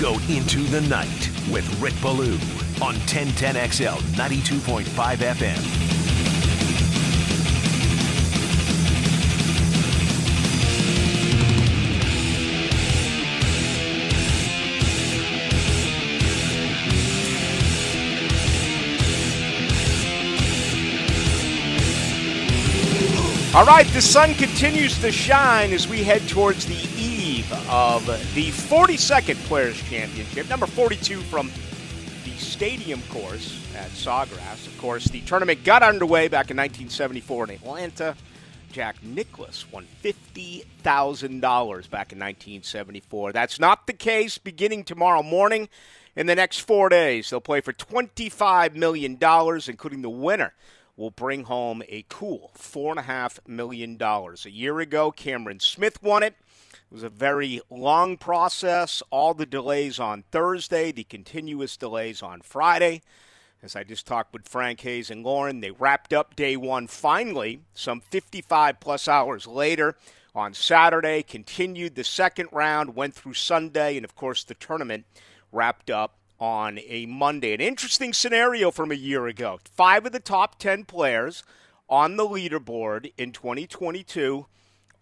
[0.00, 2.32] go into the night with Rick Ballou
[2.80, 4.84] on 1010XL 92.5
[5.18, 5.90] FM.
[23.54, 26.99] All right, the sun continues to shine as we head towards the
[27.70, 31.52] of the 42nd Players Championship, number 42 from
[32.24, 34.66] the stadium course at Sawgrass.
[34.66, 38.16] Of course, the tournament got underway back in 1974 in Atlanta.
[38.72, 43.32] Jack Nicklaus won $50,000 back in 1974.
[43.32, 45.68] That's not the case beginning tomorrow morning.
[46.16, 49.16] In the next four days, they'll play for $25 million,
[49.68, 50.54] including the winner
[50.96, 53.96] will bring home a cool $4.5 million.
[54.00, 56.34] A year ago, Cameron Smith won it.
[56.90, 62.40] It was a very long process, all the delays on Thursday, the continuous delays on
[62.40, 63.02] Friday.
[63.62, 67.60] As I just talked with Frank Hayes and Lauren, they wrapped up day one finally,
[67.74, 69.94] some 55 plus hours later
[70.34, 75.06] on Saturday, continued the second round, went through Sunday, and of course the tournament
[75.52, 77.54] wrapped up on a Monday.
[77.54, 79.60] An interesting scenario from a year ago.
[79.62, 81.44] Five of the top 10 players
[81.88, 84.46] on the leaderboard in 2022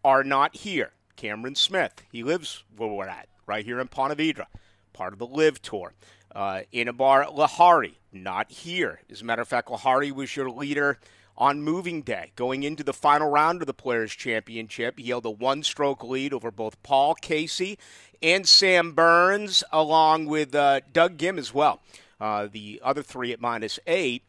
[0.05, 0.93] are not here.
[1.19, 4.47] Cameron Smith, he lives where we're at, right here in Ponte Vedra,
[4.93, 5.93] part of the LIV Tour.
[6.35, 9.01] Uh, Anirban Lahiri, not here.
[9.11, 11.01] As a matter of fact, Lahari was your leader
[11.37, 12.31] on moving day.
[12.37, 16.33] Going into the final round of the Players' Championship, he held a one stroke lead
[16.33, 17.81] over both Paul Casey
[18.23, 21.81] and Sam Burns, along with uh, Doug Ghim as well.
[22.21, 24.23] Uh, the other three at minus eight,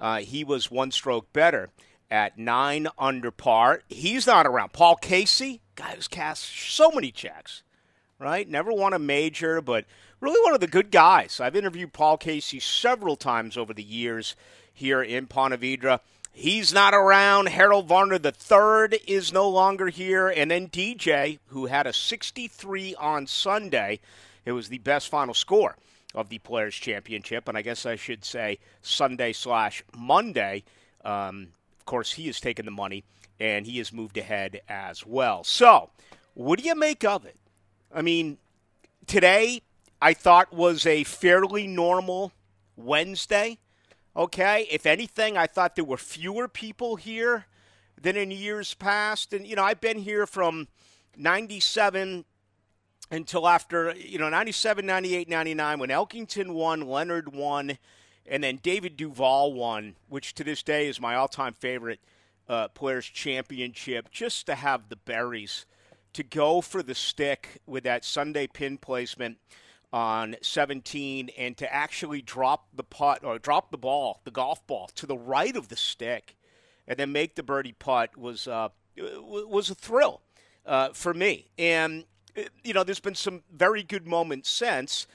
[0.00, 1.70] uh, he was one stroke better
[2.10, 3.82] at nine under par.
[3.88, 4.72] He's not around.
[4.72, 7.62] Paul Casey, guy who's cast so many checks,
[8.18, 8.48] right?
[8.48, 9.84] Never won a major, but
[10.20, 11.40] really one of the good guys.
[11.40, 14.36] I've interviewed Paul Casey several times over the years
[14.72, 16.00] here in Ponte Vedra.
[16.34, 17.50] He's not around.
[17.50, 20.28] Harold Varner III is no longer here.
[20.28, 24.00] And then DJ, who had a 63 on Sunday,
[24.46, 25.76] it was the best final score
[26.14, 27.48] of the Players' Championship.
[27.48, 30.64] And I guess I should say Sunday slash Monday.
[31.04, 33.04] Um, of course, he has taken the money
[33.40, 35.44] and he has moved ahead as well.
[35.44, 35.90] So,
[36.34, 37.36] what do you make of it?
[37.94, 38.38] I mean,
[39.06, 39.62] today
[40.00, 42.32] I thought was a fairly normal
[42.76, 43.58] Wednesday.
[44.14, 47.46] Okay, if anything, I thought there were fewer people here
[48.00, 49.32] than in years past.
[49.32, 50.68] And, you know, I've been here from
[51.16, 52.24] 97
[53.10, 57.78] until after, you know, 97, 98, 99, when Elkington won, Leonard won,
[58.26, 62.00] and then David Duval won, which to this day is my all time favorite
[62.48, 65.66] uh, Players' Championship, just to have the berries
[66.12, 69.38] to go for the stick with that Sunday pin placement
[69.92, 74.90] on 17 and to actually drop the putt or drop the ball, the golf ball,
[74.94, 76.36] to the right of the stick
[76.86, 80.20] and then make the birdie putt was uh, was a thrill
[80.66, 81.48] uh, for me.
[81.58, 82.04] And
[82.36, 85.06] uh, you know, there's been some very good moments since.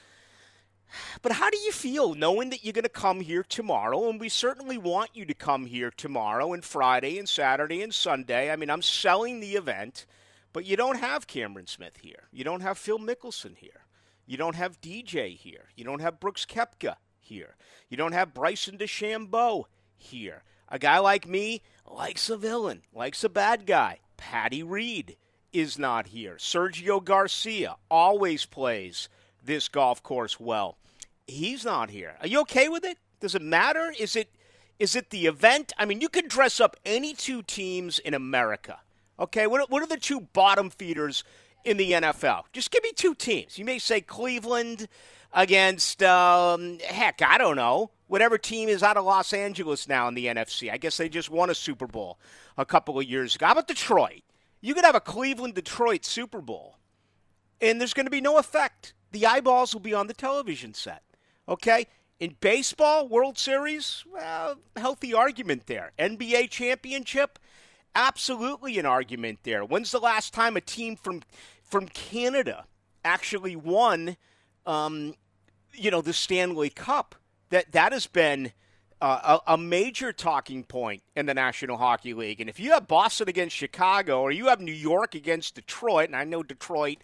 [1.22, 4.08] But how do you feel knowing that you're going to come here tomorrow?
[4.08, 8.50] And we certainly want you to come here tomorrow and Friday and Saturday and Sunday.
[8.50, 10.06] I mean, I'm selling the event,
[10.52, 12.28] but you don't have Cameron Smith here.
[12.32, 13.84] You don't have Phil Mickelson here.
[14.26, 15.70] You don't have DJ here.
[15.74, 17.56] You don't have Brooks Koepka here.
[17.88, 19.64] You don't have Bryson DeChambeau
[19.96, 20.42] here.
[20.68, 24.00] A guy like me likes a villain, likes a bad guy.
[24.18, 25.16] Patty Reed
[25.52, 26.34] is not here.
[26.34, 29.08] Sergio Garcia always plays
[29.44, 30.78] this golf course well.
[31.26, 32.16] He's not here.
[32.20, 32.98] Are you okay with it?
[33.20, 33.92] Does it matter?
[33.98, 34.30] Is it
[34.78, 35.72] is it the event?
[35.76, 38.78] I mean, you can dress up any two teams in America.
[39.18, 41.24] Okay, what, what are the two bottom feeders
[41.64, 42.44] in the NFL.
[42.52, 43.58] Just give me two teams.
[43.58, 44.88] You may say Cleveland
[45.32, 50.14] against, um, heck, I don't know, whatever team is out of Los Angeles now in
[50.14, 50.72] the NFC.
[50.72, 52.18] I guess they just won a Super Bowl
[52.56, 53.46] a couple of years ago.
[53.46, 54.22] How about Detroit?
[54.60, 56.78] You could have a Cleveland Detroit Super Bowl,
[57.60, 58.94] and there's going to be no effect.
[59.12, 61.02] The eyeballs will be on the television set.
[61.48, 61.86] Okay?
[62.20, 65.92] In baseball, World Series, well, healthy argument there.
[65.98, 67.38] NBA championship,
[67.94, 69.64] absolutely an argument there.
[69.64, 71.22] When's the last time a team from
[71.62, 72.64] from Canada
[73.04, 74.16] actually won,
[74.66, 75.14] um,
[75.74, 77.14] you know, the Stanley Cup.
[77.50, 78.52] That that has been
[79.00, 82.40] uh, a, a, major talking point in the National Hockey League.
[82.40, 86.16] And if you have Boston against Chicago, or you have New York against Detroit, and
[86.16, 86.98] I know Detroit,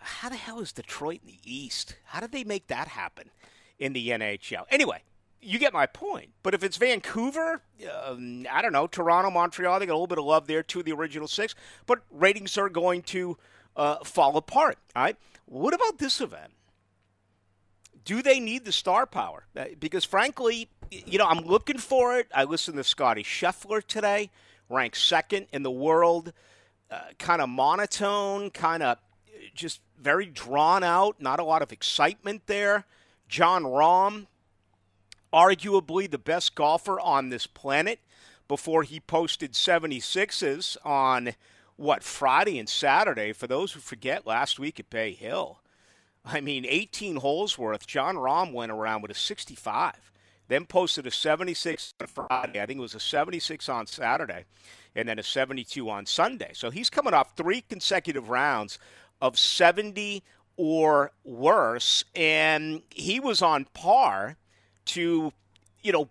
[0.00, 1.96] how the hell is Detroit in the East?
[2.04, 3.30] How did they make that happen
[3.78, 4.64] in the NHL?
[4.70, 5.02] Anyway,
[5.40, 6.30] you get my point.
[6.42, 7.60] But if it's Vancouver,
[8.04, 10.80] um, I don't know, Toronto, Montreal, they got a little bit of love there, two
[10.80, 11.54] of the original six.
[11.86, 13.36] But ratings are going to
[13.76, 14.78] uh, fall apart.
[14.94, 15.16] All right.
[15.46, 16.52] What about this event?
[18.04, 19.46] do they need the star power?
[19.56, 22.28] Uh, because frankly, you know, I'm looking for it.
[22.34, 24.30] I listened to Scotty Scheffler today,
[24.68, 26.32] ranked second in the world,
[26.90, 28.98] uh, kind of monotone, kind of
[29.54, 32.84] just very drawn out, not a lot of excitement there.
[33.28, 34.26] Jon Rahm,
[35.32, 38.00] arguably the best golfer on this planet
[38.48, 41.34] before he posted 76s on
[41.76, 43.32] what Friday and Saturday.
[43.32, 45.60] For those who forget, last week at Bay Hill,
[46.24, 47.86] I mean, 18 holes worth.
[47.86, 50.12] Jon Rahm went around with a 65,
[50.48, 52.60] then posted a 76 on Friday.
[52.60, 54.44] I think it was a 76 on Saturday,
[54.94, 56.50] and then a 72 on Sunday.
[56.54, 58.78] So he's coming off three consecutive rounds
[59.22, 60.22] of 70
[60.56, 64.36] or worse, and he was on par
[64.84, 65.32] to,
[65.82, 66.08] you know,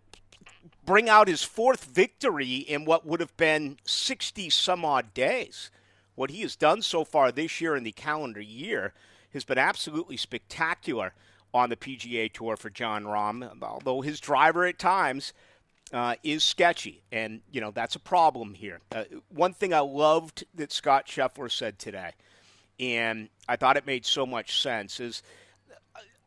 [0.86, 5.70] bring out his fourth victory in what would have been 60 some odd days.
[6.16, 8.94] What he has done so far this year in the calendar year
[9.34, 11.14] has been absolutely spectacular
[11.54, 15.34] on the PGA Tour for Jon Rahm, although his driver at times
[15.92, 18.80] uh, is sketchy, and you know that's a problem here.
[18.94, 22.12] Uh, one thing I loved that Scott Scheffler said today,
[22.82, 25.24] and I thought it made so much sense, is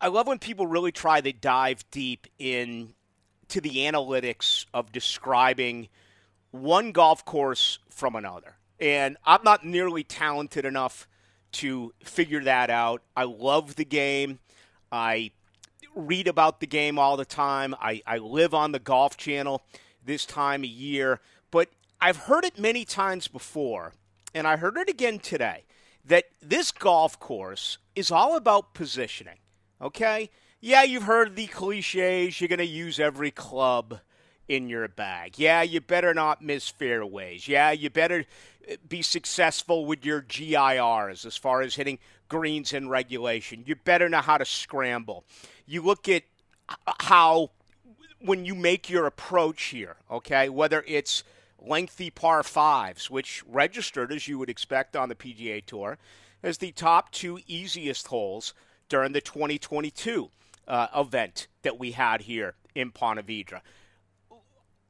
[0.00, 2.94] I love when people really try to dive deep in
[3.48, 5.88] to the analytics of describing
[6.52, 8.56] one golf course from another.
[8.80, 11.08] And I'm not nearly talented enough
[11.52, 13.02] to figure that out.
[13.16, 14.38] I love the game.
[14.90, 15.32] I
[15.94, 17.74] read about the game all the time.
[17.80, 19.62] I, I live on the Golf Channel
[20.04, 21.20] this time of year.
[21.50, 21.68] But
[22.00, 23.92] I've heard it many times before,
[24.34, 25.64] and I heard it again today,
[26.04, 29.38] that this golf course is all about positioning.
[29.80, 30.30] Okay?
[30.60, 32.40] Yeah, you've heard the cliches.
[32.40, 34.00] You're going to use every club
[34.48, 35.38] in your bag.
[35.38, 37.48] Yeah, you better not miss fairways.
[37.48, 38.24] Yeah, you better
[38.70, 41.98] uh, be successful with your GIRs as far as hitting
[42.28, 43.64] greens in regulation.
[43.66, 45.24] You better know how to scramble.
[45.66, 46.24] You look at
[46.68, 47.50] uh, how
[48.20, 51.24] when you make your approach here, okay, whether it's
[51.66, 55.98] lengthy par fives, which registered as you would expect on the PGA Tour
[56.42, 58.54] as the top two easiest holes
[58.88, 60.30] during the 2022
[60.68, 63.60] uh, event that we had here in Ponte Vedra.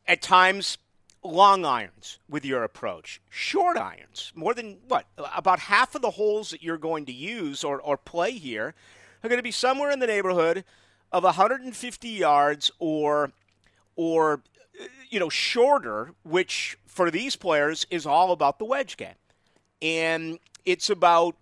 [0.07, 0.79] At times,
[1.23, 5.07] long irons with your approach, short irons, more than what?
[5.35, 8.75] About half of the holes that you're going to use or, or play here
[9.23, 10.65] are going to be somewhere in the neighborhood
[11.11, 13.33] of 150 yards or
[13.97, 14.43] or
[15.15, 19.15] you know shorter, which for these players is all about the wedge game.
[19.81, 21.37] And it's about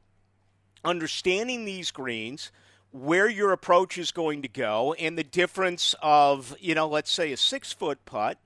[0.85, 2.53] understanding these greens,
[2.91, 7.33] where your approach is going to go, and the difference of, you know, let's say
[7.33, 8.37] a six foot putt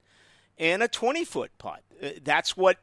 [0.58, 1.82] and a 20 foot putt.
[2.00, 2.78] Uh, that's what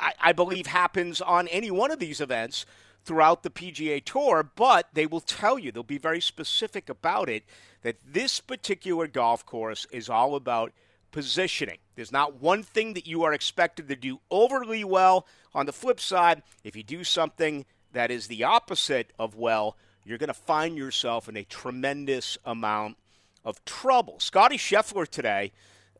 [0.00, 2.66] I, I believe happens on any one of these events
[3.04, 7.44] throughout the PGA Tour, but they will tell you, they'll be very specific about it,
[7.82, 10.72] that this particular golf course is all about
[11.16, 11.78] positioning.
[11.94, 15.26] There's not one thing that you are expected to do overly well.
[15.54, 17.64] On the flip side, if you do something
[17.94, 22.98] that is the opposite of well, you're going to find yourself in a tremendous amount
[23.46, 24.20] of trouble.
[24.20, 25.52] Scotty Scheffler today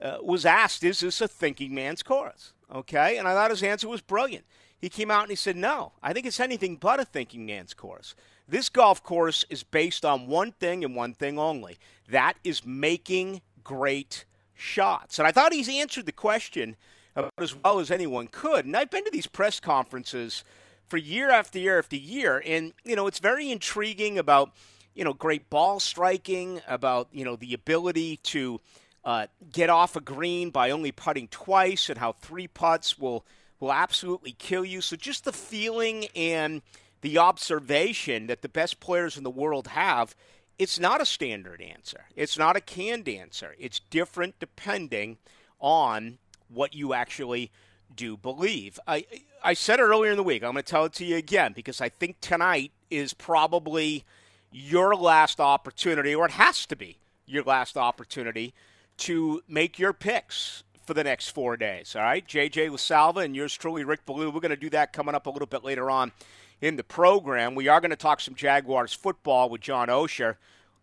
[0.02, 2.52] uh, was asked, Is this a thinking man's course?
[2.70, 4.44] Okay, and I thought his answer was brilliant.
[4.78, 7.72] He came out and he said, No, I think it's anything but a thinking man's
[7.72, 8.14] course.
[8.46, 13.40] This golf course is based on one thing and one thing only that is making
[13.64, 15.18] great shots.
[15.18, 16.76] And I thought he's answered the question
[17.14, 18.64] about as well as anyone could.
[18.64, 20.44] And I've been to these press conferences
[20.86, 24.52] for year after year after year, and you know it's very intriguing about
[24.94, 28.60] you know great ball striking, about you know the ability to
[29.04, 33.24] uh, get off a green by only putting twice, and how three putts will
[33.58, 34.80] will absolutely kill you.
[34.80, 36.62] So just the feeling and
[37.00, 40.14] the observation that the best players in the world have,
[40.58, 42.06] it's not a standard answer.
[42.14, 43.54] It's not a canned answer.
[43.58, 45.18] It's different depending
[45.60, 47.50] on what you actually
[47.94, 48.78] do believe.
[48.86, 49.04] I
[49.42, 50.42] I said it earlier in the week.
[50.42, 54.04] I'm going to tell it to you again because I think tonight is probably
[54.50, 58.54] your last opportunity, or it has to be your last opportunity
[58.98, 61.94] to make your picks for the next four days.
[61.94, 64.30] All right, JJ LaSalva and yours truly, Rick Ballou.
[64.30, 66.12] We're going to do that coming up a little bit later on
[66.60, 67.54] in the program.
[67.54, 70.36] We are going to talk some Jaguars football with John Osher.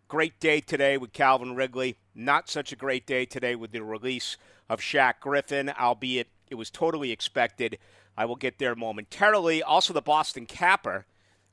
[0.08, 1.96] Great day today with Calvin Ridley.
[2.14, 4.36] Not such a great day today with the release
[4.68, 7.78] of Shaq Griffin, albeit it was totally expected.
[8.16, 9.62] I will get there momentarily.
[9.62, 11.06] Also, the Boston Capper,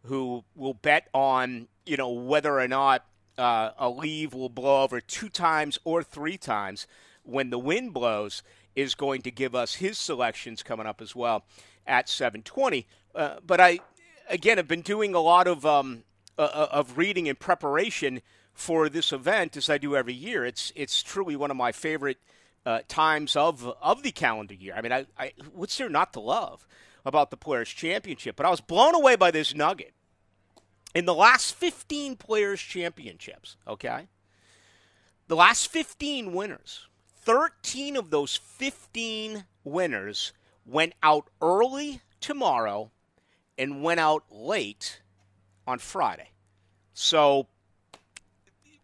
[0.04, 3.06] who will bet on you know whether or not
[3.38, 6.86] uh, a leave will blow over two times or three times
[7.24, 8.44] when the wind blows
[8.76, 11.44] is going to give us his selections coming up as well
[11.86, 12.88] at 720.
[13.14, 13.80] Uh, but I,
[14.32, 16.04] again, I've been doing a lot of um,
[16.40, 18.22] uh, uh, of reading in preparation
[18.54, 20.46] for this event as I do every year.
[20.46, 22.18] It's it's truly one of my favorite
[22.66, 24.74] uh, times of of the calendar year.
[24.76, 26.66] I mean, I, I what's there not to love
[27.06, 28.36] about the Players Championship?
[28.36, 29.94] But I was blown away by this nugget.
[30.94, 34.08] In the last 15 Players Championships, okay,
[35.28, 36.88] the last 15 winners,
[37.22, 40.34] 13 of those 15 winners
[40.66, 42.92] went out early tomorrow
[43.62, 45.02] and went out late
[45.68, 46.32] on Friday.
[46.94, 47.46] So,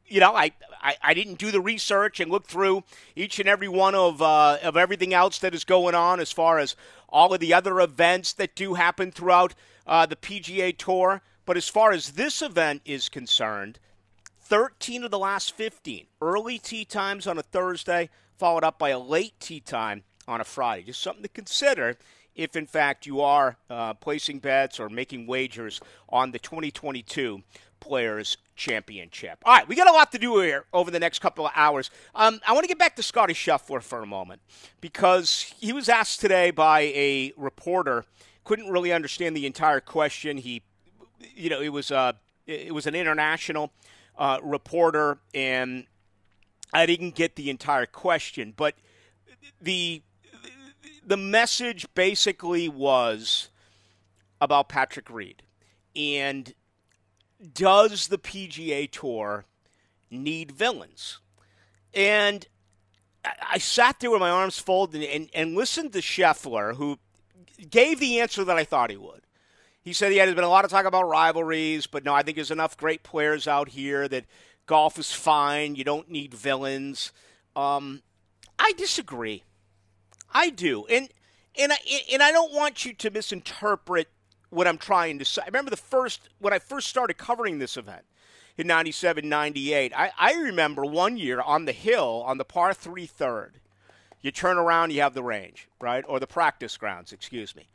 [0.05, 2.83] you know, I, I, I, didn't do the research and look through
[3.15, 6.59] each and every one of, uh, of everything else that is going on as far
[6.59, 6.75] as
[7.09, 9.55] all of the other events that do happen throughout
[9.87, 11.21] uh, the PGA Tour.
[11.45, 13.79] But as far as this event is concerned,
[14.39, 18.99] 13 of the last 15 early tee times on a Thursday, followed up by a
[18.99, 20.83] late tee time on a Friday.
[20.83, 21.97] Just something to consider
[22.37, 27.41] if, in fact, you are uh, placing bets or making wagers on the 2022
[27.79, 29.39] Players Championship.
[29.43, 31.89] All right, we got a lot to do here over the next couple of hours.
[32.15, 34.41] Um, I want to get back to Scotty Scheffler for a moment
[34.81, 38.05] because he was asked today by a reporter.
[38.43, 40.37] Couldn't really understand the entire question.
[40.37, 40.61] He,
[41.35, 42.13] you know, it was a uh,
[42.45, 43.73] it was an international
[44.17, 45.85] uh, reporter, and
[46.73, 48.75] I didn't get the entire question, but
[49.61, 50.01] the
[51.07, 53.49] the message basically was
[54.41, 55.41] about Patrick Reed
[55.95, 56.53] and
[57.53, 59.45] does the PGA Tour
[60.11, 61.19] need villains?
[61.93, 62.45] And
[63.41, 66.99] I sat there with my arms folded and, and, listened to Scheffler, who
[67.69, 69.21] gave the answer that I thought he would.
[69.81, 72.35] He said, yeah, there's been a lot of talk about rivalries, but no, I think
[72.35, 74.25] there's enough great players out here that
[74.65, 75.75] golf is fine.
[75.75, 77.13] You don't need villains.
[77.55, 78.01] Um,
[78.59, 79.43] I disagree.
[80.33, 81.09] I do, and
[81.57, 81.77] and I
[82.11, 84.09] and I don't want you to misinterpret
[84.49, 85.41] what I'm trying to say.
[85.41, 88.05] I remember the first when I first started covering this event
[88.57, 89.93] in 97, 98.
[89.95, 93.59] I, I remember one year on the hill on the par three third.
[94.21, 97.13] You turn around, you have the range, right, or the practice grounds.
[97.13, 97.69] Excuse me.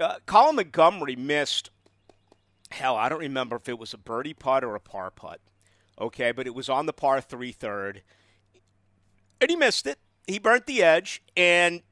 [0.00, 1.70] Uh, Colin Montgomerie missed.
[2.70, 5.40] Hell, I don't remember if it was a birdie putt or a par putt.
[6.00, 8.02] Okay, but it was on the par three third,
[9.40, 11.82] and he missed it he burnt the edge, and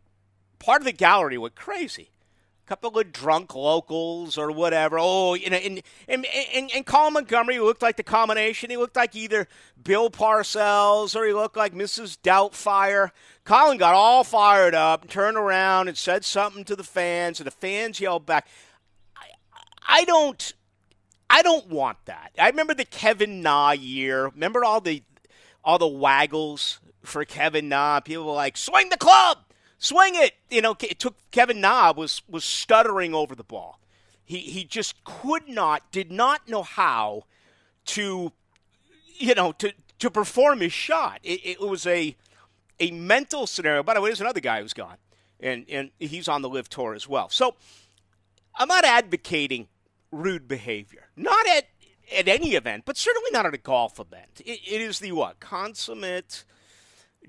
[0.58, 2.10] part of the gallery went crazy.
[2.64, 4.98] A couple of drunk locals or whatever.
[5.00, 8.68] Oh, you know, and and and, and Colin Montgomerie looked like the combination.
[8.68, 9.48] He looked like either
[9.82, 12.18] Bill Parcells or he looked like Mrs.
[12.22, 13.10] Doubtfire.
[13.44, 17.46] Colin got all fired up, and turned around and said something to the fans, and
[17.46, 18.46] the fans yelled back.
[19.16, 19.28] I,
[19.86, 20.52] I don't.
[21.30, 22.32] I don't want that.
[22.38, 24.28] I remember the Kevin Na year.
[24.28, 25.02] Remember all the
[25.64, 28.00] all the waggles for Kevin Na.
[28.00, 29.38] People were like, "Swing the club,
[29.78, 33.80] swing it." You know, it took Kevin Na was was stuttering over the ball.
[34.24, 37.24] He he just could not, did not know how
[37.86, 38.32] to,
[39.16, 41.20] you know, to to perform his shot.
[41.22, 42.16] It, it was a
[42.80, 43.82] a mental scenario.
[43.82, 44.98] By the way, there's another guy who's gone,
[45.40, 47.28] and and he's on the LIV tour as well.
[47.30, 47.54] So
[48.54, 49.68] I'm not advocating
[50.10, 51.66] rude behavior, not at
[52.16, 54.40] at any event, but certainly not at a golf event.
[54.44, 56.44] it, it is the what consummate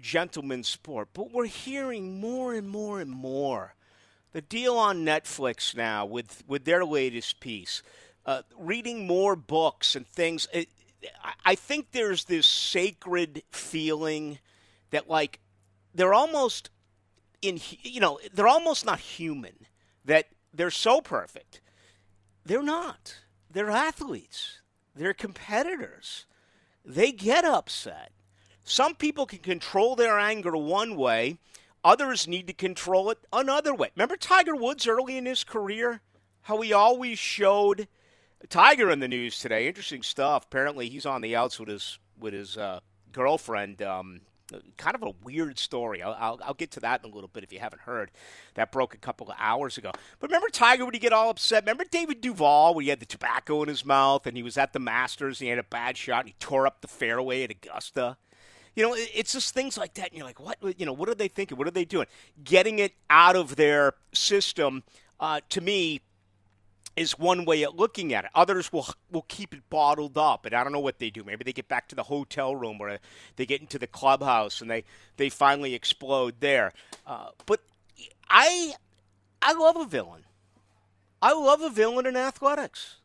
[0.01, 1.09] gentleman's sport.
[1.13, 3.75] But we're hearing more and more and more.
[4.31, 7.81] The deal on Netflix now with, with their latest piece,
[8.25, 10.47] uh, reading more books and things.
[10.53, 10.69] It,
[11.45, 14.39] I think there's this sacred feeling
[14.91, 15.39] that, like,
[15.95, 16.69] they're almost
[17.41, 19.65] in, you know, they're almost not human,
[20.05, 21.61] that they're so perfect.
[22.45, 23.15] They're not.
[23.51, 24.61] They're athletes,
[24.95, 26.25] they're competitors.
[26.85, 28.11] They get upset.
[28.69, 31.39] Some people can control their anger one way,
[31.83, 33.89] others need to control it another way.
[33.95, 36.01] Remember Tiger Woods early in his career?
[36.43, 37.87] How he always showed
[38.47, 39.67] Tiger in the news today.
[39.67, 40.45] Interesting stuff.
[40.45, 43.81] Apparently, he's on the outs with his with his uh, girlfriend.
[43.81, 44.21] Um,
[44.77, 46.03] kind of a weird story.
[46.03, 48.11] I'll, I'll, I'll, get to that in a little bit if you haven't heard.
[48.53, 49.91] That broke a couple of hours ago.
[50.19, 51.63] But remember Tiger when he get all upset?
[51.63, 54.73] Remember David Duval when he had the tobacco in his mouth and he was at
[54.73, 57.51] the Masters and he had a bad shot and he tore up the fairway at
[57.51, 58.17] Augusta?
[58.75, 60.09] You know, it's just things like that.
[60.09, 60.57] And you're like, what?
[60.79, 61.57] You know, what are they thinking?
[61.57, 62.07] What are they doing?
[62.43, 64.83] Getting it out of their system,
[65.19, 66.01] uh, to me,
[66.95, 68.31] is one way of looking at it.
[68.35, 71.23] Others will will keep it bottled up, and I don't know what they do.
[71.23, 72.97] Maybe they get back to the hotel room or
[73.37, 74.83] they get into the clubhouse and they
[75.17, 76.73] they finally explode there.
[77.07, 77.61] Uh, but
[78.29, 78.73] I
[79.41, 80.23] I love a villain.
[81.21, 82.97] I love a villain in athletics.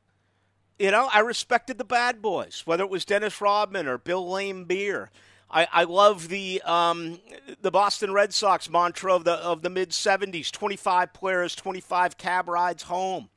[0.79, 5.09] You know, I respected the bad boys, whether it was Dennis Rodman or Bill Laimbeer.
[5.55, 7.21] I, I love the um,
[7.63, 12.49] the Boston Red Sox mantra of the of the mid '70s: 25 players, 25 cab
[12.49, 13.31] rides home.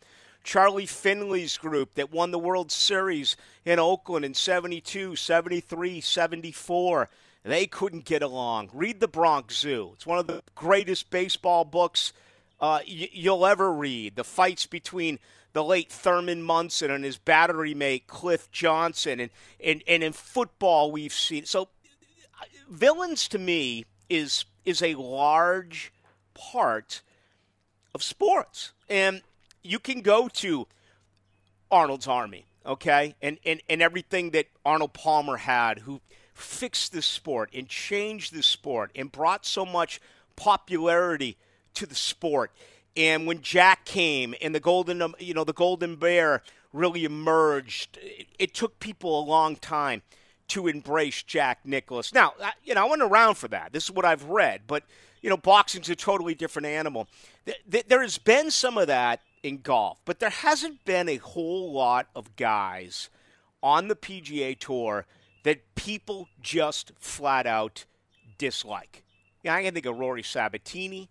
[0.43, 7.09] Charlie Finley's group that won the World Series in Oakland in 72, 73, 74.
[7.43, 8.69] They couldn't get along.
[8.74, 9.91] Read The Bronx Zoo.
[9.93, 12.13] It's one of the greatest baseball books
[12.62, 14.15] uh, y- you'll ever read.
[14.15, 15.19] The fights between
[15.51, 19.31] the late Thurman Munson and his battery mate Cliff Johnson, and
[19.63, 21.67] and, and in football we've seen so.
[22.70, 25.94] Villains to me is is a large
[26.34, 27.01] part
[27.96, 29.22] of sports, and
[29.63, 30.67] you can go to
[31.72, 36.01] Arnold's Army, okay, and and and everything that Arnold Palmer had, who
[36.34, 40.00] fixed the sport and changed the sport and brought so much
[40.36, 41.38] popularity
[41.74, 42.51] to the sport.
[42.96, 47.98] And when Jack came and the golden, um, you know, the golden bear really emerged,
[48.01, 50.01] it, it took people a long time
[50.50, 52.13] to embrace Jack Nicklaus.
[52.13, 53.74] Now, you know, I wasn't around for that.
[53.74, 54.84] This is what I've read, but
[55.22, 57.08] you know, boxing's a totally different animal.
[57.68, 62.08] There has been some of that in golf, but there hasn't been a whole lot
[62.16, 63.10] of guys
[63.62, 65.06] on the PGA Tour
[65.44, 67.86] that people just flat out
[68.38, 69.04] dislike.
[69.44, 71.08] Yeah, I can think of Rory Sabbatini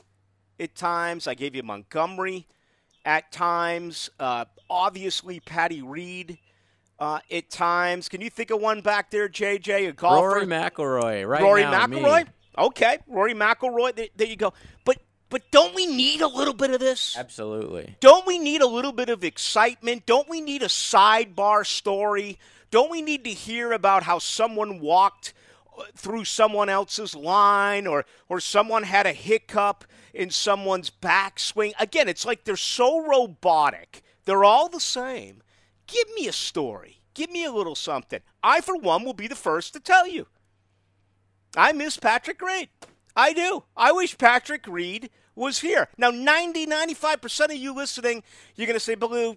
[0.60, 1.26] at times.
[1.26, 2.46] I gave you Montgomerie
[3.04, 4.10] at times.
[4.18, 6.38] Uh, obviously, Patty Reed
[6.98, 8.08] uh, at times.
[8.08, 9.88] Can you think of one back there, JJ?
[9.88, 10.28] A golfer?
[10.28, 12.24] Rory McIlroy, right Rory now, McIlroy.
[12.24, 12.30] Me.
[12.58, 13.94] Okay, Rory McIlroy.
[13.94, 14.54] There, there you go.
[14.84, 14.98] But
[15.28, 17.16] but don't we need a little bit of this?
[17.16, 17.96] Absolutely.
[18.00, 20.06] Don't we need a little bit of excitement?
[20.06, 22.38] Don't we need a sidebar story?
[22.70, 25.34] Don't we need to hear about how someone walked
[25.78, 29.84] uh, through someone else's line or or someone had a hiccup
[30.14, 31.72] in someone's backswing?
[31.78, 34.02] Again, it's like they're so robotic.
[34.24, 35.42] They're all the same.
[35.86, 37.00] Give me a story.
[37.14, 38.20] Give me a little something.
[38.42, 40.26] I, for one, will be the first to tell you.
[41.56, 42.68] I miss Patrick Reed.
[43.16, 43.64] I do.
[43.76, 45.88] I wish Patrick Reed was here.
[45.96, 48.22] Now, 90, 95% of you listening,
[48.54, 49.36] you're going to say, Blue,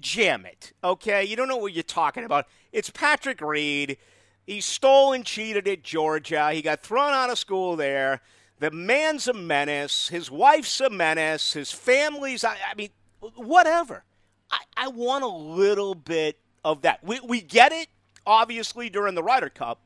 [0.00, 0.72] jam it.
[0.82, 1.24] Okay?
[1.24, 2.46] You don't know what you're talking about.
[2.72, 3.98] It's Patrick Reed.
[4.46, 6.50] He stole and cheated at Georgia.
[6.52, 8.20] He got thrown out of school there.
[8.58, 10.08] The man's a menace.
[10.08, 11.52] His wife's a menace.
[11.52, 12.90] His family's, I, I mean,
[13.36, 14.04] whatever.
[14.52, 17.02] I, I want a little bit of that.
[17.02, 17.88] We, we get it,
[18.26, 19.80] obviously, during the Ryder Cup,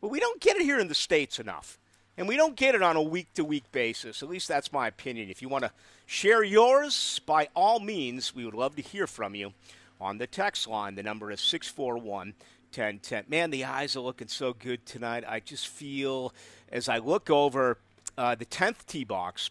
[0.00, 1.78] but we don't get it here in the States enough.
[2.16, 4.22] And we don't get it on a week to week basis.
[4.22, 5.30] At least that's my opinion.
[5.30, 5.72] If you want to
[6.04, 9.54] share yours, by all means, we would love to hear from you
[10.00, 10.94] on the text line.
[10.94, 12.34] The number is 641
[12.74, 13.24] 1010.
[13.28, 15.24] Man, the eyes are looking so good tonight.
[15.26, 16.34] I just feel
[16.70, 17.78] as I look over
[18.18, 19.50] uh, the 10th tee box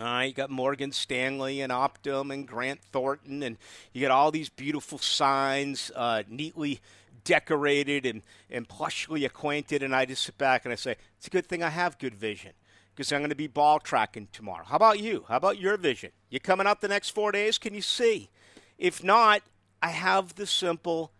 [0.00, 3.56] uh, you got Morgan Stanley and Optum and Grant Thornton, and
[3.92, 6.80] you got all these beautiful signs, uh, neatly
[7.24, 9.82] decorated and, and plushly acquainted.
[9.82, 12.14] And I just sit back and I say, it's a good thing I have good
[12.14, 12.52] vision
[12.94, 14.64] because I'm going to be ball tracking tomorrow.
[14.64, 15.24] How about you?
[15.28, 16.10] How about your vision?
[16.30, 17.58] You coming up the next four days?
[17.58, 18.30] Can you see?
[18.78, 19.42] If not,
[19.82, 21.12] I have the simple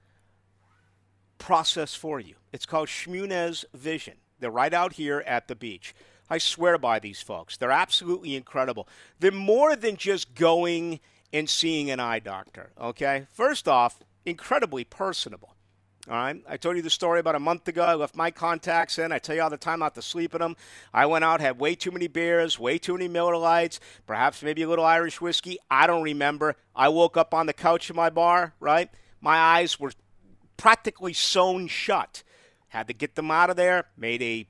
[1.38, 2.34] process for you.
[2.52, 4.14] It's called Shmunez Vision.
[4.38, 5.94] They're right out here at the beach.
[6.30, 7.56] I swear by these folks.
[7.56, 8.88] They're absolutely incredible.
[9.20, 11.00] They're more than just going
[11.32, 13.26] and seeing an eye doctor, okay?
[13.32, 15.54] First off, incredibly personable.
[16.06, 16.42] All right.
[16.46, 17.82] I told you the story about a month ago.
[17.82, 19.10] I left my contacts in.
[19.10, 20.54] I tell you all the time not to sleep in them.
[20.92, 24.62] I went out, had way too many beers, way too many Miller Lites, perhaps maybe
[24.62, 25.56] a little Irish whiskey.
[25.70, 26.56] I don't remember.
[26.76, 28.90] I woke up on the couch in my bar, right?
[29.22, 29.92] My eyes were
[30.58, 32.22] practically sewn shut.
[32.68, 34.46] Had to get them out of there, made a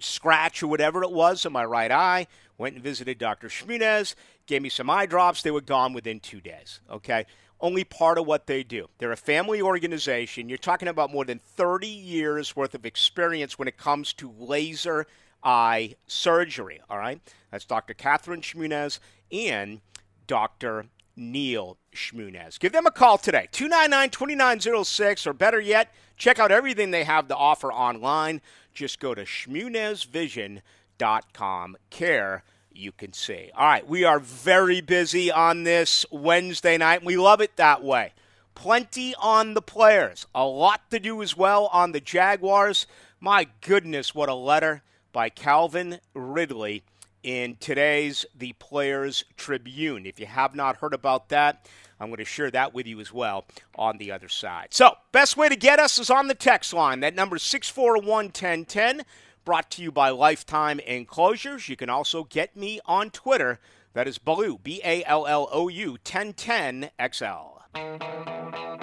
[0.00, 2.26] scratch or whatever it was in my right eye.
[2.56, 3.48] Went and visited Dr.
[3.48, 4.14] Shmunez,
[4.46, 5.42] gave me some eye drops.
[5.42, 6.80] They were gone within two days.
[6.90, 7.26] Okay.
[7.60, 8.88] Only part of what they do.
[8.98, 10.48] They're a family organization.
[10.48, 15.06] You're talking about more than 30 years worth of experience when it comes to laser
[15.42, 16.80] eye surgery.
[16.88, 17.20] All right.
[17.50, 17.94] That's Dr.
[17.94, 19.00] Catherine Shmunez
[19.32, 19.80] and
[20.26, 20.86] Dr.
[21.16, 22.58] Neil Shmunez.
[22.60, 27.28] Give them a call today, 299 2906, or better yet, check out everything they have
[27.28, 28.40] to offer online.
[28.78, 31.76] Just go to shmunezvision.com.
[31.90, 33.50] Care you can see.
[33.56, 37.04] All right, we are very busy on this Wednesday night.
[37.04, 38.12] We love it that way.
[38.54, 42.86] Plenty on the players, a lot to do as well on the Jaguars.
[43.18, 46.84] My goodness, what a letter by Calvin Ridley
[47.28, 50.06] in today's The Players Tribune.
[50.06, 51.68] If you have not heard about that,
[52.00, 54.68] I'm going to share that with you as well on the other side.
[54.70, 57.00] So, best way to get us is on the text line.
[57.00, 59.02] That number is 641 1010,
[59.44, 61.68] brought to you by Lifetime Enclosures.
[61.68, 63.60] You can also get me on Twitter.
[63.92, 68.77] That is Ballou, B A L L O U 1010 XL.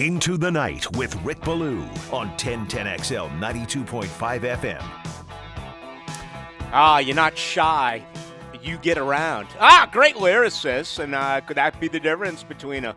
[0.00, 4.82] Into the Night with Rick Ballou on 1010XL 92.5 FM.
[6.72, 8.02] Ah, you're not shy.
[8.62, 9.48] You get around.
[9.58, 11.00] Ah, great lyricist.
[11.00, 12.96] And uh, could that be the difference between a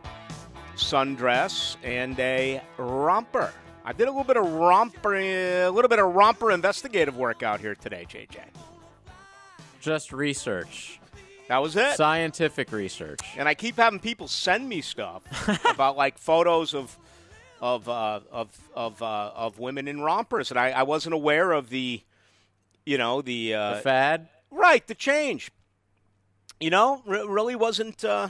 [0.77, 3.51] sundress and a romper?
[3.83, 7.59] I did a little bit of romper, a little bit of romper investigative work out
[7.59, 8.37] here today, JJ.
[9.81, 11.01] Just research.
[11.47, 11.95] That was it.
[11.97, 13.19] Scientific research.
[13.37, 15.23] And I keep having people send me stuff
[15.65, 16.97] about like photos of
[17.61, 21.69] of uh, of of uh, of women in rompers, and I, I wasn't aware of
[21.69, 22.01] the,
[22.85, 24.27] you know, the, uh, the fad.
[24.51, 25.49] Right, the change.
[26.59, 28.29] You know, r- really wasn't uh,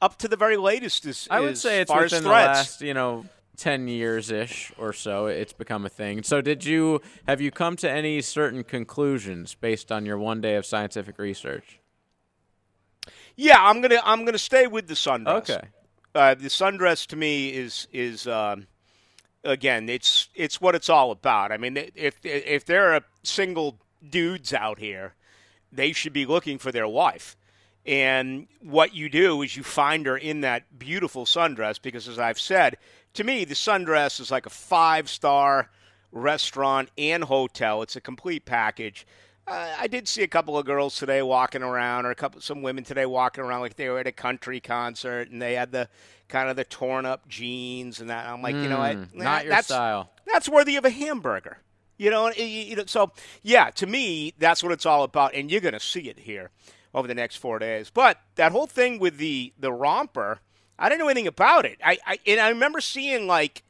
[0.00, 1.06] up to the very latest.
[1.06, 3.24] As, I would say it's far within the last, you know,
[3.56, 5.26] ten years ish or so.
[5.26, 6.22] It's become a thing.
[6.22, 10.56] So, did you have you come to any certain conclusions based on your one day
[10.56, 11.77] of scientific research?
[13.40, 15.48] Yeah, I'm gonna I'm gonna stay with the sundress.
[15.48, 15.60] Okay.
[16.12, 18.66] Uh, the sundress to me is is um,
[19.44, 21.52] again it's it's what it's all about.
[21.52, 23.78] I mean, if if there are single
[24.10, 25.14] dudes out here,
[25.70, 27.36] they should be looking for their wife.
[27.86, 32.40] And what you do is you find her in that beautiful sundress because, as I've
[32.40, 32.76] said,
[33.14, 35.70] to me, the sundress is like a five star
[36.10, 37.82] restaurant and hotel.
[37.82, 39.06] It's a complete package.
[39.48, 42.60] Uh, I did see a couple of girls today walking around, or a couple some
[42.60, 45.88] women today walking around like they were at a country concert, and they had the
[46.28, 48.26] kind of the torn up jeans and that.
[48.26, 48.96] I'm like, you know what?
[48.96, 50.10] Mm, not your that's, style.
[50.26, 51.58] That's worthy of a hamburger.
[51.96, 52.84] You know, you, you know.
[52.86, 56.20] So yeah, to me, that's what it's all about, and you're going to see it
[56.20, 56.50] here
[56.94, 57.90] over the next four days.
[57.90, 60.40] But that whole thing with the the romper,
[60.78, 61.78] I didn't know anything about it.
[61.82, 63.62] I, I and I remember seeing like.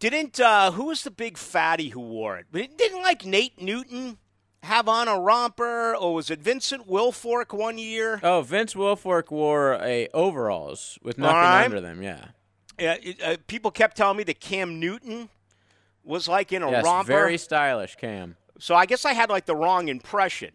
[0.00, 2.46] Didn't uh, who was the big fatty who wore it?
[2.52, 4.18] Didn't like Nate Newton
[4.62, 8.20] have on a romper, or was it Vincent Wilfork one year?
[8.22, 11.64] Oh, Vince Wilfork wore a overalls with nothing right.
[11.64, 12.02] under them.
[12.02, 12.26] Yeah.
[12.78, 15.28] Yeah, it, uh, people kept telling me that Cam Newton
[16.04, 17.06] was like in a yes, romper.
[17.08, 18.36] very stylish, Cam.
[18.58, 20.52] So I guess I had like the wrong impression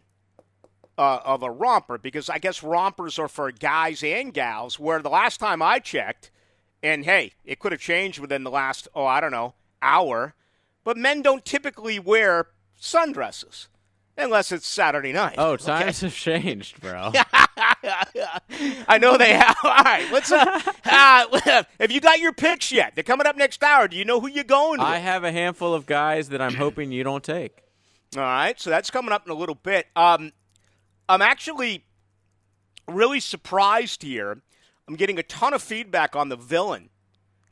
[0.96, 4.78] uh, of a romper because I guess rompers are for guys and gals.
[4.78, 6.30] Where the last time I checked,
[6.82, 10.34] and hey, it could have changed within the last oh I don't know hour,
[10.82, 12.48] but men don't typically wear
[12.80, 13.68] sundresses
[14.16, 15.36] unless it's Saturday night.
[15.38, 17.12] Oh, times have changed, bro.
[18.88, 19.56] I know they have.
[19.64, 20.30] All right, let's.
[20.32, 22.94] Uh, uh, have you got your picks yet?
[22.94, 23.88] They're coming up next hour.
[23.88, 24.88] Do you know who you're going with?
[24.88, 27.62] I have a handful of guys that I'm hoping you don't take.
[28.16, 29.86] All right, so that's coming up in a little bit.
[29.96, 30.32] Um,
[31.08, 31.84] I'm actually
[32.88, 34.40] really surprised here.
[34.86, 36.90] I'm getting a ton of feedback on the villain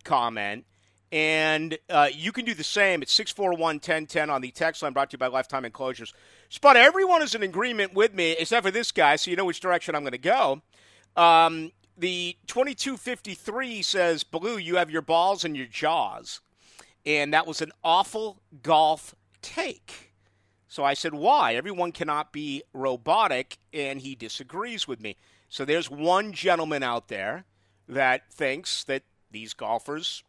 [0.04, 0.66] comment,
[1.10, 5.10] and uh, you can do the same at 641 1010 on the text line brought
[5.10, 6.12] to you by Lifetime Enclosures.
[6.52, 9.58] Spot, everyone is in agreement with me except for this guy, so you know which
[9.58, 10.60] direction I'm going to go.
[11.16, 16.42] Um, the 2253 says, Blue, you have your balls and your jaws.
[17.06, 20.12] And that was an awful golf take.
[20.68, 21.54] So I said, why?
[21.54, 25.16] Everyone cannot be robotic, and he disagrees with me.
[25.48, 27.46] So there's one gentleman out there
[27.88, 30.22] that thinks that these golfers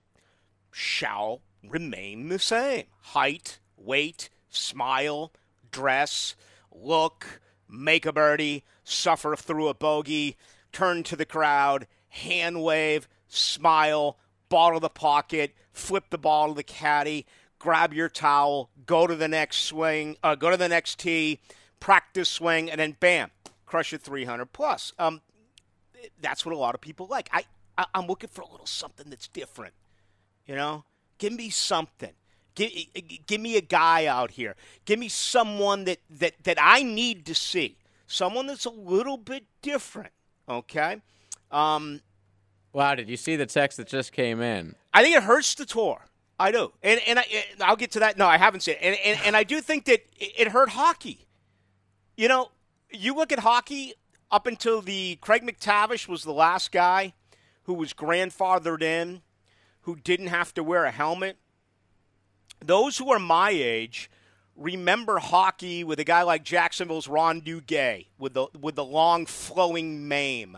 [0.71, 5.33] shall remain the same height, weight, smile,
[5.73, 6.35] dress,
[6.71, 10.37] look, make a birdie, suffer through a bogey,
[10.71, 16.53] turn to the crowd, hand wave, smile, ball to the pocket, flip the ball to
[16.53, 17.25] the caddy,
[17.59, 21.39] grab your towel, go to the next swing, uh, go to the next tee,
[21.79, 23.31] practice swing, and then bam,
[23.65, 24.93] crush it 300 plus.
[24.99, 25.21] Um,
[26.21, 27.29] that's what a lot of people like.
[27.31, 27.43] I,
[27.77, 29.73] I I'm looking for a little something that's different.
[30.45, 30.85] You know,
[31.17, 32.11] give me something.
[32.55, 32.71] Give,
[33.27, 34.55] give me a guy out here.
[34.85, 37.77] Give me someone that, that, that I need to see.
[38.07, 40.11] Someone that's a little bit different.
[40.47, 41.01] Okay.
[41.51, 42.01] Um,
[42.73, 44.75] wow, did you see the text that just came in?
[44.93, 46.05] I think it hurts the tour.
[46.39, 47.25] I do, and and I,
[47.61, 48.17] I'll get to that.
[48.17, 51.27] No, I haven't seen it, and and, and I do think that it hurt hockey.
[52.17, 52.49] You know,
[52.91, 53.93] you look at hockey
[54.31, 57.13] up until the Craig MacTavish was the last guy
[57.63, 59.21] who was grandfathered in,
[59.81, 61.37] who didn't have to wear a helmet.
[62.65, 64.09] Those who are my age
[64.55, 70.07] remember hockey with a guy like Jacksonville's Ron Duguay with the with the long flowing
[70.07, 70.57] mane,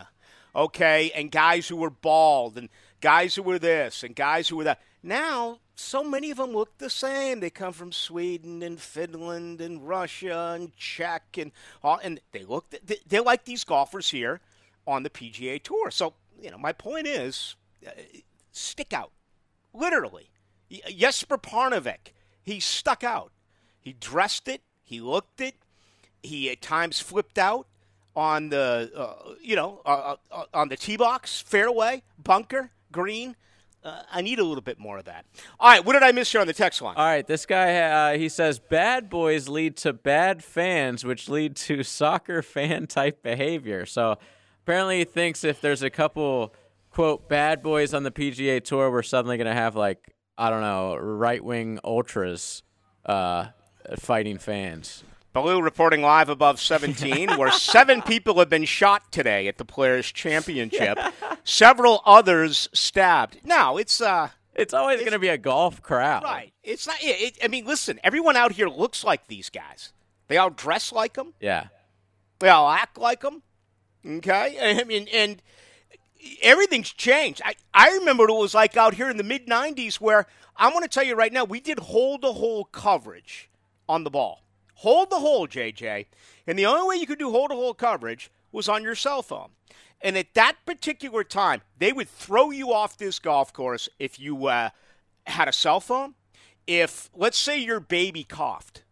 [0.55, 2.69] okay, and guys who were bald and
[3.01, 4.81] guys who were this and guys who were that.
[5.01, 7.39] Now, so many of them look the same.
[7.39, 11.51] They come from Sweden and Finland and Russia and Czech and
[11.83, 12.73] all, and they look
[13.07, 14.41] they're like these golfers here
[14.87, 15.91] on the PGA Tour.
[15.91, 17.91] So, you know, my point is uh,
[18.51, 19.11] stick out.
[19.73, 20.29] Literally.
[20.69, 23.31] Jesper Parnevik, he stuck out.
[23.79, 24.61] He dressed it.
[24.83, 25.55] He looked it.
[26.23, 27.67] He at times flipped out
[28.15, 33.35] on the, uh, you know, uh, uh, on the tee box, fairway, bunker, green.
[33.83, 35.25] Uh, I need a little bit more of that.
[35.59, 36.95] All right, what did I miss here on the text line?
[36.97, 37.75] All right, this guy
[38.13, 43.21] uh, he says bad boys lead to bad fans, which lead to soccer fan type
[43.21, 43.85] behavior.
[43.85, 44.17] So
[44.63, 46.55] apparently, he thinks if there's a couple
[46.89, 50.61] quote bad boys on the PGA Tour, we're suddenly going to have like I don't
[50.61, 52.63] know right wing ultras
[53.05, 53.47] uh,
[53.97, 55.03] fighting fans.
[55.33, 60.09] Ballou reporting live above 17, where seven people have been shot today at the Players'
[60.11, 60.97] Championship.
[61.43, 63.41] Several others stabbed.
[63.43, 66.53] Now it's uh, it's always going to be a golf crowd, right?
[66.63, 66.95] It's not.
[67.01, 69.91] It, I mean, listen, everyone out here looks like these guys.
[70.27, 71.33] They all dress like them.
[71.41, 71.67] Yeah.
[72.39, 73.43] They all act like them.
[74.05, 74.57] Okay.
[74.79, 75.41] I mean, and
[76.41, 77.41] everything's changed.
[77.43, 80.71] I, I remember what it was like out here in the mid 90s where I'm
[80.71, 83.49] going to tell you right now, we did hold the hole coverage
[83.87, 84.41] on the ball.
[84.75, 86.05] Hold the hole, JJ.
[86.47, 89.21] And the only way you could do hold the hole coverage was on your cell
[89.21, 89.49] phone.
[90.01, 94.47] And at that particular time, they would throw you off this golf course if you
[94.47, 94.69] uh,
[95.25, 96.15] had a cell phone.
[96.67, 98.83] If let's say your baby coughed,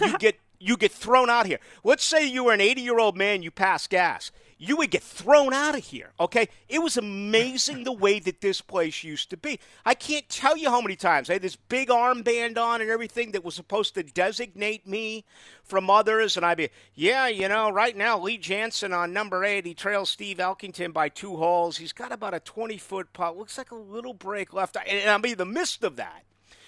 [0.00, 1.58] you get you get thrown out here.
[1.82, 4.30] Let's say you were an 80 year old man, you pass gas
[4.64, 6.12] you would get thrown out of here.
[6.20, 9.58] Okay, it was amazing the way that this place used to be.
[9.84, 13.32] I can't tell you how many times I had this big armband on and everything
[13.32, 15.24] that was supposed to designate me
[15.64, 19.66] from others, and I'd be, yeah, you know, right now Lee Janzen on number eight,
[19.66, 21.78] he trails Steve Elkington by two holes.
[21.78, 23.36] He's got about a 20 foot putt.
[23.36, 26.22] Looks like a little break left, and I'd be in the midst of that,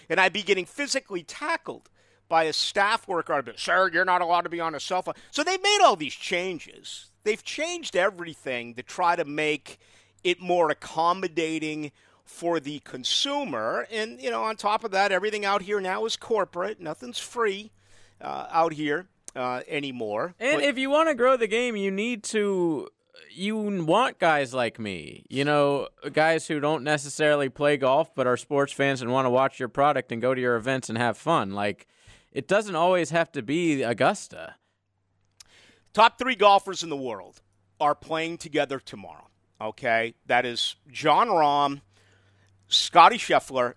[0.09, 1.90] and I'd be getting physically tackled
[2.28, 3.35] by a staff worker.
[3.35, 5.14] I'd be, sir, you're not allowed to be on a cell phone.
[5.30, 9.78] So they made all these changes they've changed everything to try to make
[10.22, 11.90] it more accommodating
[12.24, 13.87] for the consumer.
[13.90, 16.80] And, you know, on top of that, everything out here now is corporate.
[16.80, 17.72] Nothing's free
[18.20, 20.34] uh, out here uh, anymore.
[20.40, 22.88] And but- if you want to grow the game, you need to.
[23.30, 28.37] You want guys like me, you know, guys who don't necessarily play golf but are
[28.37, 31.16] sports fans and want to watch your product and go to your events and have
[31.16, 31.52] fun.
[31.52, 31.88] Like,
[32.32, 34.56] it doesn't always have to be Augusta.
[35.94, 37.40] Top three golfers in the world
[37.80, 39.28] are playing together tomorrow.
[39.61, 41.83] Okay, that is Jon Rahm,
[42.66, 43.74] Scotty Scheffler,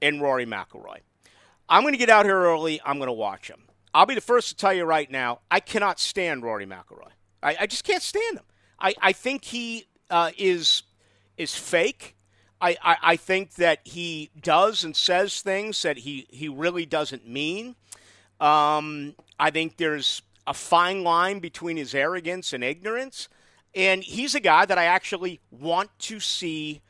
[0.00, 0.98] and Rory McIlroy.
[1.68, 2.80] I'm going to get out here early.
[2.84, 3.62] I'm going to watch them.
[3.92, 5.40] I'll be the first to tell you right now.
[5.50, 7.10] I cannot stand Rory McIlroy.
[7.42, 8.44] I, I just can't stand him.
[8.78, 10.84] I, I think he uh, is
[11.36, 12.14] is fake.
[12.60, 17.26] I, I, I think that he does and says things that he, he really doesn't
[17.26, 17.74] mean.
[18.38, 23.28] Um, I think there's a fine line between his arrogance and ignorance.
[23.74, 26.82] And he's a guy that I actually want to see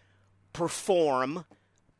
[0.52, 1.44] perform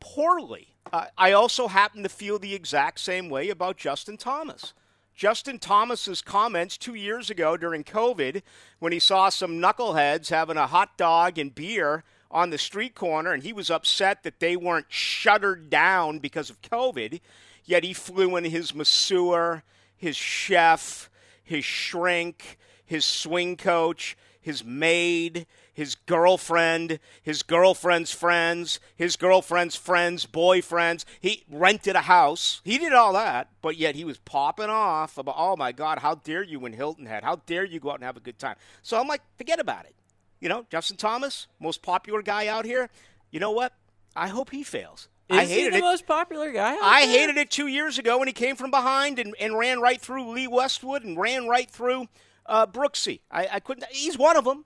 [0.01, 0.69] poorly.
[0.93, 4.75] Uh, I also happen to feel the exact same way about Justin Thomas.
[5.15, 8.43] Justin Thomas's comments two years ago during COVID
[8.79, 13.33] when he saw some knuckleheads having a hot dog and beer on the street corner
[13.33, 17.21] and he was upset that they weren't shuttered down because of COVID,
[17.65, 19.63] yet he flew in his masseur,
[19.97, 21.11] his chef,
[21.43, 30.27] his shrink, his swing coach, his maid, his girlfriend, his girlfriend's friends, his girlfriend's friends'
[30.27, 31.05] boyfriends.
[31.21, 32.61] He rented a house.
[32.65, 36.17] He did all that, but yet he was popping off about, oh my God, how
[36.17, 37.25] dare you in Hilton Head?
[37.25, 38.57] How dare you go out and have a good time?
[38.83, 39.95] So I'm like, forget about it.
[40.41, 42.91] You know, Justin Thomas, most popular guy out here.
[43.31, 43.73] You know what?
[44.15, 45.09] I hope he fails.
[45.33, 45.89] Is I hated he the it.
[45.89, 46.77] most popular guy?
[46.83, 47.19] I there?
[47.19, 50.31] hated it two years ago when he came from behind and, and ran right through
[50.31, 52.07] Lee Westwood and ran right through
[52.47, 53.21] uh, Brooksy.
[53.31, 53.87] I, I couldn't.
[53.91, 54.65] He's one of them.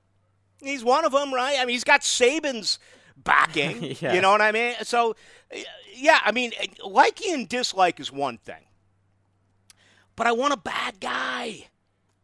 [0.60, 1.56] He's one of them, right?
[1.58, 2.78] I mean, he's got Saban's
[3.16, 3.96] backing.
[4.00, 4.74] You know what I mean?
[4.82, 5.16] So,
[5.94, 6.52] yeah, I mean,
[6.84, 8.64] liking and dislike is one thing,
[10.16, 11.68] but I want a bad guy.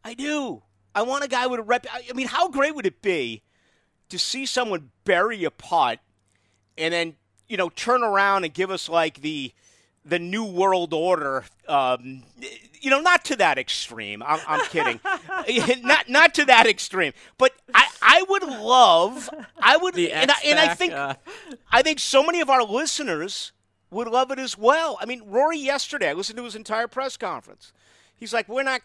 [0.05, 0.63] I do.
[0.95, 1.87] I want a guy with a rep.
[1.93, 3.43] I mean, how great would it be
[4.09, 6.01] to see someone bury a putt
[6.77, 7.17] and then
[7.49, 9.53] you know, turn around and give us like the
[10.05, 11.45] the new world order.
[11.69, 12.23] Um,
[12.81, 14.23] you know, not to that extreme.
[14.23, 15.01] I'm, I'm kidding.
[15.85, 17.13] not not to that extreme.
[17.39, 19.31] But I, I would love.
[19.59, 21.15] I would, and I, and I think uh...
[21.71, 23.53] I think so many of our listeners
[23.91, 24.99] would love it as well.
[25.01, 27.73] I mean, Rory yesterday, I listened to his entire press conference.
[28.17, 28.81] He's like, we're not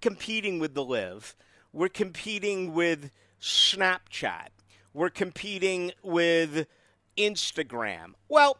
[0.00, 1.36] competing with the LIV.
[1.72, 4.48] We're competing with Snapchat.
[4.92, 6.66] We're competing with
[7.18, 8.12] Instagram.
[8.28, 8.58] Well,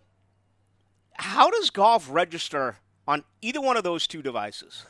[1.15, 4.85] how does golf register on either one of those two devices?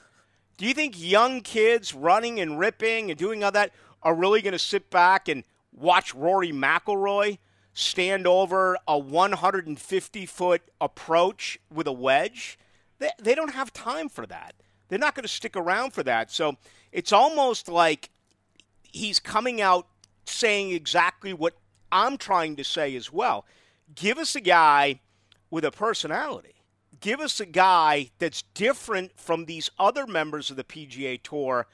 [0.57, 4.53] Do you think young kids running and ripping and doing all that are really going
[4.53, 7.39] to sit back and watch Rory McIlroy
[7.75, 12.59] stand over a 150 foot approach with a wedge?
[12.99, 14.55] They, they don't have time for that.
[14.89, 16.31] They're not going to stick around for that.
[16.31, 16.57] So
[16.91, 18.11] it's almost like
[18.83, 19.87] he's coming out
[20.25, 21.55] saying exactly what
[21.91, 23.45] I'm trying to say as well
[23.95, 25.01] Give us a guy
[25.51, 26.55] with a personality.
[27.01, 31.67] Give us a guy that's different from these other members of the PGA Tour.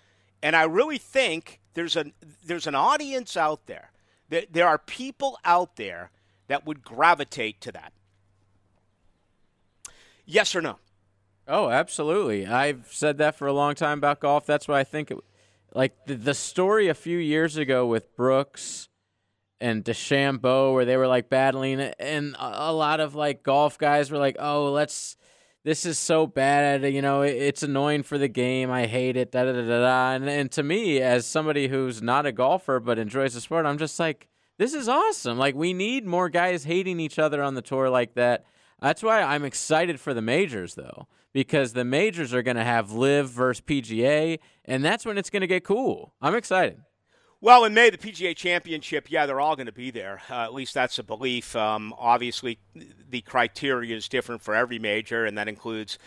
[0.43, 2.13] And I really think there's an
[2.45, 3.91] there's an audience out there.
[4.29, 6.11] There, there are people out there
[6.47, 7.93] that would gravitate to that.
[10.27, 10.79] Yes or no?
[11.47, 12.47] Oh, absolutely.
[12.47, 14.47] I've said that for a long time about golf.
[14.47, 15.19] That's why I think it,
[15.75, 18.89] like the, the story a few years ago with Brooks
[19.61, 24.19] and DeChambeau where they were like battling and a, lot of like golf guys were
[24.19, 25.17] like, "Oh, let's
[25.65, 26.85] this is so bad.
[26.85, 28.71] You know, it's annoying for the game.
[28.71, 29.33] I hate it.
[29.33, 29.81] Da da da da.
[29.81, 30.11] da.
[30.13, 33.79] And, and to me, as somebody who's not a golfer but enjoys the sport, I'm
[33.79, 35.39] just like, this is awesome.
[35.39, 38.45] Like we need more guys hating each other on the tour like that.
[38.81, 42.93] That's why I'm excited for the majors, though, because the majors are going to have
[42.93, 46.13] LIV versus PGA, and that's when it's going to get cool.
[46.21, 46.81] I'm excited.
[47.45, 50.23] Well, in May, the PGA Championship, yeah, they're all going to be there.
[50.31, 51.55] Uh, at least that's a belief.
[51.55, 52.59] Um, obviously,
[53.11, 55.99] the criteria is different for every major, and that includes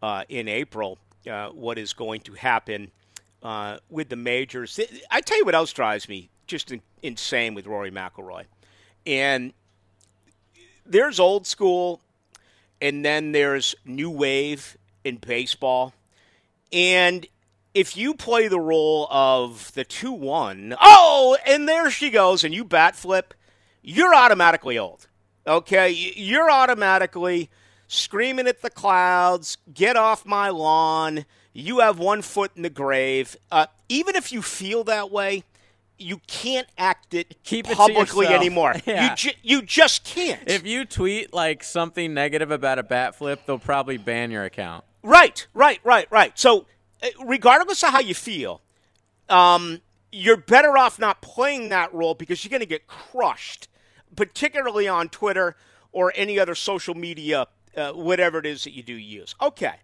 [0.00, 2.92] uh, in April uh, what is going to happen
[3.42, 4.78] uh, with the majors.
[5.10, 8.44] I tell you what else drives me just in, insane with Rory McIlroy,
[9.04, 9.54] and
[10.86, 12.00] there's old school
[12.80, 15.94] and then there's new wave in baseball.
[16.72, 17.26] And
[17.76, 22.54] if you play the role of the 2 1, oh, and there she goes, and
[22.54, 23.34] you bat flip,
[23.82, 25.06] you're automatically old.
[25.46, 25.90] Okay?
[25.90, 27.50] You're automatically
[27.86, 33.36] screaming at the clouds, get off my lawn, you have one foot in the grave.
[33.52, 35.44] Uh, even if you feel that way,
[35.98, 38.74] you can't act it Keep publicly it anymore.
[38.86, 39.10] Yeah.
[39.10, 40.42] You ju- you just can't.
[40.46, 44.84] If you tweet like something negative about a bat flip, they'll probably ban your account.
[45.02, 46.38] Right, right, right, right.
[46.38, 46.66] So,
[47.24, 48.62] regardless of how you feel,
[49.28, 49.80] um,
[50.12, 53.68] you're better off not playing that role because you're going to get crushed,
[54.14, 55.56] particularly on Twitter
[55.92, 59.34] or any other social media, uh, whatever it is that you do use.
[59.40, 59.76] Okay,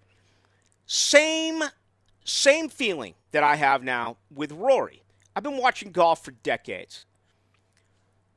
[0.87, 1.63] same
[2.25, 5.03] same feeling that I have now with Rory.
[5.35, 7.05] I've been watching golf for decades.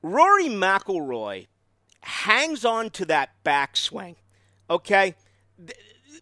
[0.02, 1.48] Rory McIlroy
[2.02, 4.16] hangs on to that backswing.
[4.70, 5.16] Okay,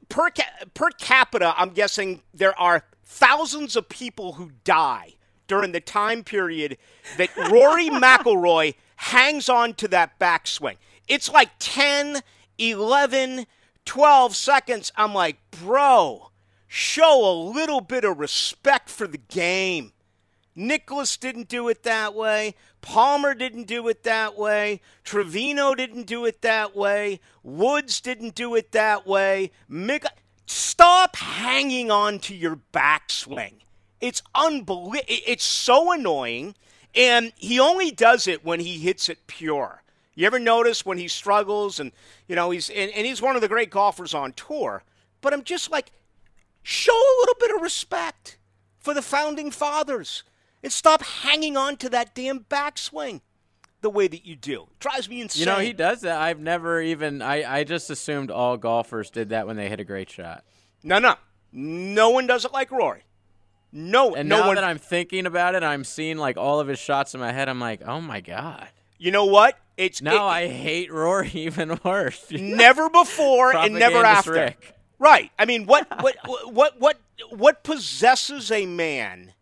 [0.10, 5.16] per ca- per capita, I'm guessing there are thousands of people who die
[5.48, 6.78] during the time period
[7.18, 10.78] that Rory McIlroy hangs on to that backswing.
[11.08, 12.22] It's like 10,
[12.58, 13.46] 11,
[13.86, 14.92] 12 seconds.
[14.96, 16.32] I'm like, bro,
[16.68, 19.92] show a little bit of respect for the game.
[20.56, 22.56] Nicklaus didn't do it that way.
[22.82, 24.82] Palmer didn't do it that way.
[25.04, 27.20] Trevino didn't do it that way.
[27.42, 29.52] Woods didn't do it that way.
[29.70, 30.06] Mick,
[30.46, 33.54] stop hanging on to your backswing.
[34.00, 35.02] It's unbelievable.
[35.08, 36.56] It's so annoying,
[36.94, 39.82] and he only does it when he hits it pure.
[40.14, 41.92] You ever notice when he struggles, and
[42.28, 44.84] you know he's and, and he's one of the great golfers on tour.
[45.22, 45.92] But I'm just like,
[46.62, 48.38] show a little bit of respect
[48.78, 50.24] for the founding fathers
[50.64, 53.22] and stop hanging on to that damn backswing
[53.82, 54.64] the way that you do.
[54.64, 55.42] It drives me insane.
[55.42, 56.20] You know, he does that.
[56.20, 59.84] I've never even I, I just assumed all golfers did that when they hit a
[59.84, 60.44] great shot.
[60.82, 61.16] No, no.
[61.52, 63.04] No one does it like Rory.
[63.72, 64.56] No, and no now one.
[64.56, 67.50] that I'm thinking about it, I'm seeing like all of his shots in my head.
[67.50, 68.68] I'm like, oh my god.
[68.98, 69.58] You know what?
[69.76, 72.26] It's now it, I hate Rory even worse.
[72.32, 74.32] never before and never after.
[74.32, 74.76] Rick.
[75.00, 75.32] Right.
[75.38, 77.00] I mean, what, what, what, what,
[77.32, 79.34] what possesses a man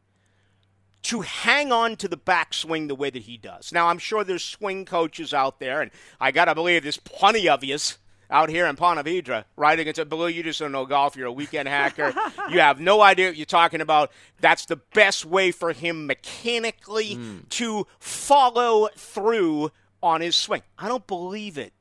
[1.03, 3.71] to hang on to the backswing the way that he does.
[3.71, 7.49] Now, I'm sure there's swing coaches out there, and I got to believe there's plenty
[7.49, 7.97] of yous
[8.31, 9.77] out here in Ponte Vedra, right?
[9.77, 11.17] Against a Blue, you just don't know golf.
[11.17, 12.13] You're a weekend hacker.
[12.49, 14.11] you have no idea what you're talking about.
[14.39, 17.49] That's the best way for him mechanically mm.
[17.49, 20.61] to follow through on his swing.
[20.79, 21.73] I don't believe it.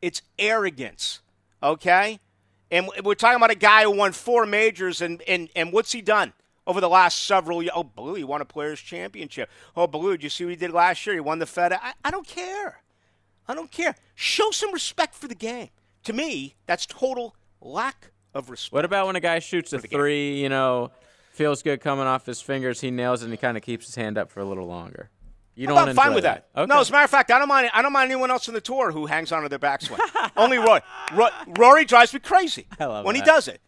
[0.00, 1.20] It's arrogance,
[1.62, 2.20] okay?
[2.70, 6.00] And we're talking about a guy who won four majors, and, and, and what's he
[6.00, 6.32] done?
[6.68, 7.72] Over the last several years.
[7.74, 9.50] Oh, Blue, he won a Players Championship.
[9.74, 11.14] Oh, Blue, did you see what he did last year?
[11.14, 11.72] He won the Fed.
[11.72, 12.82] I, I don't care.
[13.48, 13.96] I don't care.
[14.14, 15.70] Show some respect for the game.
[16.04, 18.74] To me, that's total lack of respect.
[18.74, 20.42] What about when a guy shoots a three, game.
[20.42, 20.92] you know,
[21.32, 23.94] feels good coming off his fingers, he nails it, and he kind of keeps his
[23.94, 25.10] hand up for a little longer?
[25.54, 26.46] You don't I'm fine with that.
[26.54, 26.60] that.
[26.60, 26.68] Okay.
[26.72, 27.68] No, as a matter of fact, I don't mind.
[27.74, 29.98] I don't mind anyone else in the tour who hangs onto their backswing.
[30.36, 30.78] Only Roy.
[31.48, 33.16] Rory drives me crazy when that.
[33.16, 33.60] he does it.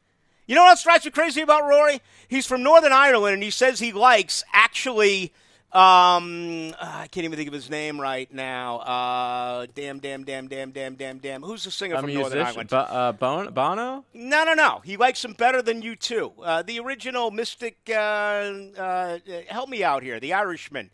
[0.50, 2.02] You know what else drives me crazy about Rory?
[2.26, 5.32] He's from Northern Ireland, and he says he likes actually.
[5.70, 8.78] Um, uh, I can't even think of his name right now.
[8.78, 11.42] Uh, damn, damn, damn, damn, damn, damn, damn.
[11.42, 12.36] Who's the singer a from musician.
[12.38, 12.68] Northern Ireland?
[12.70, 14.04] Bo- uh, bon- Bono?
[14.12, 14.80] No, no, no.
[14.84, 16.32] He likes him better than U2.
[16.42, 17.78] Uh, the original Mystic.
[17.88, 20.18] Uh, uh, help me out here.
[20.18, 20.90] The Irishman,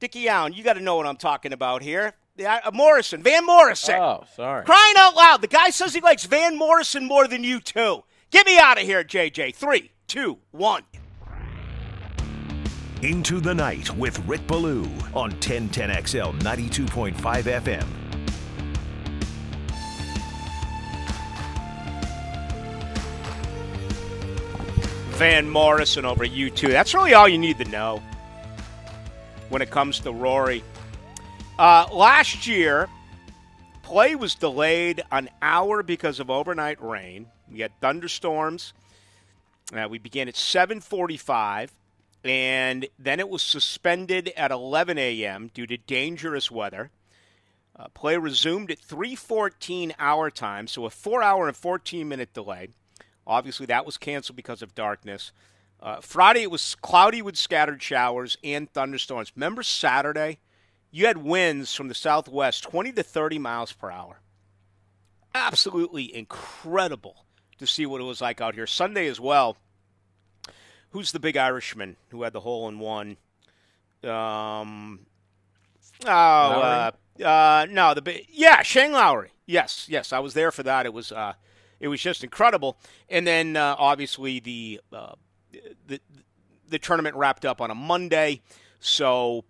[0.00, 0.54] Dickie Allen.
[0.54, 2.14] You got to know what I'm talking about here.
[2.44, 3.94] Uh, Morrison, Van Morrison.
[3.94, 4.64] Oh, sorry.
[4.64, 5.40] Crying out loud.
[5.40, 8.02] The guy says he likes Van Morrison more than U2.
[8.30, 9.54] Get me out of here, JJ.
[9.54, 10.82] Three, two, one.
[13.00, 17.86] Into the Night with Rick Ballou on 1010XL 92.5 FM.
[25.12, 26.68] Van Morrison over U2.
[26.68, 28.02] That's really all you need to know
[29.48, 30.62] when it comes to Rory.
[31.58, 32.88] Uh, last year,
[33.88, 37.26] play was delayed an hour because of overnight rain.
[37.50, 38.74] We had thunderstorms.
[39.72, 41.70] Uh, we began at 7:45,
[42.22, 45.50] and then it was suspended at 11 a.m.
[45.54, 46.90] due to dangerous weather.
[47.74, 52.68] Uh, play resumed at 3:14 hour time, so a four-hour and 14-minute delay.
[53.26, 55.32] Obviously, that was canceled because of darkness.
[55.80, 59.32] Uh, Friday, it was cloudy with scattered showers and thunderstorms.
[59.34, 60.40] Remember Saturday?
[60.98, 64.18] You had winds from the southwest 20 to 30 miles per hour.
[65.32, 67.24] Absolutely incredible
[67.58, 68.66] to see what it was like out here.
[68.66, 69.56] Sunday as well.
[70.90, 73.16] Who's the big Irishman who had the hole in one?
[74.02, 75.06] Um,
[76.04, 76.90] oh, uh,
[77.24, 79.30] uh, no, the big, yeah, Shane Lowry.
[79.46, 80.84] Yes, yes, I was there for that.
[80.84, 81.34] It was uh,
[81.78, 82.76] it was just incredible.
[83.08, 85.12] And then uh, obviously the, uh,
[85.86, 86.00] the
[86.68, 88.40] the tournament wrapped up on a Monday,
[88.80, 89.44] so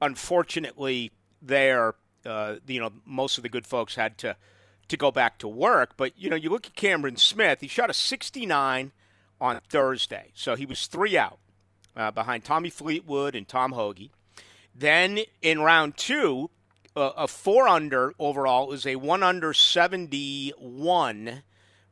[0.00, 1.94] unfortunately there,
[2.24, 4.36] uh, you know, most of the good folks had to
[4.88, 5.96] to go back to work.
[5.96, 8.92] But you know, you look at Cameron Smith; he shot a 69
[9.40, 11.38] on Thursday, so he was three out
[11.96, 14.10] uh, behind Tommy Fleetwood and Tom Hoge.
[14.74, 16.50] Then in round two,
[16.96, 21.42] uh, a four under overall is a one under 71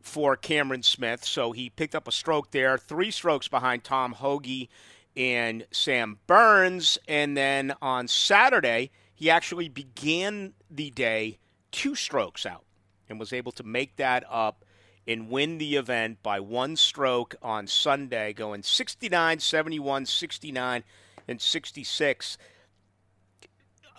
[0.01, 1.25] for Cameron Smith.
[1.25, 4.69] So he picked up a stroke there, three strokes behind Tom Hoge
[5.17, 6.99] and Sam Burns.
[7.09, 11.39] And then on Saturday, he actually began the day
[11.73, 12.65] two strokes out
[13.09, 14.65] and was able to make that up
[15.07, 20.85] and win the event by one stroke on Sunday, going 69, 71, 69,
[21.29, 22.39] and 66.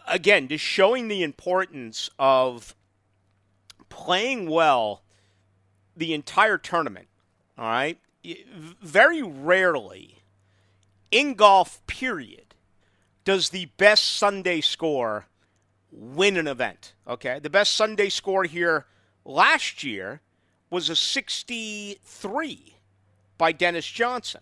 [0.07, 2.76] Again, just showing the importance of
[3.89, 5.03] playing well
[5.95, 7.07] the entire tournament.
[7.57, 7.99] All right.
[8.82, 10.16] Very rarely
[11.12, 12.55] in golf, period,
[13.24, 15.28] does the best Sunday score
[15.91, 16.93] win an event.
[17.08, 17.39] Okay.
[17.39, 18.86] The best Sunday score here
[19.26, 20.22] last year
[20.70, 22.76] was a 63
[23.38, 24.41] by Dennis Johnson.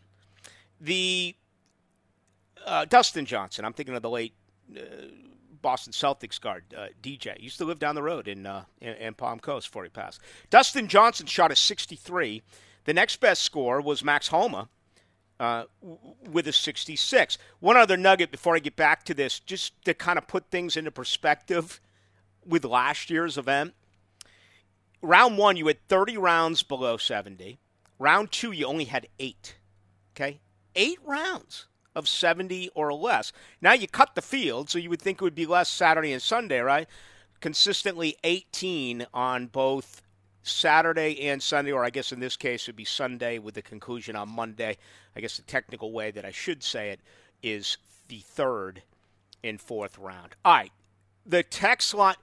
[0.79, 1.35] The
[2.65, 4.33] uh, Dustin Johnson, I'm thinking of the late
[4.75, 4.81] uh,
[5.61, 7.39] Boston Celtics guard, uh, DJ.
[7.41, 10.19] Used to live down the road in, uh, in, in Palm Coast before he passed.
[10.49, 12.41] Dustin Johnson shot a 63.
[12.85, 14.69] The next best score was Max Homa
[15.39, 15.65] uh,
[16.29, 17.37] with a 66.
[17.59, 20.77] One other nugget before I get back to this, just to kind of put things
[20.77, 21.81] into perspective
[22.45, 23.73] with last year's event.
[25.01, 27.59] Round one, you had 30 rounds below 70.
[27.99, 29.55] Round two, you only had eight.
[30.15, 30.39] Okay?
[30.75, 33.31] Eight rounds of 70 or less.
[33.61, 36.21] Now you cut the field, so you would think it would be less Saturday and
[36.21, 36.87] Sunday, right?
[37.39, 40.01] Consistently 18 on both
[40.45, 43.61] Saturday and Sunday, or I guess in this case it would be Sunday with the
[43.61, 44.77] conclusion on Monday.
[45.15, 46.99] I guess the technical way that I should say it
[47.41, 47.77] is
[48.07, 48.83] the third
[49.43, 50.35] and fourth round.
[50.45, 50.71] All right,
[51.25, 52.15] the text line.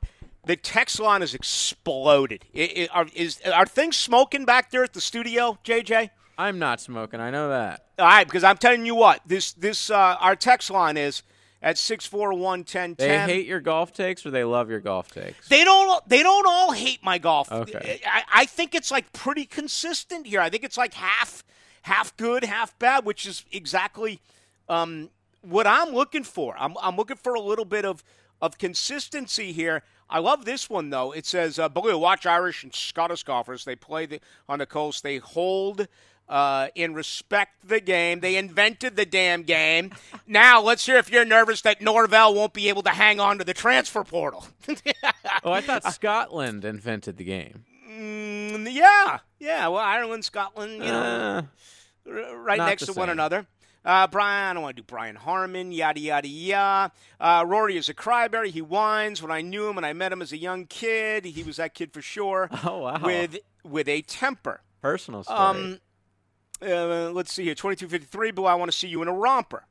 [0.44, 2.44] The text line has exploded.
[2.52, 6.10] It, it, are, is, are things smoking back there at the studio, JJ?
[6.36, 7.20] I'm not smoking.
[7.20, 7.84] I know that.
[7.96, 11.22] All right, because I'm telling you what, this this uh, our text line is
[11.62, 13.26] at six four one ten ten.
[13.28, 15.48] They hate your golf takes, or they love your golf takes.
[15.48, 16.06] They don't.
[16.08, 17.50] They don't all hate my golf.
[17.50, 18.00] Okay.
[18.06, 20.40] I, I think it's like pretty consistent here.
[20.40, 21.44] I think it's like half
[21.82, 24.20] half good, half bad, which is exactly
[24.68, 25.10] um,
[25.42, 26.54] what I'm looking for.
[26.58, 28.02] I'm I'm looking for a little bit of
[28.40, 29.82] of consistency here.
[30.10, 31.12] I love this one though.
[31.12, 33.64] It says, uh, "Blue, watch Irish and Scottish golfers.
[33.64, 35.02] They play the, on the coast.
[35.02, 35.86] They hold."
[36.28, 38.20] Uh, and respect the game.
[38.20, 39.90] They invented the damn game.
[40.26, 43.44] Now let's hear if you're nervous that Norvell won't be able to hang on to
[43.44, 44.46] the transfer portal.
[45.44, 47.64] oh, I thought Scotland invented the game.
[47.90, 49.68] Mm, yeah, yeah.
[49.68, 51.42] Well, Ireland, Scotland, you know,
[52.08, 53.46] Uh, right next to one another.
[53.84, 56.92] Uh, Brian, I don't want to do Brian Harmon, yada, yada, yada.
[57.20, 58.50] Uh, Rory is a cryberry.
[58.50, 59.20] He whines.
[59.20, 61.74] When I knew him and I met him as a young kid, he was that
[61.74, 62.48] kid for sure.
[62.64, 63.00] Oh, wow.
[63.04, 64.60] With, with a temper.
[64.80, 65.38] Personal story.
[65.38, 65.80] Um,
[66.62, 67.54] uh, let's see here.
[67.54, 69.64] 2253, Boo, I want to see you in a romper.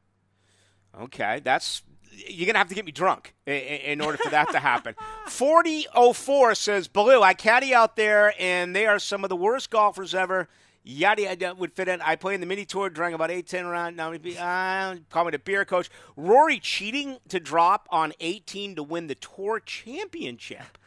[1.01, 1.83] Okay, that's.
[2.13, 4.95] You're going to have to get me drunk in, in order for that to happen.
[5.27, 10.13] 4004 says, Baloo, I caddy out there, and they are some of the worst golfers
[10.13, 10.49] ever.
[10.83, 12.01] yada yada would fit in.
[12.01, 13.95] I play in the mini tour, drank about eight, ten rounds.
[13.95, 15.89] Now be uh, call me the beer coach.
[16.17, 20.77] Rory cheating to drop on 18 to win the tour championship.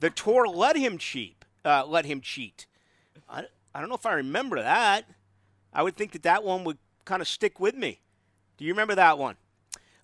[0.00, 1.44] the tour let him cheat.
[1.64, 2.66] Uh, let him cheat.
[3.28, 3.44] I,
[3.74, 5.04] I don't know if I remember that.
[5.76, 8.00] I would think that that one would kind of stick with me.
[8.56, 9.36] Do you remember that one?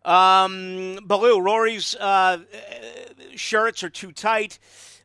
[0.04, 2.40] Um, Baloo, Rory's uh,
[3.34, 4.58] shirts are too tight.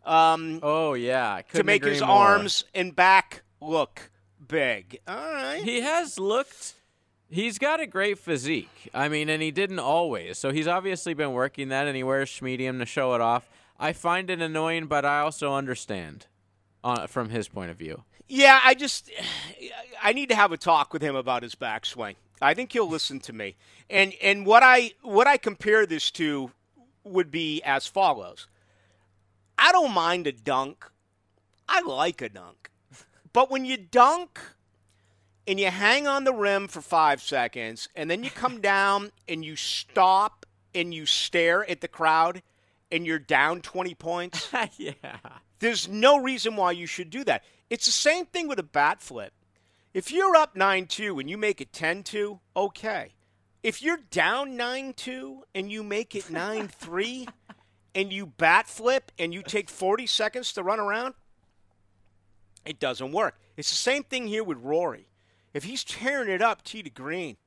[0.06, 2.10] Um, oh yeah, to make his more.
[2.10, 4.12] arms and back look
[4.46, 5.00] big.
[5.08, 5.64] All right.
[5.64, 6.74] He has looked.
[7.30, 8.90] He's got a great physique.
[8.94, 10.38] I mean, and he didn't always.
[10.38, 13.50] So he's obviously been working that, and he wears medium to show it off.
[13.80, 16.28] I find it annoying, but I also understand
[16.84, 18.04] uh, from his point of view.
[18.28, 19.10] Yeah, I just
[20.04, 22.16] I need to have a talk with him about his backswing.
[22.42, 23.56] I think he'll listen to me.
[23.90, 26.52] And and what I what I compare this to
[27.04, 28.48] would be as follows.
[29.58, 30.86] I don't mind a dunk.
[31.68, 32.70] I like a dunk.
[33.34, 34.40] But when you dunk
[35.48, 39.44] and you hang on the rim for 5 seconds and then you come down and
[39.44, 42.44] you stop and you stare at the crowd
[42.92, 44.50] and you're down 20 points.
[44.78, 44.94] yeah.
[45.60, 47.44] There's no reason why you should do that.
[47.70, 49.34] It's the same thing with a bat flip.
[49.94, 53.14] If you're up 9 2 and you make it 10 2, okay.
[53.64, 57.28] If you're down 9 2 and you make it 9 3
[57.96, 61.16] and you bat flip and you take 40 seconds to run around,
[62.66, 63.40] it doesn't work.
[63.56, 65.08] It's the same thing here with Rory.
[65.54, 67.38] If he's tearing it up tee to green,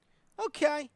[0.45, 0.91] okay.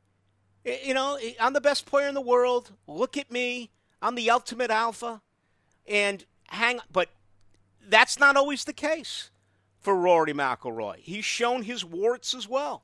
[0.65, 2.73] You know, I'm the best player in the world.
[2.89, 3.71] Look at me.
[4.01, 5.21] I'm the ultimate alpha.
[5.87, 7.09] And hang but
[7.89, 9.31] that's not always the case
[9.81, 10.97] for Rory McIlroy.
[10.97, 12.83] He's shown his warts as well.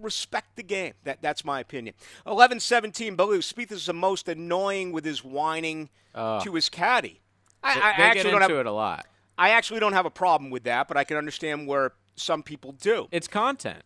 [0.00, 0.94] Respect the game.
[1.04, 1.94] That that's my opinion.
[2.26, 3.38] 11-17, Baloo.
[3.38, 7.20] Spieth is the most annoying with his whining uh, to his caddy.
[7.62, 9.06] I, they, I actually don't have it a lot.
[9.36, 12.72] I actually don't have a problem with that, but I can understand where some people
[12.72, 13.08] do.
[13.10, 13.82] It's content.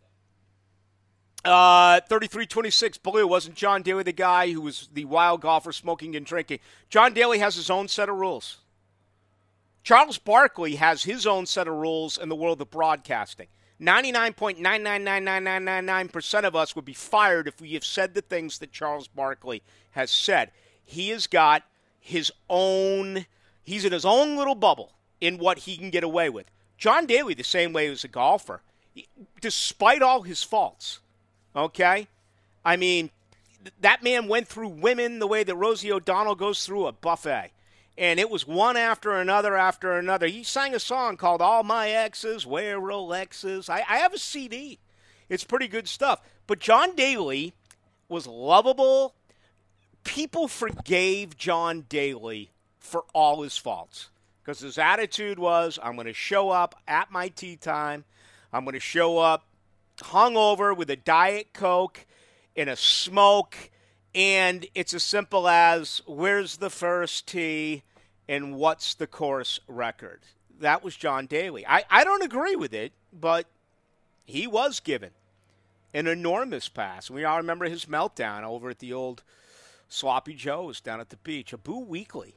[1.49, 3.27] Uh, 33-26, Baloo.
[3.27, 6.59] Wasn't John Daly the guy who was the wild golfer smoking and drinking?
[6.91, 8.59] John Daly has his own set of rules.
[9.83, 13.47] Charles Barkley has his own set of rules in the world of broadcasting.
[13.81, 19.63] 99.9999999% of us would be fired if we have said the things that Charles Barkley
[19.93, 20.51] has said.
[20.85, 21.63] He has got
[21.99, 23.25] his own,
[23.63, 26.51] he's in his own little bubble in what he can get away with.
[26.77, 28.61] John Daly, the same way as a golfer,
[29.41, 31.01] despite all his faults,
[31.55, 32.09] okay?
[32.65, 33.11] I mean,
[33.81, 37.51] that man went through women the way that Rosie O'Donnell goes through a buffet
[37.99, 40.29] and it was one after another after another.
[40.29, 43.69] He sang a song called All My Exes Wear Rolexes.
[43.69, 44.79] I, I have a CD.
[45.29, 46.21] It's pretty good stuff.
[46.47, 47.55] But John Daly
[48.09, 49.15] was lovable.
[50.05, 54.11] People forgave John Daly for all his faults
[54.43, 58.05] because his attitude was I'm going to show up at my tee time.
[58.53, 59.45] I'm going to show up
[60.03, 62.07] hungover with a Diet Coke
[62.57, 63.71] and a smoke.
[64.15, 67.83] And it's as simple as where's the first tee?
[68.29, 70.21] and what's the course record.
[70.61, 71.67] That was John Daly.
[71.67, 73.47] I, I don't agree with it, but
[74.25, 75.11] he was given
[75.95, 77.11] an enormous pass.
[77.11, 79.23] We all remember his meltdown over at the old
[79.89, 81.53] Sloppy Joe's down at the beach.
[81.53, 82.37] A Boo Weekly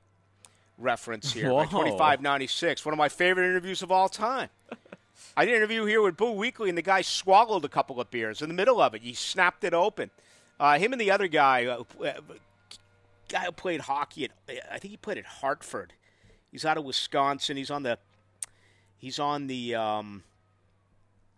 [0.78, 1.58] reference here Whoa.
[1.58, 2.86] by 2596.
[2.86, 4.50] One of my favorite interviews of all time.
[5.36, 8.12] I did an interview here with Boo Weekly, and the guy swallowed a couple of
[8.12, 9.02] beers in the middle of it.
[9.02, 10.10] He snapped it open.
[10.60, 11.84] Uh, him and the other guy, uh,
[13.30, 14.32] guy who played hockey at
[14.72, 15.94] I think he played at Hartford.
[16.52, 17.58] He's out of Wisconsin.
[17.58, 17.98] He's on the
[18.98, 20.24] he's on the um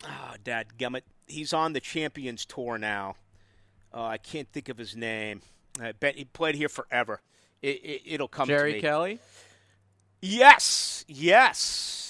[0.04, 1.04] oh, dad gummit.
[1.28, 3.16] He's on the Champions Tour now.
[3.94, 5.42] Uh, I can't think of his name.
[5.80, 7.22] I bet he played here forever.
[7.62, 9.20] It, will it, come Jerry Kelly?
[10.22, 11.06] Yes.
[11.08, 12.03] Yes.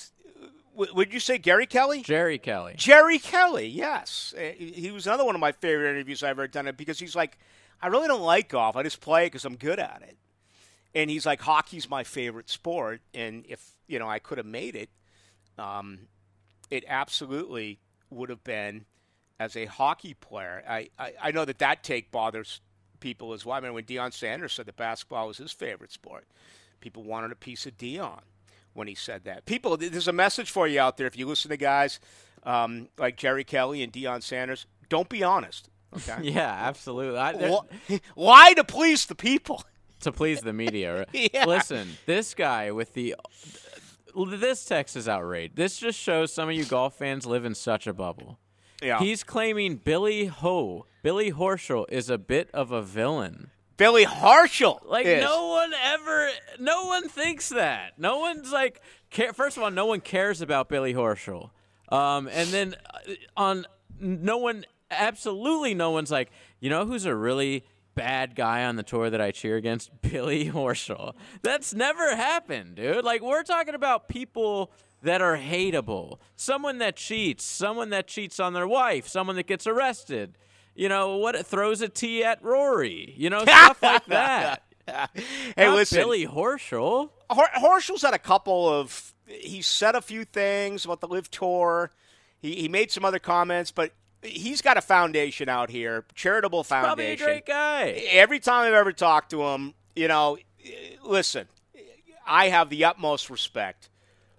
[0.74, 2.01] W- would you say Gary Kelly?
[2.01, 2.76] Jerry Kelly.
[2.78, 4.34] Jerry Kelly, yes.
[4.38, 7.15] Uh, he was another one of my favorite interviews I've ever done it because he's
[7.15, 7.38] like–
[7.84, 8.78] I really don't like golf.
[8.78, 10.17] I just play it because I'm good at it.
[10.95, 13.01] And he's like, hockey's my favorite sport.
[13.13, 14.89] And if, you know, I could have made it,
[15.57, 16.07] um,
[16.71, 18.86] it absolutely would have been
[19.38, 20.63] as a hockey player.
[20.67, 22.61] I, I, I know that that take bothers
[23.01, 23.57] people as well.
[23.57, 26.26] I mean, when Deion Sanders said that basketball was his favorite sport,
[26.80, 28.21] people wanted a piece of Deion
[28.74, 29.45] when he said that.
[29.45, 31.07] People, there's a message for you out there.
[31.07, 31.99] If you listen to guys
[32.43, 35.69] um, like Jerry Kelly and Deion Sanders, don't be honest.
[35.95, 36.17] Okay.
[36.32, 37.17] yeah, absolutely.
[37.17, 37.59] I,
[38.15, 39.63] Why to please the people?
[40.01, 41.05] To please the media.
[41.13, 41.45] yeah.
[41.45, 43.15] Listen, this guy with the
[44.28, 45.55] this text is outraged.
[45.55, 48.38] This just shows some of you golf fans live in such a bubble.
[48.82, 48.99] Yeah.
[48.99, 53.49] He's claiming Billy Ho, Billy Horschel, is a bit of a villain.
[53.84, 54.79] Billy Horschel.
[54.86, 55.21] Like is.
[55.21, 57.99] no one ever, no one thinks that.
[57.99, 58.81] No one's like.
[59.09, 61.49] Care, first of all, no one cares about Billy Horschel.
[61.89, 63.65] Um, and then uh, on
[63.99, 66.31] no one, absolutely no one's like,
[66.61, 69.91] you know, who's a really bad guy on the tour that I cheer against?
[70.01, 71.13] Billy Horschel.
[71.41, 73.03] That's never happened, dude.
[73.03, 74.71] Like we're talking about people
[75.01, 76.19] that are hateable.
[76.38, 80.38] Someone that cheats, someone that cheats on their wife, someone that gets arrested.
[80.76, 83.13] You know, what it throws a tea at Rory.
[83.17, 84.63] You know, stuff like that.
[84.88, 87.09] hey, Not listen, Billy Horschel.
[87.30, 89.13] Hor- Horschel's had a couple of.
[89.28, 91.91] He said a few things about the LIV tour.
[92.39, 96.88] He he made some other comments, but he's got a foundation out here, charitable foundation.
[96.88, 97.89] Probably a great guy.
[98.11, 100.38] Every time I've ever talked to him, you know,
[101.03, 101.47] listen,
[102.26, 103.89] I have the utmost respect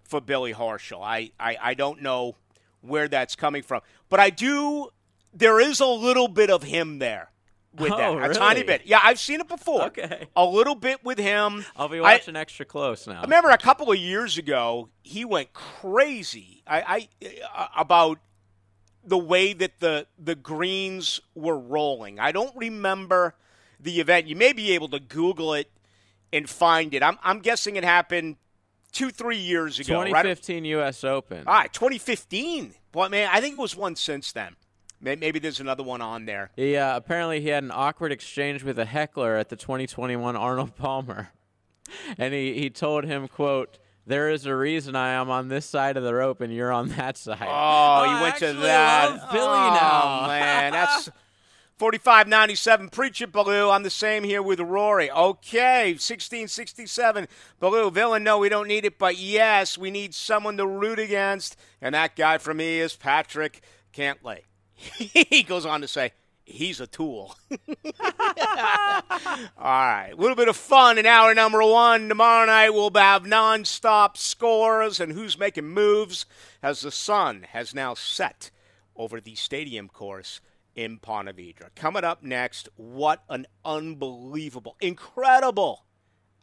[0.03, 1.01] for Billy Horschel.
[1.03, 2.37] I, I, I don't know
[2.83, 4.91] where that's coming from, but I do.
[5.35, 7.31] There is a little bit of him there
[7.77, 8.83] with Oh, that, a tiny bit.
[8.85, 9.83] Yeah, I've seen it before.
[9.87, 10.29] Okay.
[10.37, 11.65] a little bit with him.
[11.77, 13.19] I'll be I- watching extra close now.
[13.19, 16.63] I remember a couple of years ago, he went crazy.
[16.67, 18.19] I, I uh, about
[19.05, 22.19] the way that the the greens were rolling.
[22.21, 23.35] I don't remember
[23.81, 24.27] the event.
[24.29, 25.71] You may be able to Google it
[26.33, 27.03] and find it.
[27.03, 28.37] I'm I'm guessing it happened
[28.93, 29.99] two three years ago.
[29.99, 30.07] right?
[30.07, 31.03] 2015 U.S.
[31.05, 31.39] Open.
[31.47, 32.75] All right, 2015.
[32.93, 34.55] Boy, man, I think it was one since then.
[35.05, 36.51] May- Maybe there's another one on there.
[36.57, 41.31] Yeah, apparently he had an awkward exchange with a heckler at the 2021 Arnold Palmer.
[42.17, 45.99] And he, he told him, quote, there is a reason I am on this side
[45.99, 47.39] of the rope and you're on that side.
[47.43, 49.11] Oh, I you oh, went to that.
[49.11, 50.27] love Billy oh, now.
[50.27, 51.11] man, that's
[51.79, 52.91] 45.97.
[52.91, 53.69] Preach it, Baloo.
[53.69, 55.11] I'm the same here with Rory.
[55.11, 57.29] Okay, 1667.
[57.61, 61.57] Baloo, villain, no, we don't need it, but yes, we need someone to root against.
[61.83, 63.61] And that guy for me is Patrick
[63.93, 64.41] Cantlay.
[64.99, 66.13] he goes on to say,
[66.45, 67.37] he's a tool.
[69.57, 72.09] All right, a little bit of fun in hour number one.
[72.09, 76.27] Tomorrow night we'll have non-stop scores and who's making moves
[76.63, 78.51] as the sun has now set
[78.97, 80.41] over the stadium course
[80.75, 81.75] in Ponte Vedra.
[81.75, 85.85] Coming up next, what an unbelievable, incredible,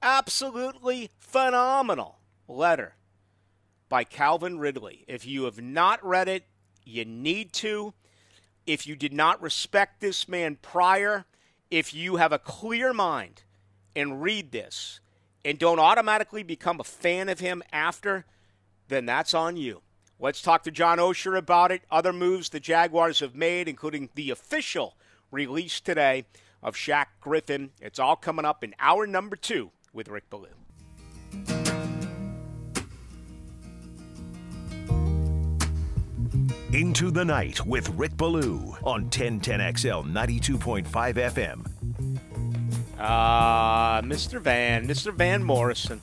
[0.02, 2.96] absolutely phenomenal letter
[3.90, 5.04] by Calvin Ridley.
[5.08, 6.46] If you have not read it,
[6.84, 7.94] you need to.
[8.66, 11.26] If you did not respect this man prior,
[11.70, 13.44] if you have a clear mind
[13.96, 15.00] and read this
[15.44, 18.26] and don't automatically become a fan of him after,
[18.88, 19.82] then that's on you.
[20.20, 21.82] Let's talk to John Oehser about it.
[21.90, 24.96] Other moves the Jaguars have made, including the official
[25.32, 26.26] release today
[26.62, 27.72] of Shaq Griffin.
[27.82, 30.61] It's all coming up in hour number two with Rick Ballou.
[36.74, 41.68] Into the Night with Rick Ballou on 1010XL 92.5 FM.
[42.98, 44.40] Ah, Mr.
[44.40, 45.14] Van, Mr.
[45.14, 46.00] Van Morrison.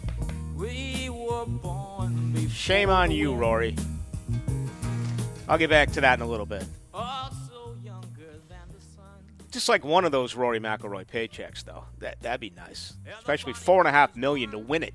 [0.56, 3.76] We were born Shame on you, Rory.
[5.48, 6.64] I'll get back to that in a little bit.
[6.92, 9.06] also younger than the sun.
[9.50, 11.84] Just like one of those Rory McIlroy paychecks, though.
[12.00, 14.92] That that'd be nice, especially four and a half million to win it.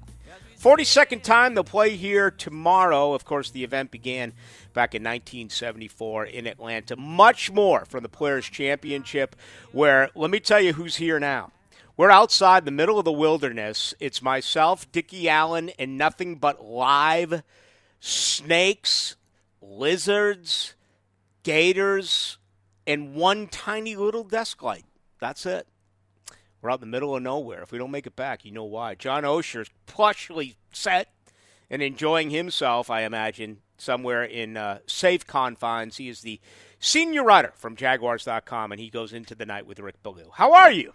[0.64, 3.14] Forty-second time they'll play here tomorrow.
[3.14, 4.32] Of course, the event began
[4.72, 6.96] back in 1974 in Atlanta.
[6.96, 9.36] Much more from the Players Championship,
[9.74, 11.52] where let me tell you who's here now.
[11.98, 13.94] We're outside the middle of the wilderness.
[14.00, 17.44] It's myself, Dickie Allen, and nothing but live
[18.00, 19.18] snakes,
[19.62, 20.76] lizards,
[21.44, 22.38] gators,
[22.88, 24.86] and one tiny little desk light.
[25.20, 25.68] That's it.
[26.64, 27.62] We're out in the middle of nowhere.
[27.62, 28.96] If we don't make it back, you know why.
[28.96, 31.10] John Oehser's plushly set
[31.70, 35.98] and enjoying himself, I imagine, somewhere in uh, safe confines.
[35.98, 36.40] He is the
[36.80, 40.30] senior writer from Jaguars.com, and he goes into the night with Rick Ballou.
[40.32, 40.94] How are you?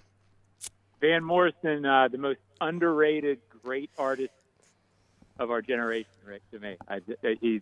[1.02, 4.32] Van Morrison, uh, the most underrated great artist
[5.38, 6.40] of our generation, Rick.
[6.52, 7.00] To me, I,
[7.42, 7.60] he's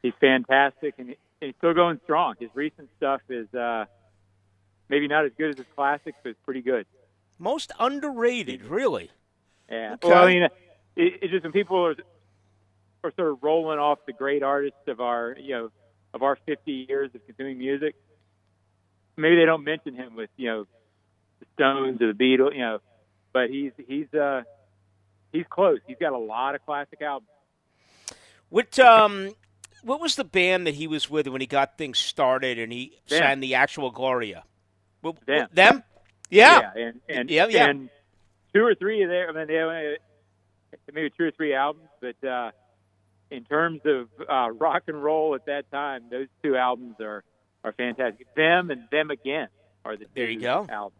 [0.00, 2.36] he's fantastic and he's still going strong.
[2.38, 3.86] His recent stuff is uh,
[4.88, 6.86] maybe not as good as his classics, but it's pretty good.
[7.42, 9.10] Most underrated, really.
[9.68, 9.94] Yeah.
[9.94, 10.08] Okay.
[10.08, 10.50] Well, I mean, it,
[10.94, 11.96] it's just when people are
[13.02, 15.70] are sort of rolling off the great artists of our you know
[16.14, 17.96] of our 50 years of consuming music,
[19.16, 20.66] maybe they don't mention him with you know
[21.40, 22.78] the Stones or the Beatles, you know,
[23.32, 24.42] but he's he's uh
[25.32, 25.80] he's close.
[25.88, 27.28] He's got a lot of classic albums.
[28.50, 29.32] What um,
[29.82, 33.00] what was the band that he was with when he got things started and he
[33.08, 33.18] Them.
[33.18, 34.44] sang the actual Gloria?
[35.02, 35.48] Well, Them.
[35.52, 35.82] Them?
[36.32, 36.70] Yeah.
[36.76, 37.68] and and Yeah, yeah.
[37.68, 37.90] and
[38.54, 39.96] two or three of their, I mean, they
[40.92, 42.50] maybe two or three albums, but uh,
[43.30, 47.22] in terms of uh, rock and roll at that time, those two albums are
[47.64, 48.26] are fantastic.
[48.34, 49.48] Them and them again
[49.84, 50.66] are the There you go.
[50.68, 50.98] albums.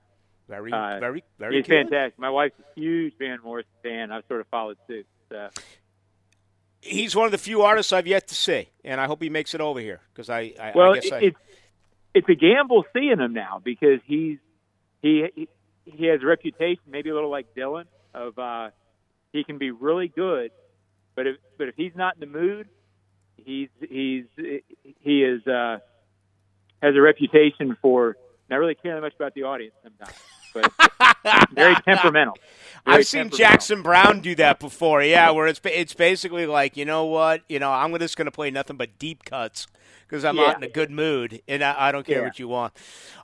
[0.48, 1.88] Very, Uh, very, very He's good.
[1.88, 2.18] fantastic.
[2.18, 4.12] My wife's a huge Van Morrison fan.
[4.12, 5.06] I've sort of followed suit.
[5.28, 5.48] So.
[6.80, 9.54] he's one of the few artists I've yet to see, and I hope he makes
[9.54, 11.36] it over here because I, I, well, I guess I, it's
[12.14, 14.38] it's a gamble seeing him now because he's
[15.02, 15.48] he he-
[15.84, 18.70] he has a reputation, maybe a little like Dylan, of uh,
[19.32, 20.52] he can be really good,
[21.16, 22.68] but if but if he's not in the mood,
[23.36, 25.78] he's he's he is uh,
[26.80, 28.16] has a reputation for
[28.48, 30.16] not really caring much about the audience sometimes,
[30.54, 30.72] but
[31.52, 32.36] very temperamental.
[32.84, 33.30] Very I've seen.
[33.30, 35.02] Jackson Browne do that before.
[35.02, 38.30] Yeah, where it's it's basically like you know what, you know, I'm just going to
[38.32, 39.66] play nothing but deep cuts
[40.12, 40.42] because I'm Yeah.
[40.48, 42.24] not in a good mood, and I, I don't care Yeah.
[42.26, 42.74] what you want.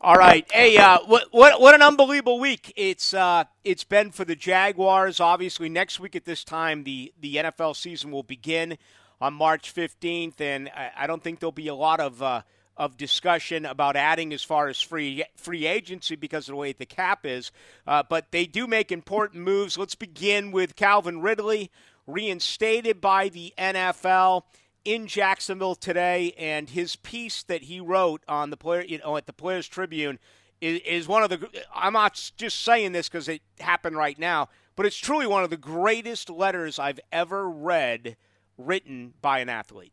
[0.00, 4.24] All right, hey, uh, what what what an unbelievable week it's uh, it's been for
[4.24, 5.20] the Jaguars.
[5.20, 8.78] Obviously, next week at this time, the the NFL season will begin
[9.20, 12.22] on March 15th, and I, I don't think there'll be a lot of.
[12.22, 12.42] Uh,
[12.78, 16.86] of discussion about adding as far as free free agency because of the way the
[16.86, 17.50] cap is,
[17.88, 19.76] uh, but they do make important moves.
[19.76, 21.72] Let's begin with Calvin Ridley,
[22.06, 24.44] reinstated by the NFL
[24.88, 29.26] in Jacksonville today, and his piece that he wrote on the player, you know, at
[29.26, 30.18] the Players Tribune
[30.62, 31.46] is, is one of the.
[31.74, 35.50] I'm not just saying this because it happened right now, but it's truly one of
[35.50, 38.16] the greatest letters I've ever read
[38.56, 39.92] written by an athlete.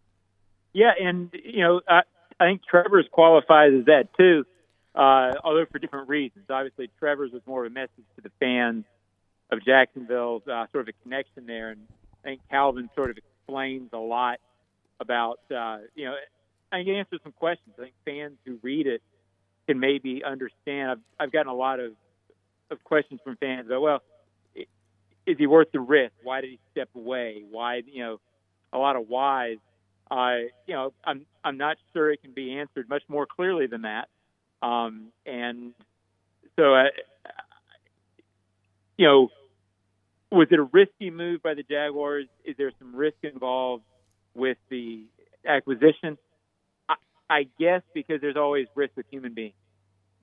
[0.71, 2.03] Yeah, and you know, I,
[2.39, 4.45] I think Trevor's qualifies as that too,
[4.95, 6.45] uh, although for different reasons.
[6.49, 8.85] Obviously, Trevor's was more of a message to the fans
[9.51, 11.81] of Jacksonville, uh, sort of a connection there, and
[12.23, 14.39] I think Calvin sort of explains a lot
[14.99, 16.15] about, uh, you know,
[16.71, 17.75] I think it answers some questions.
[17.77, 19.01] I think fans who read it
[19.67, 20.91] can maybe understand.
[20.91, 21.93] I've, I've gotten a lot of,
[22.71, 24.01] of questions from fans about, well,
[25.25, 26.13] is he worth the risk?
[26.23, 27.43] Why did he step away?
[27.49, 28.19] Why, you know,
[28.71, 29.57] a lot of whys.
[30.09, 33.83] Uh, you know, I'm I'm not sure it can be answered much more clearly than
[33.83, 34.07] that.
[34.61, 35.73] Um, and
[36.55, 36.83] so, uh,
[38.97, 39.29] you know,
[40.31, 42.27] was it a risky move by the Jaguars?
[42.43, 43.83] Is there some risk involved
[44.35, 45.03] with the
[45.47, 46.17] acquisition?
[46.87, 46.95] I,
[47.29, 49.55] I guess because there's always risk with human beings,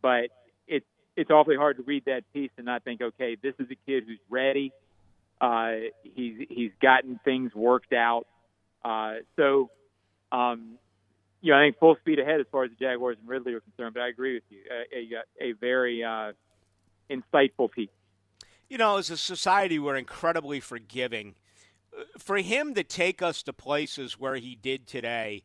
[0.01, 0.31] but
[0.69, 0.87] it's
[1.17, 4.05] it's awfully hard to read that piece and not think, okay, this is a kid
[4.07, 4.73] who's ready.
[5.41, 8.27] Uh, he's he's gotten things worked out.
[8.85, 9.71] Uh, so,
[10.31, 10.79] um,
[11.41, 13.61] you know, I think full speed ahead as far as the Jaguars and Ridley are
[13.61, 13.95] concerned.
[13.95, 14.59] But I agree with you.
[14.71, 16.33] A, a, a very uh,
[17.11, 17.91] insightful piece.
[18.69, 21.35] you know, as a society, we're incredibly forgiving.
[22.19, 25.43] For him to take us to places where he did today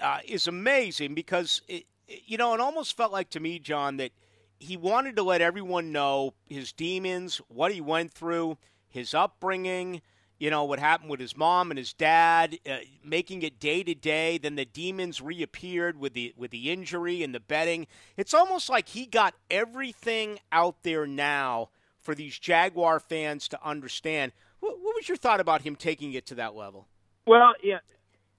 [0.00, 4.12] uh, is amazing because, it- you know, it almost felt like to me, John, that
[4.58, 8.56] he wanted to let everyone know his demons, what he went through,
[8.88, 10.00] his upbringing,
[10.38, 13.94] you know, what happened with his mom and his dad, uh, making it day to
[13.94, 14.38] day.
[14.38, 17.86] Then the demons reappeared with the with the injury and the betting.
[18.16, 21.70] It's almost like he got everything out there now
[22.00, 24.32] for these Jaguar fans to understand.
[24.60, 26.86] What, what was your thought about him taking it to that level?
[27.26, 27.78] Well, yeah,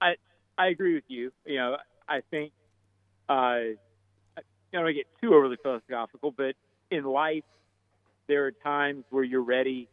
[0.00, 0.14] I
[0.58, 1.32] I agree with you.
[1.46, 1.76] You know,
[2.08, 2.52] I think
[3.28, 3.76] uh, I
[4.72, 6.54] don't want to get too overly philosophical, but
[6.90, 7.44] in life,
[8.26, 9.88] there are times where you're ready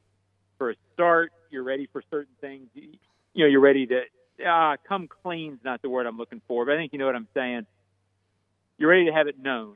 [0.58, 1.32] for a start.
[1.52, 2.68] You're ready for certain things.
[2.74, 2.90] You
[3.34, 4.02] you know, you're ready to
[4.46, 7.16] ah, come clean's not the word I'm looking for, but I think you know what
[7.16, 7.66] I'm saying.
[8.78, 9.76] You're ready to have it known,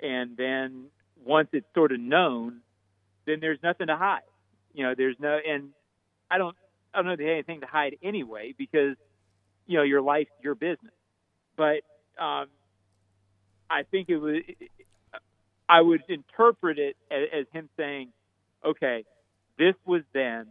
[0.00, 0.86] and then
[1.24, 2.60] once it's sort of known,
[3.24, 4.22] then there's nothing to hide.
[4.76, 5.70] You know, there's no, and
[6.30, 6.56] I don't,
[6.94, 8.96] I don't know if there's anything to hide anyway because,
[9.66, 10.92] you know, your life, your business.
[11.56, 11.80] But
[12.22, 12.48] um,
[13.70, 14.42] I think it was,
[15.68, 18.12] I would interpret it as, as him saying,
[18.64, 19.04] okay,
[19.58, 20.48] this was then.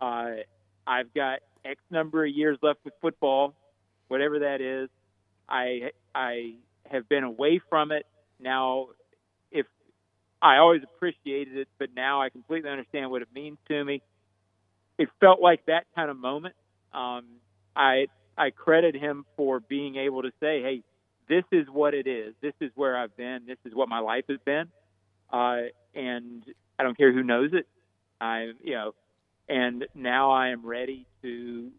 [0.00, 0.42] Uh,
[0.86, 3.54] I've got X number of years left with football,
[4.08, 4.90] whatever that is.
[5.48, 6.56] I I
[6.90, 8.06] have been away from it
[8.40, 8.88] now.
[10.40, 14.02] I always appreciated it, but now I completely understand what it means to me.
[14.98, 16.54] It felt like that kind of moment.
[16.92, 17.24] Um,
[17.74, 20.82] I I credit him for being able to say, "Hey,
[21.28, 22.34] this is what it is.
[22.40, 23.46] This is where I've been.
[23.46, 24.68] This is what my life has been."
[25.32, 25.62] Uh,
[25.94, 26.44] and
[26.78, 27.66] I don't care who knows it.
[28.20, 28.94] I, you know,
[29.48, 31.70] and now I am ready to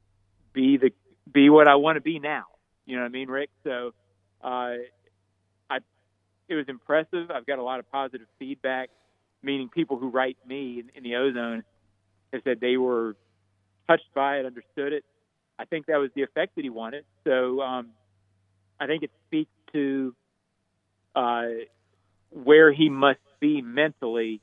[0.54, 0.92] be the
[1.32, 2.46] be what I want to be now.
[2.86, 3.50] You know what I mean, Rick?
[3.64, 3.94] So,
[4.42, 4.74] uh,
[6.50, 7.32] it was impressive.
[7.32, 8.90] I've got a lot of positive feedback,
[9.44, 11.64] meaning people who write me in, in the ozone
[12.34, 13.16] have said they were
[13.88, 15.06] touched by it, understood it.
[15.58, 17.06] I think that was the effect that he wanted.
[17.24, 17.90] So, um,
[18.80, 20.16] I think it speaks to
[21.16, 21.44] uh,
[22.32, 24.42] where he must be mentally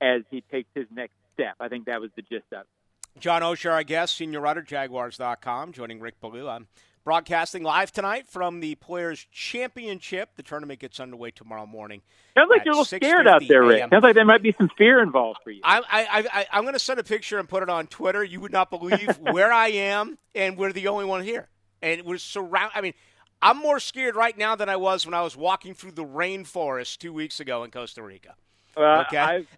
[0.00, 1.54] as he takes his next step.
[1.60, 3.20] I think that was the gist of it.
[3.20, 6.48] John Oehser, our guest, senior writer, Jaguars.com, joining Rick Ballou.
[6.48, 6.68] I'm
[7.08, 10.28] broadcasting live tonight from the Players Championship.
[10.36, 12.02] The tournament gets underway tomorrow morning.
[12.34, 13.80] Sounds like you're a little scared out there, Rick.
[13.90, 15.62] Sounds like there might be some fear involved for you.
[15.64, 18.22] I, I, I, I'm going to send a picture and put it on Twitter.
[18.22, 21.48] You would not believe where I am, and we're the only one here.
[21.80, 22.72] And we're surround.
[22.74, 22.92] I mean,
[23.40, 26.98] I'm more scared right now than I was when I was walking through the rainforest
[26.98, 28.34] two weeks ago in Costa Rica.
[28.76, 29.16] Well, Okay.
[29.16, 29.48] I've,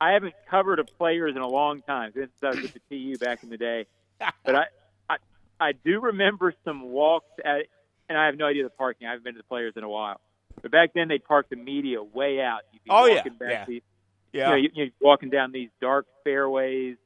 [0.00, 3.18] I haven't covered a players in a long time since I was at the TU
[3.18, 3.84] back in the day.
[4.46, 4.64] But I,
[5.60, 7.66] I, do remember some walks at,
[8.08, 9.06] and I have no idea the parking.
[9.06, 10.20] I haven't been to the players in a while.
[10.62, 12.60] But back then, they parked the media way out.
[12.72, 13.64] You'd be Oh, yeah, back yeah.
[13.66, 13.82] these-
[14.32, 14.44] Yeah.
[14.46, 16.96] You know, you, you're walking down these dark fairways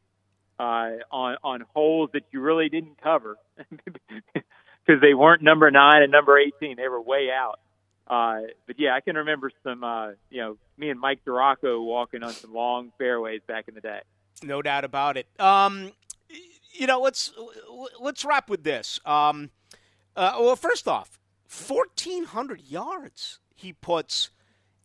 [0.59, 3.37] uh, on on holes that you really didn't cover
[3.71, 6.77] because they weren't number nine and number eighteen.
[6.77, 7.61] They were way out.
[8.07, 9.85] Uh, but yeah, I can remember some.
[9.85, 13.81] Uh, you know, me and Mike Duraco walking on some long fairways back in the
[13.81, 14.01] day.
[14.43, 15.27] No doubt about it.
[15.39, 15.93] Um,
[16.73, 17.33] you know, let's
[18.01, 19.01] let's wrap with this.
[19.05, 19.51] Um,
[20.17, 24.31] uh, well, first off, fourteen hundred yards he puts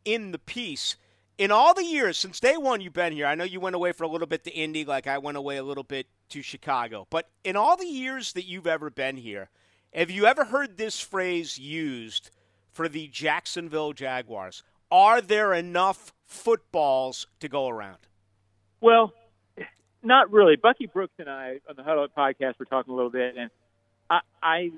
[0.03, 0.95] in the piece.
[1.38, 3.91] In all the years since day one you've been here, I know you went away
[3.91, 7.07] for a little bit to Indy, like I went away a little bit to Chicago.
[7.09, 9.49] But in all the years that you've ever been here,
[9.93, 12.29] have you ever heard this phrase used
[12.71, 14.63] for the Jacksonville Jaguars?
[14.91, 17.97] Are there enough footballs to go around?
[18.79, 19.13] Well,
[20.06, 20.56] not really.
[20.56, 23.49] Bucky Brooks and I on the Huddle Up podcast were talking a little bit, and
[24.10, 24.72] I I,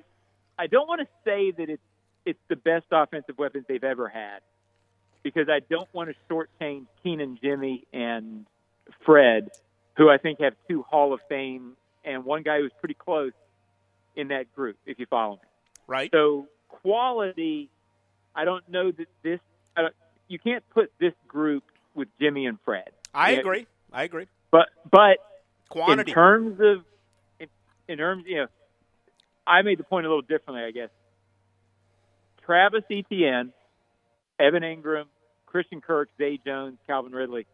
[0.57, 1.81] I don't want to say that it's
[2.25, 4.39] it's the best offensive weapons they've ever had
[5.23, 8.45] because I don't want to shortchange Keenan, Jimmy, and
[9.05, 9.49] Fred,
[9.97, 13.33] who I think have two Hall of Fame and one guy who's pretty close
[14.15, 14.77] in that group.
[14.85, 15.41] If you follow me.
[15.87, 16.09] Right?
[16.13, 17.69] So quality,
[18.35, 19.39] I don't know that this.
[19.75, 19.93] I don't,
[20.27, 21.63] you can't put this group
[21.93, 22.89] with Jimmy and Fred.
[23.13, 23.67] I Yeah, agree.
[23.91, 24.27] I agree.
[24.51, 25.17] But but
[25.69, 26.11] Quantity.
[26.11, 26.83] in terms of
[27.39, 27.47] in,
[27.87, 28.47] in terms, you know,
[29.45, 30.89] I made the point a little differently, I guess.
[32.45, 33.51] Travis Etienne,
[34.39, 35.05] Evan Engram,
[35.45, 37.45] Christian Kirk, Zay Jones, Calvin Ridley.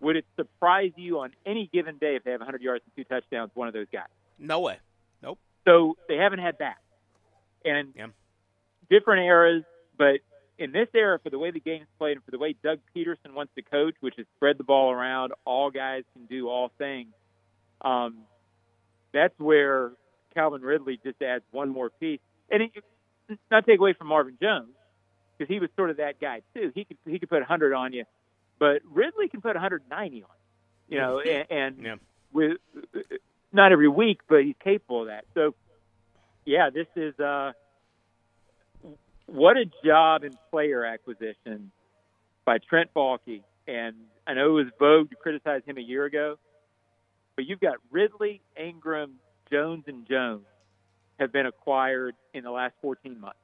[0.00, 3.08] Would it surprise you on any given day if they have 100 yards and two
[3.08, 4.04] touchdowns, one of those guys?
[4.38, 4.76] no way.
[5.22, 5.38] Nope.
[5.66, 6.76] So they haven't had that.
[7.64, 8.08] And Yeah.
[8.90, 9.64] different eras,
[9.96, 10.20] but
[10.58, 13.32] in this era, for the way the game's played and for the way Doug Pederson
[13.34, 17.08] wants to coach, which is spread the ball around, all guys can do all things,
[17.82, 18.18] um,
[19.12, 19.92] that's where
[20.34, 22.20] Calvin Ridley just adds one more piece.
[22.50, 22.70] And it,
[23.50, 24.68] not take away from Marvin Jones,
[25.36, 26.72] because he was sort of that guy too.
[26.74, 28.04] He could he could put 100 on you,
[28.58, 30.28] but Ridley can put 190 on
[30.88, 30.96] you.
[30.96, 31.94] You know, and, and Yeah.
[32.32, 32.58] with
[33.52, 35.24] not every week, but he's capable of that.
[35.34, 35.54] So,
[36.44, 37.52] yeah, this is uh,
[39.26, 41.70] what a job in player acquisition
[42.44, 43.42] by Trent Baalke.
[43.68, 43.96] And
[44.26, 46.38] I know it was vogue to criticize him a year ago,
[47.34, 49.12] but you've got Ridley, Engram,
[49.50, 50.44] Jones, and Jones
[51.18, 53.38] have been acquired in the last 14 months.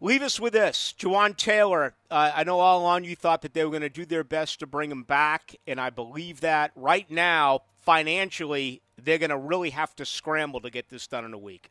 [0.00, 0.94] Leave us with this.
[0.98, 4.04] Jawaan Taylor, uh, I know all along you thought that they were going to do
[4.04, 6.72] their best to bring him back, and I believe that.
[6.76, 11.32] Right now, financially, they're going to really have to scramble to get this done in
[11.32, 11.70] a week.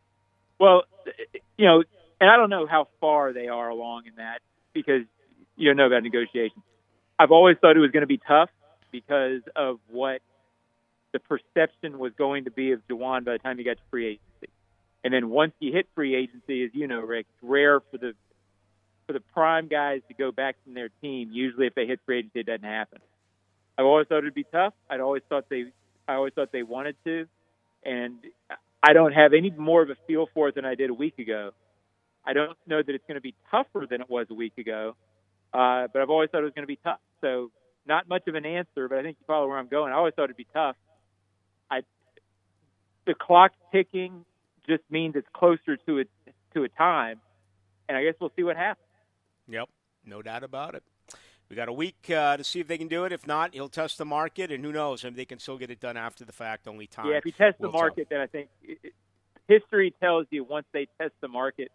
[0.60, 0.84] Well,
[1.58, 1.84] you know,
[2.24, 4.40] and I don't know how far they are along in that
[4.72, 5.02] because
[5.58, 6.64] you don't know about negotiations.
[7.20, 8.50] I've always thought it was going to be tough
[8.94, 10.22] because of what
[11.12, 14.06] the perception was going to be of Dewan by the time he got to free
[14.08, 14.54] agency.
[15.04, 18.14] And then once you hit free agency, as you know, Rick, it's rare for the
[19.06, 21.30] for the prime guys to go back from their team.
[21.34, 23.00] Usually, if they hit free agency, it doesn't happen.
[23.78, 24.74] I've always thought it'd be tough.
[24.90, 25.66] I'd always thought they,
[26.08, 27.28] I always thought they wanted to,
[27.84, 28.16] and
[28.82, 31.20] I don't have any more of a feel for it than I did a week
[31.20, 31.52] ago.
[32.26, 34.96] I don't know that it's going to be tougher than it was a week ago,
[35.54, 37.00] uh, but I've always thought it was going to be tough.
[37.22, 37.52] So
[37.86, 39.92] not much of an answer, but I think you follow where I'm going.
[39.92, 40.76] I always thought it'd be tough.
[41.70, 41.82] I
[43.06, 44.26] the clock ticking
[44.68, 46.04] just means it's closer to a
[46.54, 47.20] to a time,
[47.90, 48.88] and I guess we'll see what happens.
[49.48, 49.70] Yep,
[50.06, 50.84] no doubt about it.
[51.50, 53.12] We got a week uh, to see if they can do it.
[53.12, 55.04] If not, he'll test the market, and who knows?
[55.04, 56.68] Maybe they can still get it done after the fact.
[56.68, 57.08] Only time.
[57.08, 58.94] Yeah, if he tests the market, then I think it, it,
[59.48, 61.72] history tells you once they test the market,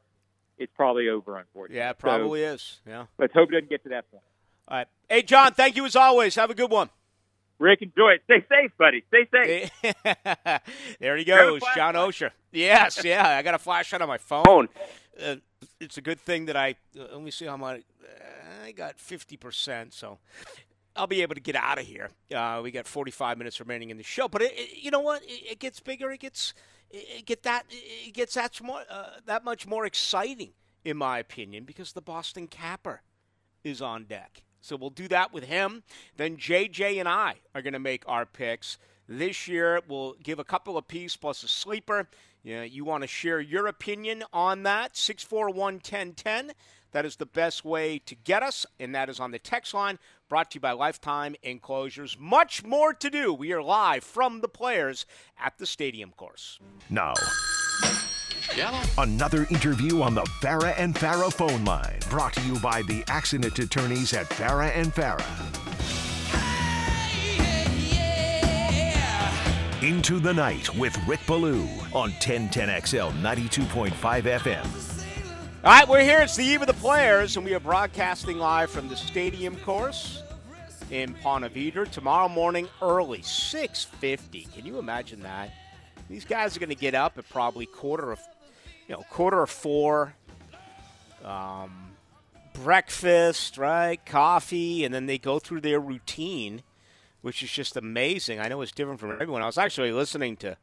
[0.58, 1.36] it's probably over.
[1.36, 2.80] Unfortunately, Yeah, it So, probably is.
[2.86, 3.06] Yeah.
[3.18, 4.22] let's hope it doesn't get to that point.
[4.68, 4.86] All right.
[5.08, 6.34] Hey, John, thank you as always.
[6.34, 6.90] Have a good one.
[7.58, 8.22] Rick, enjoy it.
[8.24, 9.02] Stay safe, buddy.
[9.08, 9.26] Stay
[9.82, 10.60] safe.
[11.00, 11.94] there he goes, John.
[11.94, 12.30] Oehser.
[12.52, 14.68] Yes, yeah, I got a flashlight on my phone.
[15.20, 15.36] Uh,
[15.80, 19.00] it's a good thing that I uh, let me see how much uh, I got
[19.00, 20.18] fifty percent, so
[20.98, 22.10] I'll be able to get out of here.
[22.34, 25.22] Uh, we got forty-five minutes remaining in the show, but it, it, you know what?
[25.22, 26.10] It, it gets bigger.
[26.10, 26.54] It gets
[26.90, 30.50] it, get that it gets that more uh, that much more exciting,
[30.84, 33.02] in my opinion, because the Boston Capper
[33.64, 34.42] is on deck.
[34.60, 35.84] So we'll do that with him.
[36.16, 38.78] Then JJ and I are going to make our picks.
[39.08, 42.08] This year, we'll give a couple of piece plus a sleeper.
[42.42, 44.96] Yeah, you want to share your opinion on that?
[44.96, 46.52] 641 1010.
[46.92, 49.98] That is the best way to get us, and that is on the text line
[50.28, 52.16] brought to you by Lifetime Enclosures.
[52.18, 53.32] Much more to do.
[53.32, 55.06] We are live from the players
[55.38, 56.58] at the stadium course.
[56.90, 57.14] Now,
[58.96, 63.58] another interview on the Farah and Farah phone line, brought to you by the accident
[63.58, 65.24] attorneys at Farah and Farah.
[69.82, 71.62] Into the Night with Rick Ballou
[71.94, 74.97] on 1010XL 92.5 FM.
[75.64, 76.20] All right, we're here.
[76.20, 80.22] It's the eve of the players, and we are broadcasting live from the stadium course
[80.88, 81.52] in Ponte
[81.90, 84.54] tomorrow morning early, 6.50.
[84.54, 85.52] Can you imagine that?
[86.08, 88.20] These guys are going to get up at probably quarter of,
[88.86, 90.14] you know, quarter of four,
[91.24, 91.90] um,
[92.54, 96.62] breakfast, right, coffee, and then they go through their routine,
[97.20, 98.38] which is just amazing.
[98.38, 99.42] I know it's different from everyone.
[99.42, 100.56] I was actually listening to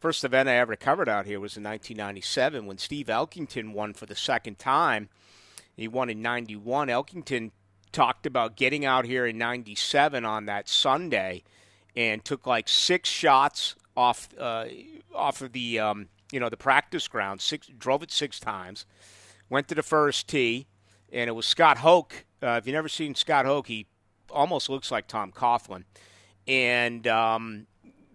[0.00, 4.06] first event I ever covered out here was in 1997 when Steve Elkington won for
[4.06, 5.08] the second time.
[5.76, 6.88] He won in 91.
[6.88, 7.52] Elkington
[7.92, 11.42] talked about getting out here in 97 on that Sunday
[11.96, 14.66] and took like six shots off uh,
[15.14, 17.40] off of the um, you know the practice ground.
[17.40, 18.86] Six drove it six times.
[19.48, 20.66] Went to the first tee,
[21.12, 22.24] and it was Scott Hoch.
[22.42, 23.86] Uh, if you've never seen Scott Hoch, he
[24.30, 25.84] almost looks like Tom Coughlin.
[26.46, 27.66] And um,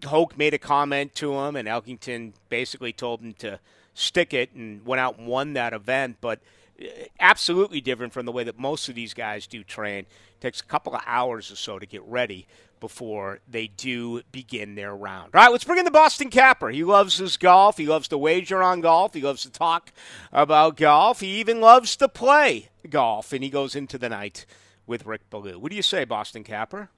[0.06, 3.58] Hoch made a comment to him, and Elkington basically told him to
[3.94, 6.16] stick it and went out and won that event.
[6.20, 6.40] But
[6.80, 6.86] uh,
[7.20, 10.00] absolutely different from the way that most of these guys do train.
[10.00, 12.46] It takes a couple of hours or so to get ready
[12.78, 15.30] before they do begin their round.
[15.34, 16.68] All right, let's bring in the Boston Capper.
[16.68, 17.78] He loves his golf.
[17.78, 19.14] He loves to wager on golf.
[19.14, 19.92] He loves to talk
[20.32, 21.20] about golf.
[21.20, 24.44] He even loves to play golf, and he goes into the night
[24.86, 25.58] with Rick Ballou.
[25.58, 26.90] What do you say, Boston Capper?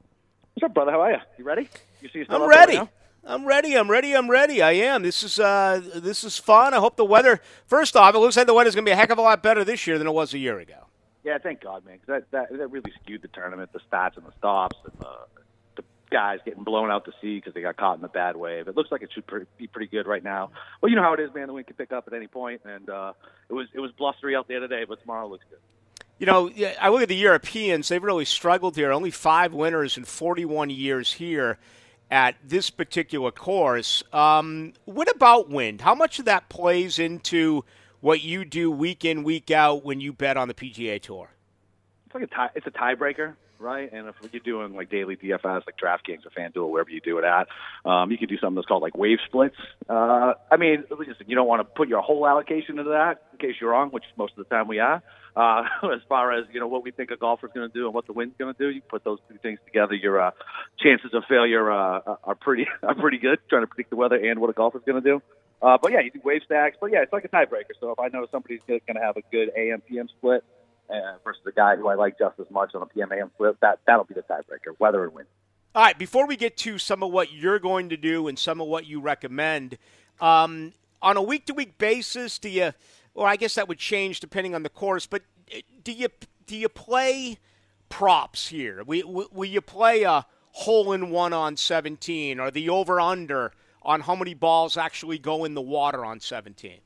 [0.54, 0.90] What's up, brother?
[0.90, 1.18] How are you?
[1.38, 1.68] You ready?
[2.02, 2.80] You see, I'm ready.
[3.28, 3.74] I'm ready.
[3.76, 4.16] I'm ready.
[4.16, 4.62] I'm ready.
[4.62, 5.02] I am.
[5.02, 6.72] This is uh, this is fun.
[6.72, 7.42] I hope the weather.
[7.66, 9.42] First off, it looks like the weather's going to be a heck of a lot
[9.42, 10.86] better this year than it was a year ago.
[11.24, 11.98] Yeah, thank God, man.
[11.98, 15.12] 'cause that, that that really skewed the tournament, the stats and the stops, and the,
[15.76, 18.66] the guys getting blown out to sea because they got caught in the bad wave.
[18.66, 19.24] It looks like it should
[19.58, 20.50] be pretty good right now.
[20.80, 21.48] Well, you know how it is, man.
[21.48, 23.12] The wind can pick up at any point, and uh,
[23.50, 25.58] it was it was blustery out there today, but tomorrow looks good.
[26.18, 28.90] You know, yeah, I look at the Europeans, they've really struggled here.
[28.90, 31.58] Only five winners in 41 years here
[32.10, 34.02] at this particular course.
[34.12, 35.80] Um, what about wind?
[35.80, 37.64] How much of that plays into
[38.00, 41.30] what you do week in, week out when you bet on the PGA Tour?
[42.06, 43.92] It's like a tie, it's a tiebreaker, right?
[43.92, 47.24] And if you're doing like daily DFS, like DraftKings or FanDuel, wherever you do it
[47.24, 47.48] at,
[47.88, 49.56] um, you could do something that's called like wave splits.
[49.88, 53.38] Uh, I mean, listen, you don't want to put your whole allocation into that in
[53.38, 55.02] case you're wrong, which most of the time we are.
[55.36, 55.62] Uh,
[55.94, 58.06] as far as you know, what we think a golfer's going to do and what
[58.06, 60.30] the wind's going to do, you put those two things together, your uh,
[60.78, 63.38] chances of failure uh, are pretty are pretty good.
[63.48, 65.22] Trying to predict the weather and what a golfer's going to do.
[65.60, 66.76] Uh, but yeah, you do wave stacks.
[66.80, 67.74] But yeah, it's like a tiebreaker.
[67.80, 70.44] So if I know somebody's going to have a good AM PM split
[70.90, 73.60] uh, versus a guy who I like just as much on a PMA AM split,
[73.60, 75.28] that that'll be the tiebreaker, whether and wind.
[75.74, 78.60] All right, before we get to some of what you're going to do and some
[78.60, 79.78] of what you recommend,
[80.20, 80.72] um,
[81.02, 82.72] on a week to week basis, do you,
[83.14, 85.22] well, I guess that would change depending on the course, but
[85.54, 86.08] uh, do you,
[86.46, 87.38] do you play
[87.88, 88.82] props here?
[88.82, 94.00] Will, will you play a hole in one on 17 or the over under on
[94.00, 96.80] how many balls actually go in the water on 17?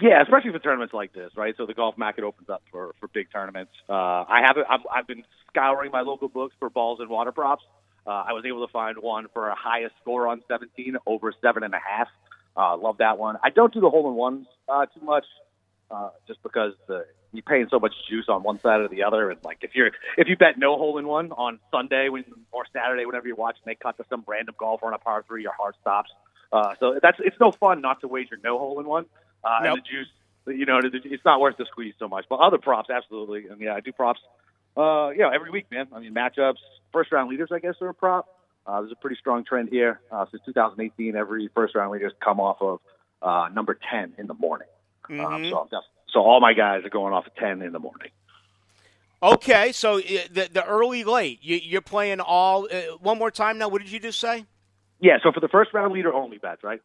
[0.00, 1.54] Yeah, especially for tournaments like this, right?
[1.56, 3.72] So the golf market opens up for for big tournaments.
[3.88, 7.64] Uh, I have I've, I've been scouring my local books for balls and water props.
[8.06, 11.64] Uh, I was able to find one for a highest score on 17 over seven
[11.64, 12.08] and a half.
[12.56, 13.36] Uh, love that one.
[13.42, 15.24] I don't do the hole in ones uh, too much,
[15.90, 19.30] uh, just because the you're paying so much juice on one side or the other,
[19.30, 22.64] and like if you're if you bet no hole in one on Sunday when or
[22.70, 25.52] Saturday whenever you're watching, they cut to some random golfer on a par three, your
[25.52, 26.10] heart stops.
[26.52, 29.06] Uh, so that's it's no fun not to wager no hole in one.
[29.44, 29.64] Uh, Nope.
[29.64, 32.26] And the juice, you know, it's not worth the squeeze so much.
[32.28, 33.46] But other props, absolutely.
[33.48, 34.20] And yeah, I do props.
[34.76, 35.88] Uh, you know, every week, man.
[35.92, 36.58] I mean, matchups,
[36.92, 38.28] first round leaders, I guess, are a prop.
[38.66, 41.16] Uh, there's a pretty strong trend here uh, since 2018.
[41.16, 42.80] Every first round leaders come off of
[43.22, 44.68] uh, number 10 in the morning.
[45.08, 48.10] Um, so, that's, so all my guys are going off of 10 in the morning.
[49.22, 53.56] Okay, so uh, the, the early late, you, you're playing all, uh, one more time
[53.56, 54.44] now, what did you just say?
[55.00, 56.82] Yeah, so for the first round leader only bets, right?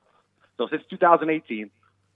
[0.58, 1.72] So since 2018,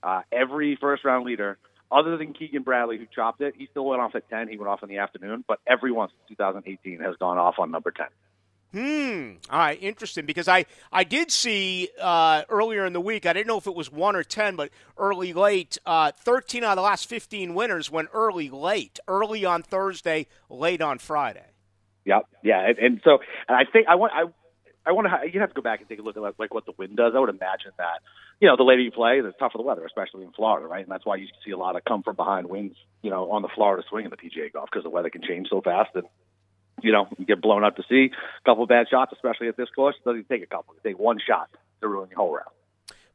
[0.05, 1.57] uh, every first round leader,
[1.91, 4.47] other than Keegan Bradley who chopped it, he still went off at 10.
[4.47, 7.91] He went off in the afternoon, but everyone since 2018 has gone off on number
[7.91, 8.05] 10.
[8.73, 9.37] Hmm.
[9.49, 9.81] All right.
[9.81, 10.25] Interesting.
[10.25, 13.25] Because I I did see uh, earlier in the week.
[13.25, 15.77] I didn't know if it was one or ten, but early late.
[15.85, 18.99] Uh, Thirteen out of the last fifteen winners went early late.
[19.07, 21.45] Early on Thursday, late on Friday.
[22.03, 22.27] Yep.
[22.43, 22.67] Yeah.
[22.67, 24.25] And, and so and I think I want I
[24.85, 26.65] I wonder how you'd have to go back and take a look at like, what
[26.65, 27.13] the wind does.
[27.15, 28.01] I would imagine that
[28.39, 30.83] you know the later you play, the tougher the weather, especially in Florida, right?
[30.83, 33.41] And that's why you see a lot of come from behind winds, you know, on
[33.41, 36.05] the Florida swing in the PGA golf because the weather can change so fast and
[36.81, 38.11] you know you get blown out to sea.
[38.13, 40.75] A couple of bad shots, especially at this course, it doesn't take a couple.
[40.75, 41.49] It take one shot
[41.81, 42.49] to ruin your whole round.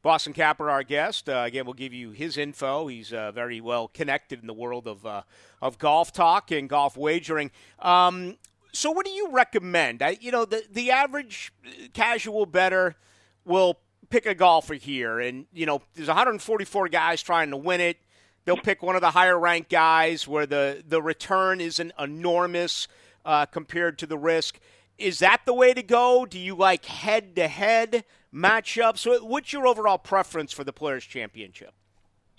[0.03, 1.29] Boston Capper, our guest.
[1.29, 2.87] Uh, again, we'll give you his info.
[2.87, 5.23] He's uh, very well connected in the world of uh,
[5.61, 7.51] of golf talk and golf wagering.
[7.79, 8.39] Um,
[8.73, 10.03] so, what do you recommend?
[10.03, 11.53] I, you know, the the average
[11.93, 12.97] casual better
[13.45, 13.79] will
[14.11, 17.99] pick a golfer here, and you know, there's 144 guys trying to win it.
[18.45, 22.89] They'll pick one of the higher ranked guys where the the return isn't enormous
[23.25, 24.59] uh, compared to the risk.
[24.99, 26.27] Is that the way to go?
[26.27, 28.05] Do you like head to head
[28.35, 29.23] matchups?
[29.23, 31.73] What's your overall preference for the Players Championship?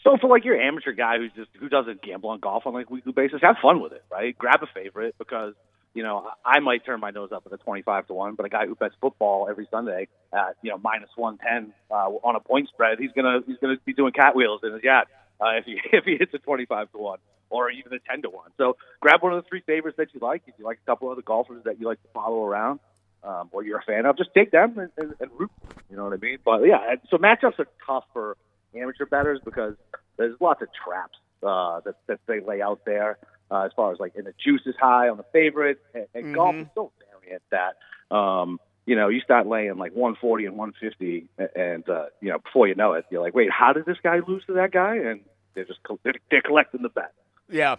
[0.04, 2.90] So for like your amateur guy who's just who doesn't gamble on golf on like
[2.90, 4.36] a weekly basis, have fun with it, right?
[4.38, 5.54] Grab a favorite because
[5.94, 8.50] you know I might turn my nose up at a twenty-five to one, but a
[8.50, 12.40] guy who bets football every Sunday at you know minus one ten uh, on a
[12.40, 15.08] point spread, he's gonna he's gonna be doing catwheels in his yacht
[15.40, 17.20] uh, if he if he hits a twenty-five to one
[17.50, 18.50] or even a ten to one.
[18.58, 20.44] So grab one of the three favorites that you like.
[20.48, 22.80] If you like a couple of other golfers that you like to follow around,
[23.24, 25.52] um, or you're a fan of, just take them and, and, and root.
[25.90, 26.38] You know what I mean?
[26.44, 28.38] But yeah, so matchups are tough for
[28.74, 29.76] amateur bettors because
[30.18, 33.18] there's lots of traps uh, that that they lay out there
[33.52, 36.26] uh, as far as like, and the juice is high on the favorite, and, and
[36.26, 36.36] mm-hmm.
[36.36, 36.92] golf is so
[37.22, 42.30] variant that um, you know you start laying like 140 and 150, and uh, you
[42.30, 44.72] know before you know it, you're like, wait, how did this guy lose to that
[44.72, 44.96] guy?
[44.96, 45.22] And
[45.54, 47.14] they're just they're, they're collecting the bet.
[47.50, 47.76] Yeah.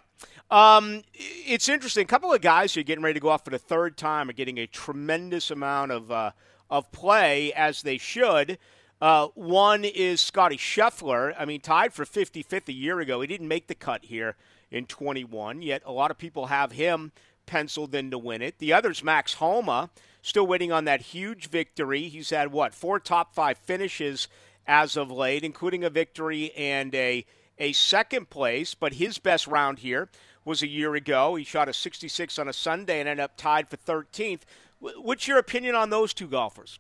[0.51, 2.03] Um, it's interesting.
[2.03, 4.29] A couple of guys who are getting ready to go off for the third time
[4.29, 6.33] are getting a tremendous amount of uh,
[6.69, 8.59] of play as they should.
[9.01, 11.35] Uh, one is Scotty Scheffler.
[11.37, 13.21] I mean, tied for 55th a year ago.
[13.21, 14.37] He didn't make the cut here
[14.73, 17.13] in 21, yet a lot of people have him
[17.47, 18.59] penciled in to win it.
[18.59, 19.91] The other's Max Homa,
[20.23, 22.09] still waiting on that huge victory.
[22.09, 24.29] He's had, what, four top five finishes
[24.67, 27.27] as of late, including a victory and a,
[27.59, 30.09] a second place, but his best round here
[30.45, 31.35] was a year ago.
[31.35, 34.43] He shot a 66 on a Sunday and ended up tied for 13th.
[34.79, 36.79] What's your opinion on those two golfers?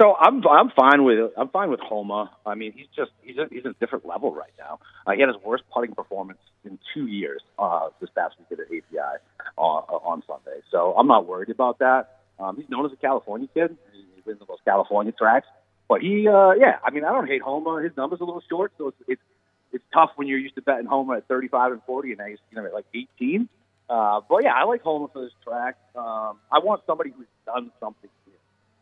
[0.00, 2.30] So I'm I'm fine with I'm fine with Homa.
[2.46, 4.78] I mean, he's just he's a, he's a different level right now.
[5.06, 8.64] Uh, he had his worst putting performance in two years uh, this past week at
[8.64, 9.18] API
[9.58, 10.62] on, uh, on Sunday.
[10.70, 12.20] So I'm not worried about that.
[12.38, 13.76] Um, he's known as a California kid.
[13.92, 15.48] He's been the most California tracks.
[15.86, 17.82] But he, uh, yeah, I mean, I don't hate Homa.
[17.82, 19.22] His number's a little short, so it's it's,
[19.72, 22.38] it's tough when you're used to betting Homa at 35 and 40, and now he's
[22.50, 23.50] you know at like 18.
[23.90, 25.76] Uh, but yeah, I like Homa for this track.
[25.94, 28.08] Um, I want somebody who's done something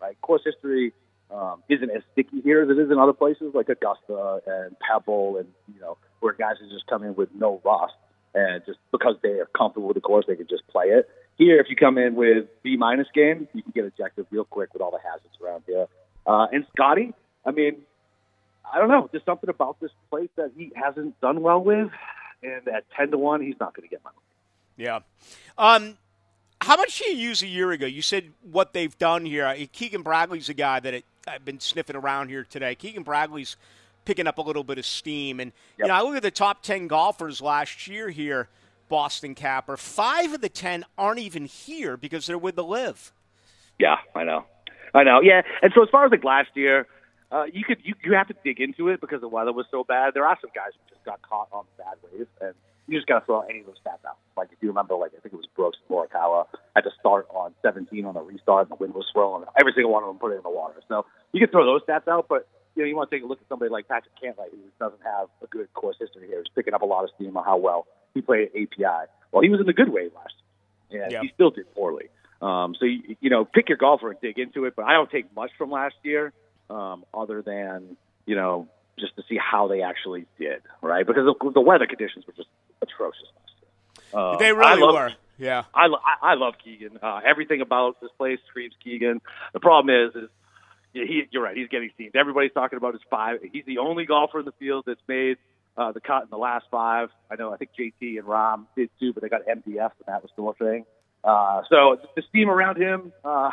[0.01, 0.21] right?
[0.21, 0.93] Course history
[1.31, 5.37] um, isn't as sticky here as it is in other places like Augusta and Pebble,
[5.39, 7.95] and you know where guys are just come in with no rust
[8.35, 11.09] and just because they are comfortable with the course, they can just play it.
[11.37, 14.73] Here, if you come in with B minus game, you can get ejected real quick
[14.73, 15.87] with all the hazards around here.
[16.27, 17.13] Uh, and Scotty,
[17.45, 17.77] I mean,
[18.71, 19.09] I don't know.
[19.11, 21.91] There's something about this place that he hasn't done well with,
[22.43, 24.25] and at ten to one, he's not going to get my money.
[24.77, 25.01] Yeah.
[25.57, 25.97] Um,
[26.61, 27.87] how much did you use a year ago?
[27.87, 29.55] You said what they've done here.
[29.73, 32.75] Keegan Bradley's a guy that it, I've been sniffing around here today.
[32.75, 33.57] Keegan Bradley's
[34.05, 35.87] picking up a little bit of steam, and yep.
[35.87, 38.49] you know I look at the top ten golfers last year here,
[38.89, 39.77] Boston Capper.
[39.77, 43.13] Five of the ten aren't even here because they're with the LIV.
[43.79, 44.45] Yeah, I know,
[44.95, 45.21] I know.
[45.21, 46.87] Yeah, and so as far as like last year,
[47.31, 49.85] uh, you could you you have to dig into it because the weather was so
[49.85, 50.15] bad.
[50.15, 52.55] There are some guys who just got caught on the bad waves, and
[52.89, 54.17] you just got to throw any of those stats out.
[54.37, 57.55] Like if you remember, like I think it was Brooks Morikawa had to start on
[57.63, 59.45] 17 on the restart, and the wind was swirling.
[59.61, 60.81] Every single one of them put it in the water.
[60.89, 63.27] So you can throw those stats out, but you know you want to take a
[63.27, 66.39] look at somebody like Patrick Cantlay, who doesn't have a good course history here.
[66.39, 69.11] He's picking up a lot of steam on how well he played at API.
[69.33, 70.35] Well, he was in the good wave last
[70.91, 71.23] year, and yep.
[71.23, 72.09] he still did poorly.
[72.41, 74.75] Um, so you, you know, pick your golfer and dig into it.
[74.77, 76.33] But I don't take much from last year,
[76.71, 78.69] um, other than you know
[78.99, 81.07] just to see how they actually did, right?
[81.07, 82.49] Because the, the weather conditions were just
[82.83, 84.21] atrocious last year.
[84.21, 85.13] Uh, they really love, were.
[85.39, 86.99] Yeah, I, I, I love Keegan.
[87.03, 89.21] Uh, everything about this place screams Keegan.
[89.53, 90.29] The problem is, is
[90.93, 91.57] he, you're right.
[91.57, 92.17] He's getting steamed.
[92.17, 93.39] Everybody's talking about his five.
[93.53, 95.37] He's the only golfer in the field that's made
[95.77, 97.11] uh, the cut in the last five.
[97.31, 97.53] I know.
[97.53, 100.49] I think JT and Rahm did too, but they got MDF, and that was still
[100.51, 100.85] a thing.
[101.23, 103.51] Uh, so the steam around him uh,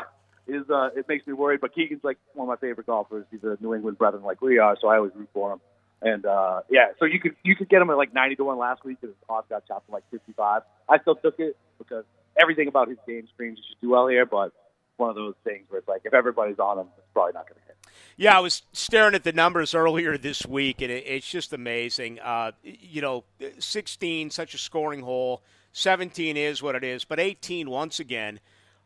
[0.48, 1.62] is uh, it makes me worried.
[1.62, 3.26] But Keegan's like one of my favorite golfers.
[3.32, 5.62] He's a New England brethren like we are, so I always root for him.
[6.06, 8.60] And uh, yeah, so you could you could get him at like ninety to one
[8.60, 10.62] last week, his odds got chopped to like fifty five.
[10.88, 12.06] I still took it because
[12.40, 14.54] everything about his game screams you should do well here, but
[14.98, 17.60] one of those things where it's like if everybody's on him, it's probably not going
[17.60, 17.76] to hit.
[18.18, 22.20] Yeah, I was staring at the numbers earlier this week, and it, it's just amazing.
[22.20, 23.24] Uh, you know,
[23.58, 25.42] 16, such a scoring hole.
[25.72, 28.40] 17 is what it is, but 18, once again,